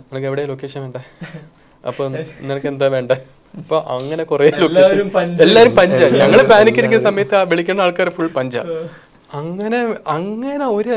നിനക്ക് 0.09 0.27
എവിടെ 0.29 0.43
ലൊക്കേഷൻ 0.51 0.79
വേണ്ട? 0.85 0.99
അപ്പൊ 1.89 2.03
നിനക്ക് 2.47 2.67
എന്താ 2.73 2.87
വേണ്ട? 2.95 3.11
അപ്പൊ 3.61 3.77
അങ്ങനെ 3.95 4.23
കുറെ 4.31 4.49
ലൊക്കേഷൻ 4.63 5.09
പഞ്ച് 5.17 5.41
എല്ലാരും 5.45 5.73
പഞ്ച 5.79 5.99
ഞങ്ങൾ 6.21 6.39
പാനിക് 6.51 6.79
ഇരിക്കുന്ന 6.81 7.03
സമയത്ത് 7.09 7.35
ആ 7.39 7.43
വിളിക്കുന്ന 7.51 7.85
ആൾക്കാർ 7.85 8.09
ഫുൾ 8.17 8.29
പഞ്ച. 8.39 8.55
അങ്ങനെ 9.41 9.79
അങ്ങനെ 10.17 10.65
ഒരു 10.77 10.95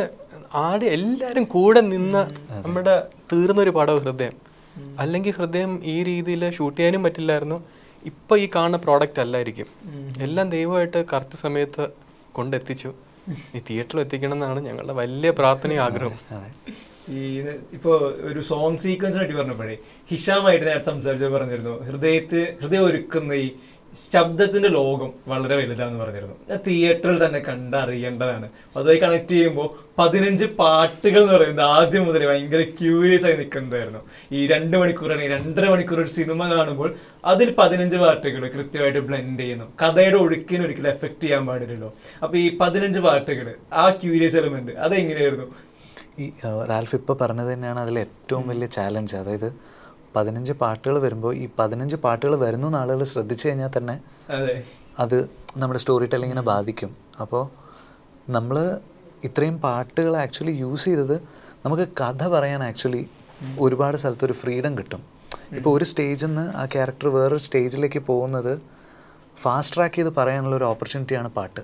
ആടെ 0.66 0.87
എല്ലാരും 0.96 1.44
കൂടെ 1.55 1.81
നിന്ന 1.92 2.16
നമ്മുടെ 2.64 2.94
തീർന്നൊരു 3.33 3.72
പടം 3.79 3.96
ഹൃദയം. 4.05 4.35
അല്ലെങ്കിൽ 5.02 5.33
ഹൃദയം 5.38 5.72
ഈ 5.92 5.96
രീതിയിൽ 6.11 6.42
ഷൂട്ട് 6.57 6.76
ചെയ്യാനും 6.79 7.02
പറ്റില്ലായിരുന്നു. 7.07 7.59
ഇപ്പൊ 8.10 8.34
ഈ 8.44 8.46
കാണുന്ന 8.54 8.78
പ്രോഡക്റ്റ് 8.84 9.20
അല്ലായിരിക്കും. 9.24 9.68
എല്ലാം 10.26 10.46
ദൈവമായിട്ട് 10.56 11.00
കറക്റ്റ് 11.12 11.38
സമയത്ത് 11.44 11.84
കൊണ്ടെത്തിച്ചു. 12.36 12.90
ഈ 13.56 13.60
തിയേറ്ററിൽ 13.68 14.00
എത്തിക്കണം 14.04 14.36
എന്നാണ് 14.36 14.60
ഞങ്ങളുടെ 14.66 14.94
വലിയ 15.02 15.30
പ്രാർത്ഥനയും 15.38 15.82
ആഗ്രഹം 15.86 16.18
ഈ 17.16 17.22
ഇപ്പോ 17.76 17.92
ഒരു 18.28 18.40
സോങ് 18.50 18.78
സീക്വൻസിനെ 18.84 19.22
പറ്റി 19.24 19.36
പറഞ്ഞപ്പോഴേ 19.38 19.76
ഹിഷാമായിട്ട് 20.10 20.66
ഞാൻ 20.70 20.80
സംസാരിച്ചു 20.90 21.28
പറഞ്ഞിരുന്നു. 21.34 21.74
ഹൃദയത്തെ 21.88 22.42
ഹൃദയം 22.60 22.84
ഒരുക്കുന്ന 22.88 23.32
ഈ 23.44 23.48
ശബ്ദത്തിന്റെ 24.12 24.68
ലോകം 24.76 25.11
വളരെ 25.30 25.54
വലുതാന്ന് 25.61 25.98
പറഞ്ഞിരുന്നു. 26.02 26.37
തിയേറ്ററിൽ 26.66 27.18
തന്നെ 27.24 27.40
കണ്ടറിയേണ്ടതാണ്. 27.48 28.46
അതുമായി 28.76 29.00
കണക്ട് 29.04 29.32
ചെയ്യുമ്പോൾ 29.32 29.68
പതിനഞ്ച് 29.98 30.46
പാട്ടുകൾ 30.61 31.20
എന്ന് 31.22 31.35
പറയുന്നത് 31.35 31.66
ആദ്യം 31.76 32.04
മുതൽ 32.09 32.22
ഭയങ്കര 32.30 32.62
ക്യൂരിയസ് 32.80 33.26
ആയി 33.28 33.37
നിൽക്കുന്നതായിരുന്നു 33.40 34.00
ഈ 34.38 34.40
രണ്ട് 34.52 34.76
മണിക്കൂറാണെങ്കിൽ 34.82 35.35
രണ്ടര 35.37 35.66
മണിക്കൂർ 35.74 36.00
ഒരു 36.04 36.12
സിനിമ 36.16 36.48
കാണുമ്പോൾ 36.54 36.90
അതിൽ 37.32 37.50
പതിനഞ്ച് 37.61 37.98
പാട്ടുകൾ 38.02 38.42
കൃത്യമായിട്ട് 38.56 39.02
ബ്ലെൻഡ് 39.09 39.40
ചെയ്യുന്നു. 39.42 39.66
കഥയുടെ 39.82 40.18
ഒഴുക്കിന് 40.24 40.64
ഒരിക്കലും 40.66 40.90
എഫക്ട് 40.94 41.22
ചെയ്യാൻ 41.24 41.46
പാടില്ലല്ലോ. 41.50 41.90
അപ്പൊ 42.24 42.37
ഈ 42.44 42.48
പതിനഞ്ച് 42.62 43.02
പാട്ടുകൾ 43.06 43.48
ആ 43.82 43.87
ക്യൂരിയസ് 44.02 44.38
എലമെന്റ് 44.42 44.74
അതെങ്ങനെയായിരുന്നു 44.87 45.48
ഈ 46.24 46.26
റാൽഫ് 46.72 46.94
ഇപ്പോൾ 47.00 47.16
പറഞ്ഞത് 47.22 47.48
തന്നെയാണ് 47.52 47.80
അതിൽ 47.85 47.96
ഏറ്റവും 48.04 48.44
വലിയ 48.50 48.68
ചാലഞ്ച് 48.76 49.16
അതായത് 49.16 49.48
പതിനഞ്ച് 50.16 50.52
പാട്ടുകൾ 50.62 50.96
വരുമ്പോൾ 51.05 51.33
ഈ 51.42 51.46
പതിനഞ്ച് 51.59 51.96
പാട്ടുകൾ 52.05 52.35
വരുന്നു 52.44 52.66
എന്ന് 52.70 52.79
ആളുകൾ 52.83 53.02
ശ്രദ്ധിച്ചു 53.14 53.44
കഴിഞ്ഞാൽ 53.48 53.70
തന്നെ 53.76 53.96
അതെ. 54.37 55.20
നമ്മുടെ 55.62 55.81
സ്റ്റോറി 55.83 56.07
ടെല്ലിങ്ങിനെ 56.12 56.44
ബാധിക്കും. 56.52 56.90
അപ്പോൾ 57.22 57.42
നമ്മൾ 58.37 58.57
ഇത്രയും 59.29 59.57
പാട്ടുകൾ 59.66 60.14
ആക്ച്വലി 60.22 60.55
യൂസ് 60.62 60.87
ചെയ്തത് 60.88 61.16
നമുക്ക് 61.64 61.87
കഥ 62.00 62.22
പറയാൻ 62.35 62.62
ആക്ച്വലി 62.70 63.02
ഒരുപാട് 63.64 63.96
സ്ഥലത്ത് 64.02 64.24
ഒരു 64.29 64.35
ഫ്രീഡം 64.40 64.72
കിട്ടും. 64.79 65.02
ഇപ്പോൾ 65.59 65.70
ഒരു 65.76 65.87
സ്റ്റേജിൽ 65.90 66.29
നിന്ന് 66.29 66.44
ആ 66.61 66.62
ക്യാരക്ടർ 66.74 67.09
വേറൊരു 67.16 67.42
സ്റ്റേജിലേക്ക് 67.46 68.00
പോകുന്നത് 68.11 68.52
ഫാസ്റ്റ് 69.42 69.76
ട്രാക്ക് 69.76 69.96
ചെയ്ത് 69.96 70.11
പറയാനുള്ള 70.18 70.55
ഒരു 70.61 70.66
ഓപ്പർച്യൂണിറ്റിയാണ് 70.72 71.31
പാട്ട്. 71.38 71.62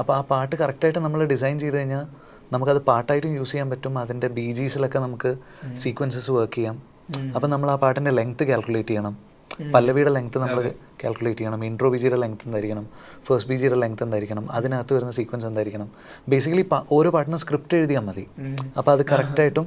അപ്പോൾ 0.00 0.14
ആ 0.16 0.20
പാട്ട് 0.32 0.54
കറക്റ്റായിട്ട് 0.62 1.00
നമ്മൾ 1.06 1.20
ഡിസൈൻ 1.32 1.56
ചെയ്ത് 1.62 1.76
കഴിഞ്ഞാൽ 1.78 2.04
നമുക്കത് 2.52 2.80
പാട്ടായിട്ടും 2.90 3.32
യൂസ് 3.38 3.52
ചെയ്യാൻ 3.52 3.70
പറ്റും. 3.70 3.98
അതിന്റെ 3.98 4.28
ബി 4.36 4.46
ജീസിലൊക്കെ 4.58 4.98
നമുക്ക് 4.98 5.30
സീക്വൻസസ് 5.82 6.30
വർക്ക് 6.30 6.54
ചെയ്യാം. 6.58 6.76
അപ്പം 7.36 7.50
നമ്മൾ 7.50 7.70
ആ 7.70 7.76
പാട്ടിന്റെ 7.84 8.10
ലെങ്ത് 8.10 8.44
കാൽക്കുലേറ്റ് 8.50 8.88
ചെയ്യണം. 8.88 9.16
പല്ലവിയുടെ 9.74 10.10
ലെങ്ത് 10.16 10.38
നമ്മൾ 10.38 10.58
കാൽക്കുലേറ്റ് 11.02 11.40
ചെയ്യണം. 11.40 11.60
ഇൻട്രോ 11.64 11.88
ബിജിയുടെ 11.94 12.16
ലെങ്ത് 12.22 12.42
എന്തായിരിക്കണം? 12.46 12.84
ഫസ്റ്റ് 13.26 13.50
ബിജിയുടെ 13.50 13.76
ലെങ്ത് 13.82 14.02
എന്തായിരിക്കണം? 14.06 14.44
അതിനകത്ത് 14.52 14.94
വരുന്ന 14.96 15.12
സീക്വൻസ് 15.18 15.46
എന്തായിരിക്കണം? 15.46 15.88
ബേസിക്കലി 16.28 16.64
ഓരോ 16.96 17.10
പാട്ടിനും 17.16 17.40
സ്ക്രിപ്റ്റ് 17.44 17.76
എഴുതിയാൽ 17.76 18.04
മതി. 18.08 18.24
അപ്പോൾ 18.78 18.92
അത് 18.96 19.02
കറക്റ്റായിട്ടും 19.12 19.66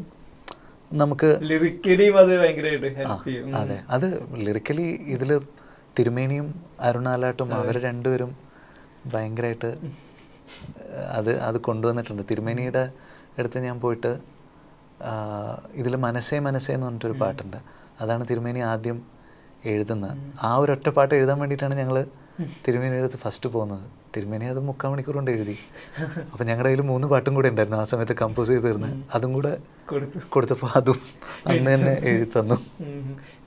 നമുക്ക് 1.02 1.28
അതെ 3.62 3.78
അത്. 3.96 4.08
ലിറിക്കലി 4.46 4.88
ഇതിൽ 5.16 5.32
തിരുമേനിയും 6.00 6.48
അരുണാലാട്ടും 6.88 7.50
അവർ 7.60 7.76
രണ്ടുപേരും 7.88 8.32
ഭയങ്കരമായിട്ട് 9.14 9.70
അത് 10.96 11.40
അത് 11.40 11.58
കൊണ്ടുവന്നിട്ടുണ്ട്. 11.58 12.24
തിരുമേനിയുടെ 12.32 12.92
അടുത്ത് 13.40 13.60
ഞാൻ 13.60 13.80
പോയിട്ട് 13.80 14.20
ഇതിൽ 15.74 15.96
മനസ്സേ 15.96 16.40
മനസ്സേ 16.40 16.74
എന്ന് 16.74 16.86
പറഞ്ഞിട്ടൊരു 16.86 17.14
പാട്ടുണ്ട്. 17.14 17.58
അതാണ് 18.02 18.28
തിരുമേനി 18.30 18.60
ആദ്യം 18.60 19.02
എഴുതുന്നത് 19.66 20.18
ആ 20.44 20.58
ഒരു 20.58 20.72
ഒറ്റ 20.72 20.90
പാട്ട് 20.90 21.16
എഴുതാൻ 21.16 21.40
വേണ്ടിയിട്ടാണ് 21.40 21.76
ഞങ്ങൾ 21.76 22.06
തിരുമേനിയുടെ 22.68 23.04
അടുത്ത് 23.04 23.20
ഫസ്റ്റ് 23.20 23.50
പോകുന്നത്. 23.50 24.02
തിരുമേനി 24.16 24.46
അത് 24.46 24.60
മുക്കാൽ 24.60 24.90
മണിക്കൂർ 24.90 25.16
കൊണ്ട് 25.16 25.32
എഴുതി. 25.32 25.58
അപ്പം 26.32 26.46
ഞങ്ങളുടെ 26.46 26.70
കയ്യിൽ 26.70 26.82
മൂന്ന് 26.82 27.08
പാട്ടും 27.08 27.36
കൂടെ 27.36 27.50
ഉണ്ടായിരുന്നു. 27.50 27.78
ആ 27.78 27.84
സമയത്ത് 27.84 28.16
കമ്പോസ് 28.22 28.50
ചെയ്ത് 28.50 28.64
തീർന്ന്. 28.64 29.04
അതും 29.16 29.34
കൂടെ 29.34 29.58
കൊടുത്തു. 29.86 30.20
കൊടുത്തപ്പോൾ 30.30 30.70
അതും 30.76 31.00
അന്ന് 31.48 31.74
തന്നെ 31.74 31.94
എഴുതി 32.04 32.32
തന്നു. 32.40 32.58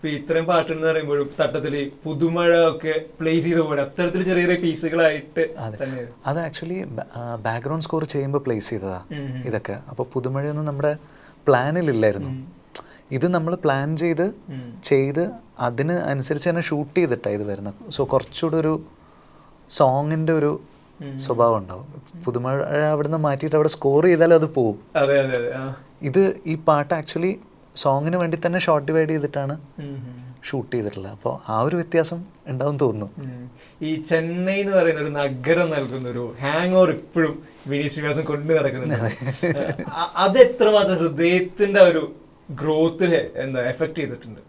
ഇപ്പൊ 0.05 0.15
ഇത്രയും 0.17 0.47
പാട്ടെന്ന് 0.49 0.87
പറയുമ്പോഴും 0.89 1.29
തട്ടത്തിൽ 1.39 1.75
പുതുമഴ 2.03 2.49
ഒക്കെ 2.71 2.95
പ്ലേ 3.19 3.33
ചെയ്ത 3.45 3.61
പോലെ 3.69 3.81
അത്തരത്തിൽ 3.85 4.21
ചെറിയ 4.27 4.43
ചെറിയ 4.47 4.59
പീസുകളായിട്ട് 4.65 5.43
അത്. 6.27 6.39
ആക്ച്വലി 6.47 6.77
ബാക്ക്ഗ്രൗണ്ട് 7.47 7.85
സ്കോർ 7.87 8.05
ചെയ്യുമ്പോൾ 8.13 8.43
പ്ലേസ് 8.47 8.69
ചെയ്തതാ. 8.73 8.99
ഇതൊക്കെ. 9.49 9.77
അപ്പോൾ 9.91 10.07
പുതുമഴയൊന്നും 10.15 10.67
നമ്മുടെ 10.71 10.91
പ്ലാനിലില്ലായിരുന്നു 11.47 12.33
ഇത് 13.19 13.27
നമ്മൾ 13.37 13.55
പ്ലാൻ 13.65 13.97
ചെയ്ത്. 14.03 14.27
ചെയ്ത് 14.91 15.23
അതിന് 15.69 15.97
അനുസരിച്ച് 16.11 16.49
തന്നെ 16.51 16.65
ഷൂട്ട് 16.69 16.95
ചെയ്തിട്ടാണ് 17.01 17.35
ഇത് 17.39 17.47
വരുന്നത്. 17.53 17.81
സോ 17.97 18.05
കുറച്ചുകൂടെ 18.13 18.59
ഒരു 18.63 18.75
സോങ്ങിന്റെ 19.71 20.35
ഒരു 20.43 20.53
സ്വഭാവം 21.27 21.59
ഉണ്ടാവും. 21.63 21.89
പുതുമഴ 22.27 22.55
അവിടെ 22.93 23.09
നിന്ന് 23.11 23.23
മാറ്റിയിട്ട് 23.29 23.59
അവിടെ 23.61 23.73
സ്കോർ 23.79 24.05
ചെയ്താലും 24.11 24.39
അത് 24.43 24.49
പോവും 24.59 24.79
ഇത് 26.11 26.23
ഈ 26.53 26.57
പാട്ട് 26.69 26.95
ആക്ച്വലി 27.01 27.35
സോങ്ങിന് 27.75 28.17
വേണ്ടി 28.17 28.39
തന്നെ 28.47 28.59
ഷോർട്ട് 28.59 28.93
ഡിവൈഡ് 28.93 29.09
ചെയ്തിട്ടാണ്. 29.09 29.61
ഷൂട്ട് 30.45 30.77
ചെയ്തിട്ടുള്ളത്. 30.77 31.13
അപ്പോൾ 31.13 31.51
ആ 31.51 31.61
ഒരു 31.61 31.77
വ്യത്യാസം 31.77 32.25
ഉണ്ടാവും 32.47 32.79
തോന്നുന്നു. 32.79 33.51
ഈ 33.83 34.03
ചെന്നൈ 34.03 34.61
എന്ന് 34.61 34.77
പറയുന്ന 34.77 35.01
ഒരു 35.01 35.09
നഗരം 35.09 35.71
നൽകുന്ന 35.71 36.09
ഒരു 36.09 36.35
ഹാങ് 36.41 36.75
ഓവർ 36.75 36.91
ഇപ്പോഴും 36.91 37.43
വിനീത് 37.67 37.91
ശ്രീനിവാസൻ 37.91 38.25
കൊണ്ടു 38.25 38.55
നടക്കുന്നുണ്ട്. 38.55 39.15
അത്. 40.15 40.39
എത്രമാത്രം 40.39 40.97
ഹൃദയത്തിന്റെ 40.97 41.81
ഒരു 41.81 42.15
ഗ്രോത്തിൽ 42.51 43.15
എന്താ 43.15 43.61
എഫക്ട് 43.61 43.95
ചെയ്തിട്ടുണ്ട്? 43.95 44.41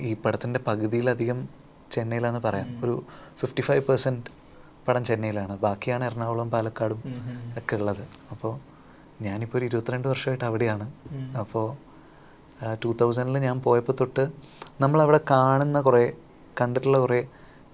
ഈ 0.00 0.14
പടത്തിന്റെ 0.14 0.60
പകുതിയിലധികം 0.66 1.48
ചെന്നൈയിലാന്ന് 1.90 2.40
പറയാം. 2.40 2.80
ഒരു 2.84 3.04
ഫിഫ്റ്റി 3.38 3.60
ഫൈവ് 3.60 3.84
പെർസെന്റ് 3.84 4.26
പടം 4.88 5.04
ചെന്നൈയിലാണ്. 5.04 5.58
ബാക്കിയാണ് 5.58 6.04
എറണാകുളം 6.04 6.50
പാലക്കാടും. 6.50 7.02
ഒക്കെ 7.58 7.76
ഉള്ളത്. 7.76 8.02
അപ്പോൾ 8.30 8.58
ഞാനിപ്പോൾ 9.22 9.58
ഒരു 9.58 9.64
ഇരുപത്തിരണ്ട് 9.64 10.08
വർഷമായിട്ട് 10.08 10.44
അവിടെയാണ്. 10.44 10.92
അപ്പോൾ 11.38 11.89
ടൂ 12.82 12.90
തൗസൻഡിൽ 13.00 13.38
ഞാൻ 13.38 13.60
പോയപ്പോൾ 13.60 13.92
തൊട്ട് 14.00 14.24
നമ്മളവിടെ 14.80 15.20
കാണുന്ന 15.30 15.80
കുറേ 15.80 16.12
കണ്ടിട്ടുള്ള 16.60 16.98
കുറേ 16.98 17.20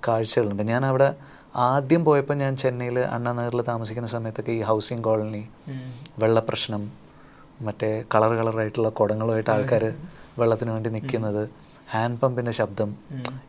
കാഴ്ചകളുണ്ട്. 0.09 0.63
ഞാൻ 0.63 0.83
അവിടെ 0.87 1.09
ആദ്യം 1.57 2.05
പോയപ്പോൾ 2.05 2.35
ഞാൻ 2.35 2.57
ചെന്നൈയിൽ 2.57 2.99
അണ്ണാനഗറിൽ 2.99 3.61
താമസിക്കുന്ന 3.63 4.09
സമയത്തൊക്കെ 4.15 4.53
ഈ 4.53 4.63
ഹൗസിംഗ് 4.71 5.05
കോളനി. 5.05 5.43
വെള്ളപ്രശ്നം 6.23 6.83
മറ്റേ 7.67 7.91
കളർ 8.15 8.33
കളറായിട്ടുള്ള 8.39 8.89
കുടങ്ങളുമായിട്ട് 8.89 9.51
ആൾക്കാർ 9.51 9.85
വെള്ളത്തിന് 10.41 10.71
വേണ്ടി 10.71 10.91
നിൽക്കുന്നത് 10.97 11.43
ഹാൻഡ് 11.93 12.19
പമ്പിന്റെ 12.23 12.53
ശബ്ദം 12.59 12.91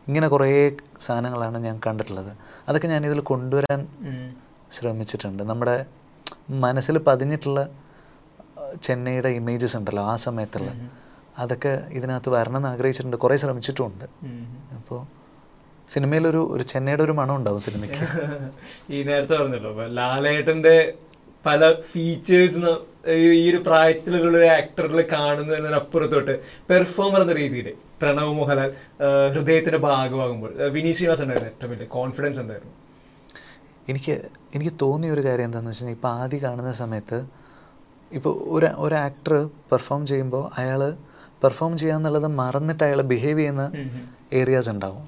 ഇങ്ങനെ 0.08 0.28
കുറേ 0.28 0.76
സാധനങ്ങളാണ് 1.06 1.58
ഞാൻ 1.58 1.80
കണ്ടിട്ടുള്ളത്. 1.86 2.32
അതൊക്കെ 2.68 2.88
ഞാൻ 2.88 3.02
ഇതിൽ 3.06 3.20
കൊണ്ടുവരാൻ 3.20 3.80
ശ്രമിച്ചിട്ടുണ്ട്. 4.76 5.42
നമ്മുടെ 5.42 5.76
മനസ്സിൽ 6.64 6.98
പതിഞ്ഞിട്ടുള്ള 6.98 7.60
ചെന്നൈയുടെ 8.86 9.28
ഇമേജസ് 9.40 9.76
ഉണ്ടല്ലോ 9.76 10.02
ആ 10.12 10.16
സമയത്തുള്ള. 10.26 10.70
അതൊക്കെ 11.38 11.72
ഇതിനകത്ത് 11.90 12.28
വരണം 12.28 12.56
എന്ന് 12.56 12.68
ആഗ്രഹിച്ചിട്ടുണ്ട്. 12.68 13.16
കുറേ 13.16 13.36
ശ്രമിച്ചിട്ടുമുണ്ട്. 13.36 14.04
അപ്പോ 14.04 14.78
അപ്പോൾ 14.78 15.00
സിനിമയിലൊരു 15.88 16.40
ഒരു 16.52 16.62
ചെന്നൈയുടെ 16.62 17.02
ഒരു 17.02 17.12
മണം 17.12 17.34
ഉണ്ടാവും 17.36 17.60
സിനിമയ്ക്ക്. 17.60 18.00
ഈ 18.90 19.02
നേരത്തെ 19.02 19.34
പറഞ്ഞല്ലോ 19.34 19.72
ലാലേട്ടന്റെ 19.88 20.76
പല 21.44 21.72
ഫീച്ചേഴ്സ് 21.72 22.72
ഈ 23.08 23.50
ഒരു 23.50 23.56
പ്രായത്തിലുള്ള 23.56 24.36
ഒരു 24.38 24.48
ആക്ടറിൽ 24.48 25.00
കാണുന്നു 25.12 25.52
എന്നതിനപ്പുറത്തോട്ട് 25.54 26.34
പെർഫോമർ 26.70 27.20
എന്ന 27.20 27.32
രീതിയിൽ 27.32 27.68
പ്രണവ് 28.02 28.32
മോഹൻലാൽ 28.32 28.70
ഹൃദയത്തിന്റെ 29.34 29.78
ഭാഗമാകുമ്പോൾ 29.78 30.50
വിനീത് 30.68 30.96
ശ്രീനിവാസ് 30.96 31.22
ഉണ്ടായിരുന്നു 31.22 31.50
ഏറ്റവും 31.50 31.70
വലിയ 31.70 31.86
കോൺഫിഡൻസ് 31.88 32.40
എന്തായിരുന്നു? 32.40 32.74
എനിക്ക് 33.88 34.14
എനിക്ക് 34.54 34.72
തോന്നിയ 34.82 35.10
ഒരു 35.10 35.20
കാര്യം 35.20 35.44
എന്താണെന്ന് 35.44 35.70
വെച്ച് 35.70 35.82
കഴിഞ്ഞാൽ 35.82 35.98
ഇപ്പോൾ 35.98 36.08
ആദ്യം 36.08 36.42
കാണുന്ന 36.42 36.72
സമയത്ത് 36.72 37.18
ഇപ്പോൾ 38.10 38.32
ഒരു 38.46 38.66
ഒരു 38.76 38.94
ആക്ടർ 38.94 39.34
പെർഫോം 39.72 40.06
ചെയ്യുമ്പോൾ 40.06 40.44
അയാൾ 40.56 40.82
പെർഫോം 41.42 41.72
ചെയ്യാന്നുള്ളത് 41.78 42.26
മറന്നിട്ട് 42.40 42.84
അയാൾ 42.84 43.00
ബിഹേവ് 43.12 43.38
ചെയ്യുന്ന 43.38 43.64
ഏരിയാസ് 44.32 44.70
ഉണ്ടാവും. 44.70 45.04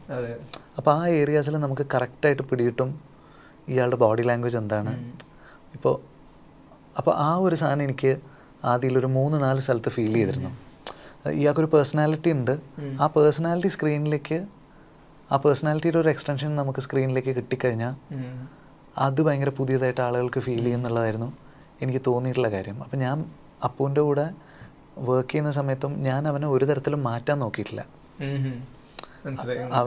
അപ്പോൾ 0.79 0.91
ആ 0.91 1.07
ഏരിയാസിൽ 1.21 1.57
നമുക്ക് 1.57 1.87
കറക്റ്റായിട്ട് 1.95 2.43
പിടിയിട്ടും 2.43 2.91
ഇയാളുടെ 3.69 3.97
ബോഡി 3.97 4.23
ലാംഗ്വേജ് 4.23 4.57
എന്താണ്. 4.57 4.93
ഇപ്പോൾ 5.75 5.95
അപ്പോൾ 6.99 7.15
ആ 7.17 7.31
ഒരു 7.37 7.55
സാധനം 7.55 7.83
എനിക്ക് 7.83 8.13
ആദ്യം 8.65 8.99
ഒരു 8.99 9.09
മൂന്ന് 9.17 9.37
നാല് 9.43 9.61
സ്ഥലത്ത് 9.67 9.89
ഫീൽ 9.89 10.15
ചെയ്തിരുന്നു. 10.15 10.51
ഇയാൾക്കൊരു 11.41 11.71
പേഴ്സണാലിറ്റി 11.75 12.31
ഉണ്ട്. 12.31 12.55
ആ 13.01 13.07
പേഴ്സണാലിറ്റി 13.17 13.69
സ്ക്രീനിലേക്ക് 13.69 14.39
ആ 15.33 15.37
പേഴ്സണാലിറ്റിയുടെ 15.37 15.99
ഒരു 15.99 16.09
എക്സ്റ്റൻഷൻ 16.09 16.57
നമുക്ക് 16.57 16.81
സ്ക്രീനിലേക്ക് 16.81 17.33
കിട്ടിക്കഴിഞ്ഞാൽ. 17.37 17.95
അത് 18.99 19.21
ഭയങ്കര 19.27 19.49
പുതിയതായിട്ട് 19.59 20.01
ആളുകൾക്ക് 20.01 20.41
ഫീൽ 20.41 20.63
ചെയ്യുന്നുള്ളതായിരുന്നു. 20.65 21.29
എനിക്ക് 21.83 22.01
തോന്നിയിട്ടുള്ള 22.07 22.49
കാര്യം. 22.51 22.79
അപ്പം 22.85 22.99
ഞാൻ 22.99 23.19
അപ്പുവിന്റെ 23.65 24.01
കൂടെ 24.01 24.27
വർക്ക് 25.09 25.31
ചെയ്യുന്ന 25.31 25.51
സമയത്തും 25.51 25.93
ഞാൻ 26.03 26.29
അവനെ 26.29 26.49
ഒരു 26.49 26.65
തരത്തിലും 26.65 27.03
മാറ്റാൻ 27.03 27.39
നോക്കിയിട്ടില്ല. 27.39 27.83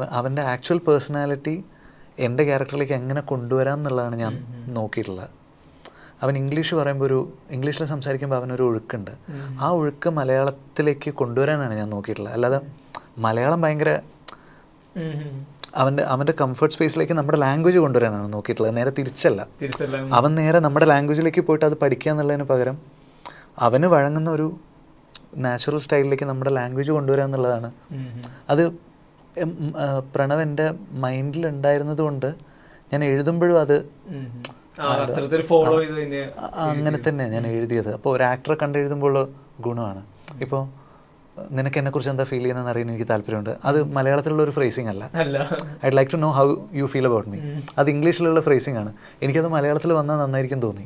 അവന്റെ 0.10 0.41
ആക്ച്വൽ 0.41 0.78
പേഴ്സണാലിറ്റി 0.78 1.63
എന്റെ 2.19 2.43
ക്യാരക്ടറിലേക്ക് 2.43 2.93
എങ്ങനെ 2.93 3.21
കൊണ്ടുവരാം 3.21 3.73
എന്നുള്ളതാണ് 3.73 4.15
ഞാൻ 4.15 4.34
നോക്കിയിട്ടുള്ളത്. 4.67 5.30
അവൻ 6.23 6.38
ഇംഗ്ലീഷ് 6.38 6.76
പറയുമ്പോൾ 6.76 7.06
ഒരു 7.06 7.34
ഇംഗ്ലീഷിൽ 7.52 7.86
സംസാരിക്കുമ്പോൾ 7.86 8.36
അവനൊരു 8.36 8.63
ഒഴുക്കുണ്ട്. 8.63 9.12
ആ 9.62 9.69
ഒഴുക്ക് 9.69 10.10
മലയാളത്തിലേക്ക് 10.10 11.12
കൊണ്ടുവരാനാണ് 11.13 11.73
ഞാൻ 11.73 11.89
നോക്കിയിട്ടുള്ളത്. 11.89 12.34
അല്ലാതെ 12.34 12.60
മലയാളം 13.17 13.62
ഭയങ്കര. 13.62 13.99
അവന്റെ 15.76 16.04
അവന്റെ 16.04 16.34
കംഫർട്ട് 16.41 16.76
സ്പേസിലേക്ക് 16.76 17.13
നമ്മുടെ 17.13 17.38
ലാംഗ്വേജ് 17.38 17.78
കൊണ്ടുവരാനാണ് 17.78 18.34
നോക്കിയിട്ടുള്ളത്. 18.34 18.78
നേരെ 18.78 18.89
തിരിച്ചെല്ലാം. 18.89 19.47
അവൻ 20.13 20.36
നേരെ 20.36 20.60
നമ്മുടെ 20.60 20.86
ലാംഗ്വേജിലേക്ക് 20.86 21.41
പോയിട്ട് 21.41 21.65
അത് 21.65 21.73
പഠിക്കുക 21.73 22.12
എന്നുള്ളതിന് 22.12 22.43
പകരം 22.43 22.78
അവന് 23.60 23.86
വഴങ്ങുന്ന 23.86 24.30
ഒരു 24.32 24.47
നാച്ചുറൽ 25.38 25.78
സ്റ്റൈലിലേക്ക് 25.78 26.24
നമ്മുടെ 26.24 26.52
ലാംഗ്വേജ് 26.52 26.91
കൊണ്ടുവരിക 26.91 27.24
എന്നുള്ളതാണ്. 27.24 27.72
അത് 28.50 28.63
പ്രണവ് 30.15 30.41
എന്റെ 30.41 30.72
മൈൻഡിൽ 30.91 31.48
ഉണ്ടായിരുന്നത് 31.48 32.02
കൊണ്ട് 32.02 32.36
ഞാൻ 32.93 33.04
എഴുതുമ്പോഴും 33.04 33.62
അത് 33.62 33.86
അങ്ങനെ 36.58 37.00
തന്നെ 37.10 37.30
ഞാൻ 37.30 37.48
എഴുതിയത്. 37.48 37.93
അപ്പോൾ 37.93 38.15
ഒരു 38.15 38.24
ആക്ടറെ 38.24 38.58
കണ്ടെഴുതുമ്പോൾ 38.62 39.30
ഗുണമാണ്. 39.60 40.04
ഇപ്പോൾ 40.41 40.84
നിനക്ക് 41.52 41.78
എന്നെക്കുറിച്ച് 41.78 42.10
എന്താ 42.10 42.24
ഫീൽ 42.24 42.38
ചെയ്യുന്നതെന്ന് 42.38 42.72
അറിയാൻ 42.72 42.89
എനിക്ക് 42.89 43.08
താല്പര്യമുണ്ട്. 43.10 43.58
അത് 43.65 43.84
മലയാളത്തിലുള്ള 43.84 44.43
ഒരു 44.43 44.52
ഫ്രേസിംഗ് 44.52 44.89
അല്ല. 44.89 45.10
I 45.86 45.89
like 45.89 46.12
to 46.12 46.17
know 46.17 46.32
how 46.32 46.56
you 46.74 46.86
feel 46.86 47.06
about 47.06 47.30
me 47.30 47.39
അത് 47.78 47.89
ഇംഗ്ലീഷിലുള്ള 47.89 48.41
ഫ്രേസിംഗ് 48.41 48.78
ആണ്. 48.78 48.93
എനിക്കത് 49.22 49.48
മലയാളത്തിൽ 49.48 49.93
വന്നാൽ 49.93 50.17
നന്നായിരിക്കും 50.17 50.60
തോന്നി. 50.60 50.86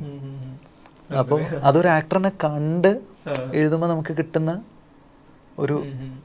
അപ്പോൾ 1.18 1.42
അതൊരു 1.42 1.88
ആക്ടറിനെ 1.88 2.32
കണ്ട്. 2.44 3.00
എഴുതുമ്പോൾ 3.58 3.88
നമുക്ക് 3.88 4.12
കിട്ടുന്ന 4.18 4.52
ഒരു 5.58 5.76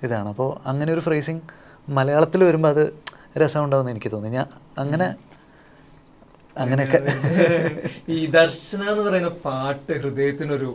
ഇതാണ്. 0.05 0.27
അപ്പോൾ 0.33 0.49
അങ്ങനെ 0.69 0.89
ഒരു 0.93 1.03
ഫ്രേസിങ് 1.07 1.43
മലയാളത്തിൽ 1.87 2.41
വരുമ്പോൾ 2.43 2.71
അത് 2.75 2.83
രസമുണ്ടാവുമെന്ന് 3.41 3.93
എനിക്ക് 3.95 4.11
തോന്നി. 4.15 4.31
ഞാൻ 4.39 4.47
അങ്ങനെ 4.83 5.07
അങ്ങനെയൊക്കെ 6.55 6.97
ഈ 8.15 8.17
ദർശന 8.35 8.81
എന്ന് 8.91 9.03
പറയുന്ന 9.05 9.31
പാട്ട് 9.45 9.93
ഹൃദയത്തിനൊരു 10.01 10.67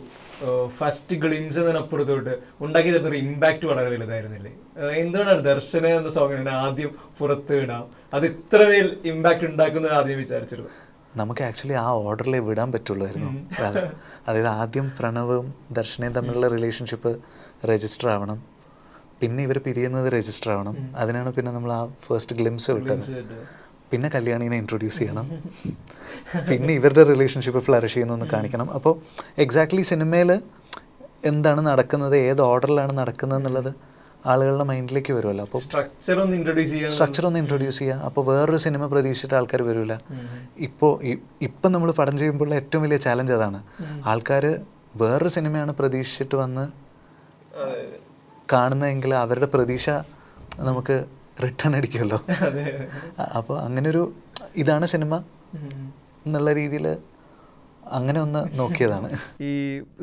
ഫസ്റ്റ് 0.79 1.15
ഗ്ലിംസ് 1.15 1.59
എന്നതിനപ്പുറത്തോട്ട് 1.59 2.33
ഉണ്ടാക്കി 2.61 2.89
തരുന്ന 2.89 3.09
ഒരു 3.09 3.17
ഇമ്പാക്ട് 3.17 3.65
വളരെ 3.65 3.89
വലുതായിരുന്നില്ലേ? 3.93 4.51
എന്തുകൊണ്ടാണ് 5.03 5.41
ദർശന 5.43 5.85
എന്ന 5.99 6.11
സോങ്ങിനെ 6.17 6.53
ആദ്യം 6.65 6.91
പുറത്ത് 7.19 7.55
വിടാം 7.61 7.85
അത് 8.13 8.25
ഇത്രമേൽ 8.25 8.87
ഇമ്പാക്ട് 9.11 9.45
ഉണ്ടാക്കുന്നത് 9.45 9.95
ആദ്യം 9.99 10.19
വിചാരിച്ചിരുന്നു 10.19 10.71
നമുക്ക് 11.17 11.41
ആക്ച്വലി 11.43 11.73
ആ 11.73 11.87
ഓർഡറിലേ 11.91 12.39
വിടാൻ 12.39 12.71
പറ്റുള്ളായിരുന്നു. 12.71 13.31
അതായത് 14.27 14.47
ആദ്യം 14.47 14.91
പ്രണവും 14.99 15.53
ദർശനയും 15.71 16.13
തമ്മിലുള്ള 16.13 16.47
റിലേഷൻഷിപ്പ് 16.47 17.17
രജിസ്റ്റർ 17.71 18.09
ആവണം. 18.09 18.43
പിന്നെ 19.21 19.43
ഇവർ 19.43 19.57
പിരിയുന്നത് 19.57 20.13
രജിസ്റ്റർ 20.13 20.51
ആവണം. 20.51 20.93
അതിനാണ് 20.95 21.33
പിന്നെ 21.33 21.51
നമ്മൾ 21.51 21.71
ആ 21.73 21.81
ഫസ്റ്റ് 22.07 22.35
ഗ്ലിംസ് 22.35 22.71
വിട്ടത്. 22.71 23.05
പിന്നെ 23.91 24.09
കല്യാണിനെ 24.09 24.57
ഇൻട്രൊഡ്യൂസ് 24.57 24.99
ചെയ്യണം. 24.99 25.27
പിന്നെ 26.49 26.73
ഇവരുടെ 26.73 27.03
റിലേഷൻഷിപ്പ് 27.03 27.59
ഫ്ലറിഷ് 27.59 27.93
ചെയ്യുന്നു 27.93 28.27
കാണിക്കണം. 28.33 28.71
അപ്പോൾ 28.71 28.95
എക്സാക്ട്ലി 29.37 29.81
സിനിമയിൽ 29.81 30.41
എന്താണ് 31.25 31.61
നടക്കുന്നത് 31.67 32.15
ഏത് 32.15 32.41
ഓർഡറിലാണ് 32.41 32.97
നടക്കുന്നത് 32.97 33.39
എന്നുള്ളത് 33.39 33.71
ആളുകളുടെ 34.25 34.65
മൈൻഡിലേക്ക് 34.69 35.13
വരുമല്ലോ. 35.13 35.43
അപ്പോൾ 35.47 35.61
സ്ട്രക്ചർ 35.65 36.17
ഒന്ന് 36.23 36.35
ഇൻട്രൊഡ്യൂസ് 36.37 36.71
ചെയ്യാൻ 36.71 36.91
സ്ട്രക്ചർ 36.95 37.25
ഒന്ന് 37.27 37.39
ഇൻട്രൊഡ്യൂസ് 37.39 37.79
ചെയ്യുക 37.79 38.07
അപ്പോൾ 38.07 38.23
വേറൊരു 38.29 38.57
സിനിമ 38.57 38.85
പ്രതീക്ഷിച്ചിട്ട് 38.93 39.35
ആൾക്കാർ 39.35 39.61
വരില്ല 39.69 39.95
ഇപ്പോൾ 40.67 40.91
ഇപ്പം 41.47 41.71
നമ്മൾ 41.71 41.91
പടം 41.99 42.17
ചെയ്യുമ്പോഴുള്ള 42.17 42.55
ഏറ്റവും 42.61 42.83
വലിയ 42.83 42.97
ചാലഞ്ച് 42.97 43.33
അതാണ്. 43.37 43.61
ആൾക്കാർ 44.05 44.45
വേറൊരു 45.01 45.31
സിനിമയാണ് 45.37 45.71
പ്രതീക്ഷിച്ചിട്ട് 45.79 46.35
വന്ന് 46.35 46.65
കാണുന്നതെങ്കിൽ 48.53 49.11
അവരുടെ 49.23 49.45
പ്രതീക്ഷ 49.45 49.89
നമുക്ക് 50.69 51.05
റിട്ടേൺ 51.43 51.75
അടിക്കുമല്ലോ. 51.75 52.19
അപ്പോൾ 53.39 53.59
അങ്ങനൊരു 53.59 54.13
ഇതാണ് 54.61 54.85
സിനിമ 54.85 55.15
എന്നുള്ള 56.25 56.53
രീതിയിൽ 56.53 56.87
അങ്ങനെ 57.97 58.19
ഒന്ന് 58.21 58.41
നോക്കിയതാണ്. 58.59 59.07
ഈ 59.41 59.51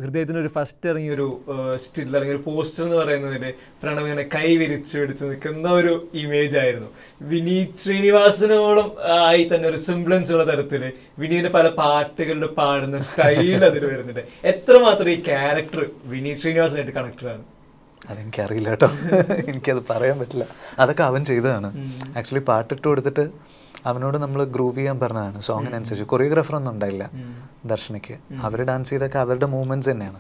ഹൃദയത്തിന് 0.03 0.39
ഒരു 0.39 0.51
ഫസ്റ്റ് 0.55 0.89
ഇറങ്ങിയ 0.91 1.13
ഒരു 1.17 1.27
സ്റ്റിൽ 1.83 2.07
അല്ലെങ്കിൽ 2.07 2.35
ഒരു 2.37 2.43
പോസ്റ്റർ 2.47 2.85
എന്ന് 2.85 2.97
പറയുന്നതിന്റെ 2.97 3.51
പ്രണവ് 3.83 4.07
ഇങ്ങനെ 4.09 4.25
കൈ 4.35 4.57
വിരിച്ചു 4.57 4.95
പിടിച്ച് 4.99 5.25
നിൽക്കുന്ന 5.25 5.69
ഒരു 5.81 5.93
ഇമേജ് 6.23 6.57
ആയിരുന്നു. 6.63 6.89
വിനീത് 7.33 7.77
ശ്രീനിവാസനോളം 7.83 8.89
ആയി 9.27 9.45
തന്നെ 9.53 9.69
ഒരു 9.69 9.81
സിംബ്ലൻസ് 9.89 10.33
ഉള്ള 10.33 10.47
തരത്തിൽ 10.53 10.93
വിനീതിന്റെ 11.19 11.53
പല 11.59 11.69
പാട്ടുകളിൽ 11.81 12.47
പാടുന്ന 12.61 12.99
സ്റ്റൈൽ 13.09 13.65
അതിൽ 13.71 13.85
വരുന്നുണ്ട്. 13.91 14.25
എത്രമാത്രം 14.53 15.11
ഈ 15.11 15.19
ക്യാരക്ടർ 15.31 15.83
വിനീത് 16.15 16.41
ശ്രീനിവാസനായിട്ട് 16.45 16.97
കണക്റ്റഡ് 17.01 17.31
ആണ്? 17.35 17.45
അതെനിക്കറിയില്ല 18.11 18.71
കേട്ടോ. 18.71 18.89
എനിക്കത് 19.51 19.83
പറയാൻ 19.91 20.19
പറ്റില്ല. 20.19 20.47
അതൊക്കെ 20.79 21.03
അവൻ 21.11 21.25
ചെയ്തതാണ്. 21.25 21.71
ആക്ച്വലി 22.19 22.45
പാട്ടിട്ട് 22.51 22.87
കൊടുത്തിട്ട് 22.89 23.25
അവനോട് 23.85 24.19
നമ്മൾ 24.19 24.45
ഗ്രൂവ് 24.45 24.77
ചെയ്യാൻ 24.77 25.01
പറഞ്ഞതാണ്. 25.01 25.41
സോങ്ങിനനുസരിച്ച് 25.41 26.05
കൊറിയോഗ്രാഫർ 26.05 26.57
ഒന്നും 26.57 26.73
ഉണ്ടായില്ല 26.73 27.11
ദർശനയ്ക്ക്. 27.65 28.15
അവർ 28.43 28.63
ഡാൻസ് 28.63 28.91
ചെയ്തൊക്കെ 28.91 29.19
അവരുടെ 29.19 29.47
മൂവ്മെന്റ്സ് 29.47 29.91
തന്നെയാണ്. 29.91 30.19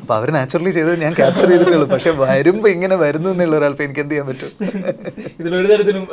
അപ്പൊ 0.00 0.14
അവർ 0.14 0.30
നാച്ചുറലി 0.30 0.70
ചെയ്തത് 0.70 1.00
ഞാൻ 1.02 1.14
ക്യാപ്ചർ 1.14 1.48
ചെയ്തിട്ടുള്ളൂ. 1.48 1.88
പക്ഷെ 1.88 2.10
വരുമ്പോ 2.10 2.68
ഇങ്ങനെ 2.68 2.96
വരുന്നു 2.96 3.30
എന്നുള്ള 3.30 3.56
ഒരാൾക്ക് 3.56 3.82
എനിക്ക് 3.82 4.00
എന്ത് 4.00 4.14
ചെയ്യാൻ 4.14 4.28
പറ്റും? 4.28 4.50
ഇതിലൊരു 5.40 5.66
തരത്തിലും 5.66 6.08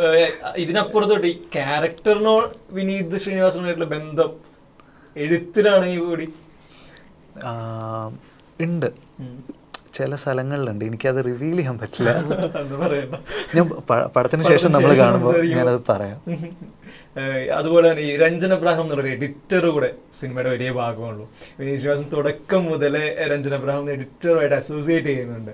ഇതിനപ്പുറത്തോട്ട് 0.58 1.28
ഈ 1.28 1.34
ക്യാരക്ടറിനോ 1.54 2.52
വിനീത് 2.72 3.18
ശ്രീനിവാസനുമായിട്ടുള്ള 3.18 3.90
ബന്ധം 3.90 4.32
എഴുത്തിലാണെങ്കിൽ 5.16 6.00
കൂടി 6.00 6.28
ഉണ്ട്. 8.60 8.90
ചില 9.98 10.16
സ്ഥലങ്ങളിലുണ്ട്. 10.22 10.84
എനിക്കത് 10.90 11.20
റിവീൽ 11.30 11.58
ചെയ്യാൻ 11.60 11.78
പറ്റില്ല. 11.82 12.10
ഞാൻ 13.56 13.66
പടത്തിന് 14.16 14.44
ശേഷം 14.52 14.72
നമ്മൾ 14.76 14.92
കാണുമ്പോൾ 15.04 15.38
ഞാനത് 15.56 15.82
പറയാം. 15.90 16.20
അതുപോലെ 17.60 17.86
തന്നെ 17.92 18.04
ഈ 18.10 18.12
രഞ്ജൻ 18.22 18.52
അബ്രാഹാം 18.56 18.84
എന്നുള്ള 18.86 19.08
എഡിറ്റർ 19.16 19.64
കൂടെ 19.76 19.90
സിനിമയുടെ 20.20 20.50
വലിയ 20.54 20.70
ഭാഗമാണല്ലോ 20.78 21.26
വിനീശ്വാസം 21.60 22.06
തുടക്കം 22.14 22.62
മുതലേ 22.72 23.04
രഞ്ജൻ 23.32 23.54
അബ്രാഹം 23.58 23.86
എഡിറ്ററുമായിട്ട് 23.96 24.56
അസോസിയേറ്റ് 24.60 25.08
ചെയ്യുന്നുണ്ട്. 25.08 25.52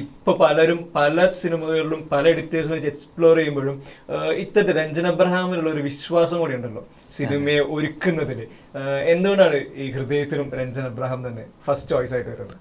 ഇപ്പൊ 0.00 0.32
പലരും 0.40 0.80
പല 0.96 1.26
സിനിമകളിലും 1.42 2.00
പല 2.12 2.24
എഡിറ്റേഴ്സും 2.34 2.74
വെച്ച് 2.76 2.90
എക്സ്പ്ലോർ 2.92 3.36
ചെയ്യുമ്പോഴും 3.40 3.76
ഇത്തരത്തിൽ 4.44 4.76
രഞ്ജൻ 4.80 5.06
അബ്രഹാമിനുള്ള 5.12 5.70
ഒരു 5.76 5.84
വിശ്വാസം 5.90 6.38
കൂടി 6.42 6.56
ഉണ്ടല്ലോ 6.58 6.82
സിനിമയെ 7.18 7.62
ഒരുക്കുന്നതിൽ 7.76 8.40
എന്തുകൊണ്ടാണ് 9.14 9.60
ഈ 9.82 9.86
ഹൃദയത്തിലും 9.96 10.50
രഞ്ജൻ 10.60 10.84
അബ്രഹാം 10.90 11.22
തന്നെ 11.28 11.46
ഫസ്റ്റ് 11.68 11.92
ചോയ്സ് 11.94 12.14
ആയിട്ട് 12.16 12.30
വരുന്നത്? 12.30 12.58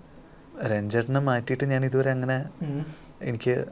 രഞ്ജേട്ടനെ 0.65 1.19
മാറ്റിയിട്ട് 1.19 1.65
ഞാൻ 1.65 1.85
ഇതുവരെ 1.85 2.11
അങ്ങനെ 2.11 2.45
എനിക്ക് 3.21 3.65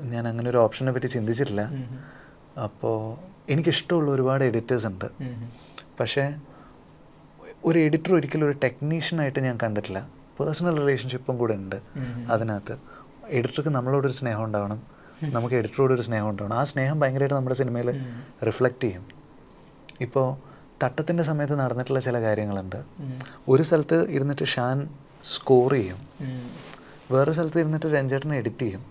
ഞാൻ 0.00 0.28
അങ്ങനെ 0.28 0.50
ഒരു 0.50 0.56
ഓപ്ഷനെ 0.56 0.92
പറ്റി 0.92 1.06
ചിന്തിച്ചിട്ടില്ല. 1.06 1.70
അപ്പോൾ 2.60 3.18
എനിക്കിഷ്ടമുള്ള 3.48 4.10
ഒരുപാട് 4.10 4.44
എഡിറ്റേഴ്സ് 4.44 4.86
ഉണ്ട്. 4.86 5.04
പക്ഷേ 6.00 6.34
ഒരു 7.64 7.78
എഡിറ്റർ 7.78 8.14
ഒരിക്കലും 8.14 8.46
ഒരു 8.46 8.58
ടെക്നീഷ്യനായിട്ട് 8.64 9.40
ഞാൻ 9.40 9.58
കണ്ടിട്ടില്ല. 9.62 10.08
പേഴ്സണൽ 10.40 10.80
റിലേഷൻഷിപ്പും 10.80 11.38
കൂടെ 11.38 11.54
ഉണ്ട് 11.54 11.76
അതിനകത്ത്. 12.30 12.78
എഡിറ്റർക്ക് 13.28 13.68
നമ്മളോടൊരു 13.68 14.12
സ്നേഹം 14.12 14.44
ഉണ്ടാവണം. 14.44 14.82
നമുക്ക് 15.22 15.54
എഡിറ്ററോട് 15.54 15.92
ഒരു 15.92 16.02
സ്നേഹം 16.02 16.30
ഉണ്ടാവണം. 16.30 16.56
ആ 16.56 16.64
സ്നേഹം 16.64 17.00
ഭയങ്കരമായിട്ട് 17.00 17.34
നമ്മുടെ 17.34 17.56
സിനിമയിൽ 17.56 18.04
റിഫ്ലക്റ്റ് 18.46 18.80
ചെയ്യും. 18.80 19.06
ഇപ്പോൾ 20.00 20.36
തട്ടത്തിന്റെ 20.82 21.22
സമയത്ത് 21.22 21.58
നടന്നിട്ടുള്ള 21.58 22.00
ചില 22.00 22.20
കാര്യങ്ങളുണ്ട്. 22.20 22.84
ഒരു 23.48 23.62
സ്ഥലത്ത് 23.62 24.10
ഇരുന്നിട്ട് 24.10 24.44
ഷാൻ 24.44 24.88
സ്കോർ 25.24 25.72
ചെയ്യും. 25.72 25.96
വേറെ 27.10 27.32
സ്ഥലത്ത് 27.32 27.58
ഇരുന്നിട്ട് 27.60 27.86
രഞ്ജേട്ടനെ 27.86 28.38
എഡിറ്റ് 28.38 28.58
ചെയ്യും. 28.58 28.84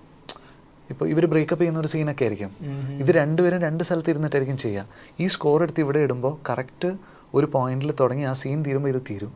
ഇപ്പോൾ 0.89 1.09
ഇവർ 1.09 1.25
ബ്രേക്കപ്പ് 1.25 1.61
ചെയ്യുന്ന 1.61 1.79
ഒരു 1.79 1.87
സീനൊക്കെ 1.87 2.23
ആയിരിക്കും. 2.23 2.51
ഇത് 2.99 3.11
രണ്ടുപേരും 3.11 3.61
രണ്ട് 3.61 3.83
സ്ഥലത്ത് 3.83 4.09
ഇരുന്നിട്ടായിരിക്കും 4.09 4.57
ചെയ്യുക. 4.57 4.85
ഈ 5.19 5.27
സ്കോർ 5.27 5.63
എടുത്ത് 5.63 5.79
ഇവിടെ 5.79 5.99
ഇടുമ്പോൾ 5.99 6.37
കറക്റ്റ് 6.49 6.97
ഒരു 7.33 7.45
പോയിന്റിൽ 7.45 7.93
തുടങ്ങി 7.99 8.23
ആ 8.23 8.33
സീൻ 8.33 8.63
തീരുമ്പോൾ 8.67 8.89
ഇത് 8.89 9.01
തീരും. 9.09 9.33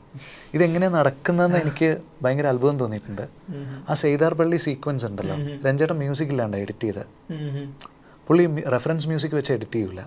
ഇതെങ്ങനെയാണ് 0.54 0.96
നടക്കുന്നതെന്ന് 0.96 1.58
എനിക്ക് 1.58 1.98
ഭയങ്കര 2.22 2.48
അത്ഭുതം 2.48 2.80
തോന്നിയിട്ടുണ്ട്. 2.80 3.28
ആ 3.90 3.94
സെയ്താർ 3.94 4.34
പള്ളി 4.34 4.58
സീക്വൻസ് 4.58 5.06
ഉണ്ടല്ലോ. 5.06 5.36
രഞ്ജേട്ടൻ 5.66 5.96
മ്യൂസിക് 5.96 6.28
ഇല്ലാണ്ട് 6.28 6.58
എഡിറ്റ് 6.58 6.80
ചെയ്ത്. 6.80 7.06
പുള്ളി 8.28 8.62
റെഫറൻസ് 8.62 9.08
മ്യൂസിക് 9.08 9.36
വെച്ച് 9.36 9.54
എഡിറ്റ് 9.54 9.72
ചെയ്യൂല. 9.72 10.02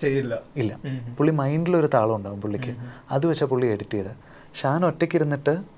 ചെയ്യില്ല. 0.00 0.38
ഇല്ല. 0.56 0.76
പുള്ളി 1.18 1.32
മൈൻഡിൽ 1.32 1.76
ഒരു 1.76 1.88
താളം 1.94 2.16
ഉണ്ടാവും 2.16 2.40
പുള്ളിക്ക്. 2.40 2.76
അത് 3.10 3.26
വെച്ചാ 3.26 3.46
പുള്ളി 3.46 3.66
എഡിറ്റ് 3.66 3.90
ചെയ്ത്. 3.90 4.10
ഷാൻ 4.54 4.86
ഒറ്റയ്ക്ക് 4.86 5.16
ഇരുന്നിട്ട് 5.16 5.75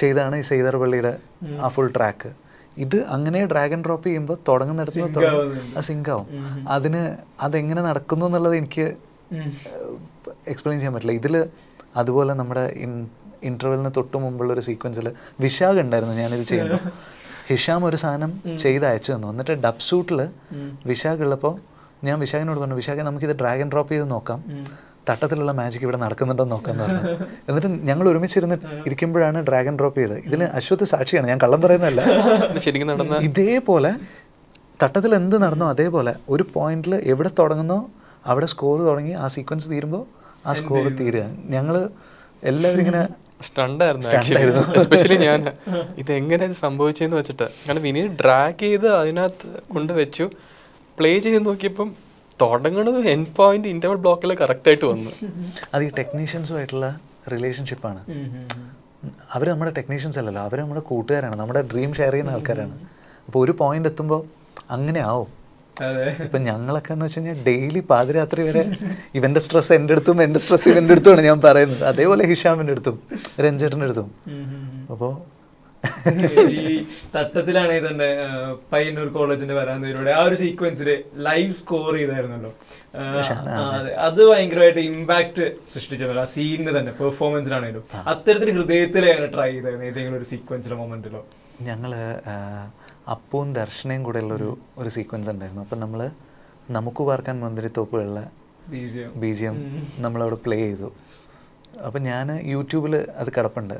ചെയ്താണ് 0.00 0.36
ഈ 0.36 0.44
സൈദർ 0.50 0.74
പള്ളിയുടെ 0.82 1.12
ആ 1.64 1.68
ഫുൾ 1.74 1.90
ട്രാക്ക് 1.96 2.30
ഇത് 2.84 2.96
അങ്ങനെ 3.14 3.38
ഡ്രാഗൺ 3.52 3.80
ഡ്രോപ്പ് 3.86 4.06
ചെയ്യുമ്പോൾ 4.08 4.36
തുടങ്ങുന്നിടത്ത് 4.48 4.98
നിന്ന് 5.00 5.14
തുടങ്ങും. 5.14 5.54
ആ 5.76 5.80
സിങ്ക് 5.88 6.10
ആവും 6.14 6.26
അതിന് 6.76 7.02
അതെങ്ങനെ 7.46 7.80
നടക്കുന്നു 7.88 8.26
എന്നുള്ളത് 8.26 8.56
എനിക്ക് 8.60 8.84
എക്സ്പ്ലെയിൻ 10.52 10.78
ചെയ്യാൻ 10.80 10.94
പറ്റില്ല. 10.96 11.14
ഇതിൽ 11.20 11.34
അതുപോലെ 12.00 12.32
നമ്മുടെ 12.40 12.64
ഇൻ 12.84 12.92
ഇന്റർവെലിന് 13.48 13.90
തൊട്ട് 13.96 14.16
മുമ്പുള്ള 14.24 14.50
ഒരു 14.52 14.62
സീക്വൻസിൽ 14.68 15.06
വിശാഖ് 15.44 15.80
ഉണ്ടായിരുന്നു 15.84 16.14
ഞാനിത് 16.22 16.44
ചെയ്യുമ്പോൾ 16.52 16.82
ഹിഷാം 17.50 17.82
ഒരു 17.88 17.96
സാധനം 18.02 18.30
ചെയ്ത് 18.62 18.84
അയച്ചു 18.88 19.10
തന്നു. 19.12 19.28
എന്നിട്ട് 19.32 19.54
ഡബ് 19.64 19.84
സൂട്ടിൽ 19.88 20.18
വിശാഖ് 20.90 21.22
ഉള്ളപ്പോൾ 21.26 21.54
ഞാൻ 22.06 22.16
വിശാഖിനോട് 22.24 22.60
പറഞ്ഞു 22.60 22.76
വിശാഖെ 22.80 23.02
നമുക്കിത് 23.08 23.34
ഡ്രാഗൺ 23.42 23.68
ഡ്രോപ്പ് 23.72 23.92
ചെയ്ത് 23.92 24.06
നോക്കാം. 24.10 24.40
തട്ടത്തിലുള്ള 25.08 25.52
മാജിക് 25.60 25.84
ഇവിടെ 25.86 25.98
നടക്കുന്നുണ്ടോ 26.04 26.44
നോക്കാന്ന് 26.52 26.84
പറഞ്ഞു. 26.84 27.14
എന്നിട്ട് 27.48 27.68
ഞങ്ങൾ 27.88 28.06
ഒരുമിച്ചിരുന്ന് 28.12 28.56
ഇരിക്കുമ്പോഴാണ് 28.88 29.38
ഡ്രാഗൺ 29.48 29.76
ഡ്രോപ്പ് 29.80 29.98
ചെയ്തത് 30.00 30.18
ഇതിൽ 30.28 30.42
അശ്വത്ത് 30.58 30.88
സാക്ഷിയാണ്. 30.94 31.26
ഞാൻ 31.32 31.40
കള്ളം 31.44 31.62
പറയുന്നതല്ല. 31.64 32.02
ശരിക്കും 32.66 32.90
നടന്ന 32.92 33.20
ഇതേപോലെ 33.28 33.92
തട്ടത്തിൽ 34.82 35.12
എന്ത് 35.20 35.36
നടന്നോ 35.44 35.68
അതേപോലെ 35.74 36.14
ഒരു 36.34 36.46
പോയിന്റിൽ 36.56 36.94
എവിടെ 37.12 37.30
തുടങ്ങുന്നോ 37.38 37.78
അവിടെ 38.30 38.46
സ്കോർ 38.52 38.76
തുടങ്ങി 38.90 39.14
ആ 39.22 39.28
സീക്വൻസ് 39.36 39.68
തീരുമ്പോൾ 39.72 40.04
ആ 40.48 40.52
സ്കോർ 40.58 40.84
തീരുക. 41.00 41.24
ഞങ്ങൾ 41.54 41.76
എല്ലാവരും 42.50 42.82
ഇങ്ങനെ 42.84 43.02
സ്റ്റണ്ടായിരുന്നു. 43.46 44.60
എസ്പെഷ്യലി 44.78 45.16
ഞാൻ. 45.24 45.40
ഇത് 46.02 46.10
എങ്ങനെ 46.20 46.46
സംഭവിച്ചെന്ന് 46.64 47.16
വെച്ചിട്ട്. 47.16 47.46
കാരണം 47.64 47.82
വിനീത് 47.86 48.10
ഡ്രാഗ് 48.20 48.58
ചെയ്ത് 48.62 48.88
അതിനകത്ത് 49.00 49.48
കൊണ്ട് 49.74 49.92
വെച്ചു. 50.00 50.26
പ്ലേ 50.98 51.12
ചെയ്ത് 51.24 51.46
നോക്കിയപ്പം 51.48 51.88
തുടങ്ങണത് 52.40 52.98
എൻ 53.08 53.26
പോയിന്റ് 53.36 53.68
ഇന്റർവൽ 53.68 53.96
ബ്ലോക്കിൽ 53.96 54.34
കറക്റ്റ് 54.34 54.68
ആയിട്ട് 54.68 54.84
വന്നു. 54.84 55.10
അത് 55.74 55.84
ഈ 55.84 55.90
ടെക്നീഷ്യൻസുമായിട്ടുള്ള 55.98 57.00
ആണ്. 57.84 58.00
അവർ 59.32 59.48
നമ്മുടെ 59.48 59.70
ടെക്നീഷ്യൻസ് 59.70 60.18
അല്ലല്ലോ 60.18 60.42
അവർ 60.42 60.60
നമ്മുടെ 60.60 60.80
കൂട്ടുകാരാണ് 60.80 61.36
നമ്മുടെ 61.36 61.62
ഡ്രീം 61.62 61.94
ഷെയർ 61.94 62.12
ചെയ്യുന്ന 62.12 62.30
ആൾക്കാരാണ്. 62.30 62.78
അപ്പോൾ 63.26 63.44
ഒരു 63.44 63.52
പോയിന്റ് 63.52 63.88
എത്തുമ്പോൾ 63.88 64.22
അങ്ങനെ 64.70 65.00
ആവും. 65.00 65.38
അതെ. 65.82 66.16
ഇപ്പം 66.24 66.42
ഞങ്ങളൊക്കെ 66.42 66.92
എന്ന് 66.92 67.04
വെച്ച് 67.04 67.18
കഴിഞ്ഞാൽ 67.18 67.44
ഡെയിലി 67.44 67.80
പാതിരാത്രി 67.80 68.42
വരെ 68.42 68.72
ഇവന്റെ 69.14 69.40
സ്ട്രെസ് 69.40 69.72
എന്റെ 69.72 69.94
അടുത്തും 69.94 70.22
എന്റെ 70.22 70.40
സ്ട്രെസ് 70.40 70.68
ഇവന്റെ 70.68 70.92
അടുത്തുമാണ് 70.92 71.20
ഞാൻ 71.20 71.40
പറയുന്നത്. 71.40 71.84
അതേപോലെ 71.84 72.26
ഹിഷാമിന്റെ 72.26 72.70
അടുത്തും 72.70 73.02
രഞ്ജേട്ടന്റെ 73.40 73.84
അടുത്തും. 73.84 74.08
അപ്പോൾ 74.90 75.37
ഈ 76.50 76.86
തട്ടത്തിലാണെങ്കിൽ 77.16 77.86
തന്നെ 77.88 78.08
പയ്യന്നൂർ 78.72 79.08
കോളേജിന്റെ 79.08 79.54
വരാന്തയിലൂടെ 79.54 80.10
ആ 80.10 80.22
ഒരു 80.22 80.34
സീക്വൻസിൽ 80.34 81.04
ലൈവ് 81.16 81.52
സ്കോർ 81.52 81.94
ചെയ്തായിരുന്നല്ലോ. 81.94 82.52
അതെ. 82.94 84.24
ഭയങ്കരമായിട്ട് 84.28 84.80
ഇമ്പാക്ട് 84.80 85.46
സൃഷ്ടിച്ചതല്ലോ 85.74 86.22
ആ 86.22 86.24
സീനിന് 86.24 86.78
തന്നെ 86.78 86.92
പെർഫോമൻസിലാണെങ്കിലും 86.92 87.84
അത്തരത്തിൽ 88.06 88.50
ഹൃദയത്തിൽ 88.50 89.10
അങ്ങനെ 89.10 89.26
ട്രൈ 89.26 89.50
ചെയ്തായിരുന്നു 89.52 89.86
ഏതെങ്കിലും 89.86 90.16
ഒരു 90.16 90.24
സീക്വൻസിലെ 90.24 90.76
മൊമെന്റിലോ 90.76 91.22
ഞങ്ങൾ 91.62 91.92
അപ്പവും 93.10 93.54
ദർശനയും 93.54 94.02
കൂടെയുള്ള 94.02 94.34
ഒരു 94.34 94.58
ഒരു 94.78 94.88
സീക്വൻസ് 94.88 95.30
ഉണ്ടായിരുന്നു. 95.30 95.62
അപ്പം 95.62 95.80
നമ്മൾ 95.80 96.10
നമുക്ക് 96.70 97.02
പാർക്കാൻ 97.02 97.40
മുന്തിരിത്തോപ്പുകളിലെ 97.40 98.24
ബീജിയം. 98.68 99.20
ബി 99.20 99.32
ജി 99.32 99.44
എം 99.44 99.56
നമ്മളവിടെ 99.98 100.36
പ്ലേ 100.36 100.58
ചെയ്തു. 100.58 100.92
അപ്പം 101.86 102.02
ഞാൻ 102.02 102.26
യൂട്യൂബിൽ 102.44 102.94
അത് 102.96 103.28
കിടപ്പുണ്ട്. 103.36 103.74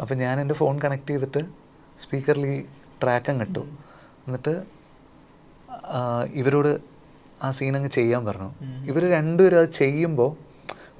അപ്പം 0.00 0.16
ഞാൻ 0.18 0.40
എന്റെ 0.40 0.54
ഫോൺ 0.54 0.80
കണക്ട് 0.84 1.10
ചെയ്തിട്ട് 1.10 1.42
സ്പീക്കറിൽ 1.98 2.46
ഈ 2.46 2.62
ട്രാക്ക് 3.02 3.30
അങ്ങ് 3.30 3.46
ഇട്ടു. 3.46 3.62
എന്നിട്ട് 4.26 4.54
ഇവരോട് 6.32 6.72
ആ 7.42 7.50
സീൻ 7.50 7.76
അങ്ങ് 7.76 7.90
ചെയ്യാൻ 7.90 8.24
പറഞ്ഞു. 8.26 8.50
ഇവർ 8.86 9.02
രണ്ടുപേരും 9.10 9.58
അത് 9.58 9.70
ചെയ്യുമ്പോൾ 9.70 10.30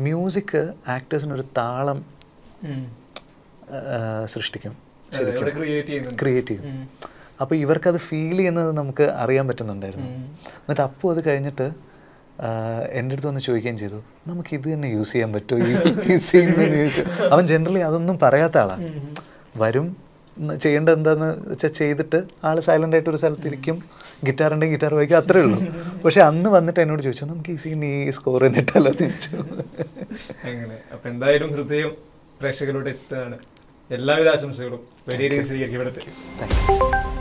മ്യൂസിക് 0.02 0.74
ആക്ടേഴ്സിനൊരു 0.88 1.44
താളം 1.56 1.98
സൃഷ്ടിക്കും. 4.24 4.76
ശരിക്കും. 5.12 5.46
ക്രിയേറ്റ് 6.22 6.48
ചെയ്യും. 6.48 6.88
അപ്പോൾ 7.40 7.54
ഇവർക്കത് 7.54 7.98
ഫീൽ 7.98 8.36
ചെയ്യുന്നത് 8.36 8.72
നമുക്ക് 8.76 9.02
അറിയാൻ 9.02 9.48
പറ്റുന്നുണ്ടായിരുന്നു. 9.48 10.06
എന്നിട്ട് 10.06 10.80
അപ്പോൾ 10.80 11.08
അത് 11.14 11.20
കഴിഞ്ഞിട്ട് 11.28 11.66
എന്റെ 12.98 13.12
അടുത്ത് 13.14 13.28
വന്ന് 13.28 13.40
ചോദിക്കുകയും 13.40 13.76
ചെയ്തു 13.82 13.98
നമുക്ക് 14.28 14.50
ഇത് 14.56 14.66
തന്നെ 14.72 14.88
യൂസ് 14.94 15.12
ചെയ്യാൻ 15.12 15.30
പറ്റുമോ 15.34 15.66
ഈ 15.66 16.16
ചോദിച്ചു. 16.76 17.02
അവൻ 17.32 17.44
ജനറലി 17.52 17.82
അതൊന്നും 17.88 18.18
പറയാത്ത 18.22 18.58
ആളാണ് 18.58 18.88
വരും 19.62 19.86
ചെയ്യേണ്ടത് 20.62 20.94
എന്താന്ന് 20.98 21.28
വെച്ചാൽ 21.50 21.72
ചെയ്തിട്ട് 21.80 22.18
ആൾ 22.48 22.56
സൈലന്റ് 22.66 22.96
ആയിട്ട് 22.96 23.10
ഒരു 23.10 23.20
സ്ഥലത്തിരിക്കും 23.22 23.76
ഗിറ്റാർ 24.26 24.50
ഉണ്ടെങ്കിൽ 24.54 24.76
ഗിറ്റാർ 24.76 24.94
വായിക്കും 24.98 25.18
അത്രേ 25.20 25.42
ഉള്ളൂ. 25.46 25.58
പക്ഷെ 26.04 26.20
അന്ന് 26.28 26.50
വന്നിട്ട് 26.56 26.80
എന്നോട് 26.84 27.02
ചോദിച്ചു 27.06 27.24
നമുക്ക് 27.24 27.52
ഈ 27.56 27.58
സീൻ 27.64 27.84
ഈ 27.92 28.10
സ്കോർ 28.18 28.42
തന്നെ 28.46 28.60
ഇട്ടല്ലോ 28.64 28.92
ചോദിച്ചു. 29.02 29.30
അങ്ങനെ. 30.48 30.76
അപ്പൊ 30.94 31.08
എന്തായാലും 31.14 31.52
ഹൃദയം 31.56 31.92
പ്രേക്ഷകരോട് 32.40 32.88
എത്താണ് 32.96 33.38
എല്ലാവിധ 33.90 34.28
ആശംസകളും 34.36 34.80
വലിയ 35.10 35.26
രീതിയിൽ 35.28 35.46
സ്വീകരിക്കും 35.50 35.80
ഇവിടുത്തെ. 35.80 36.02
Thank 36.40 36.56
you 36.70 37.13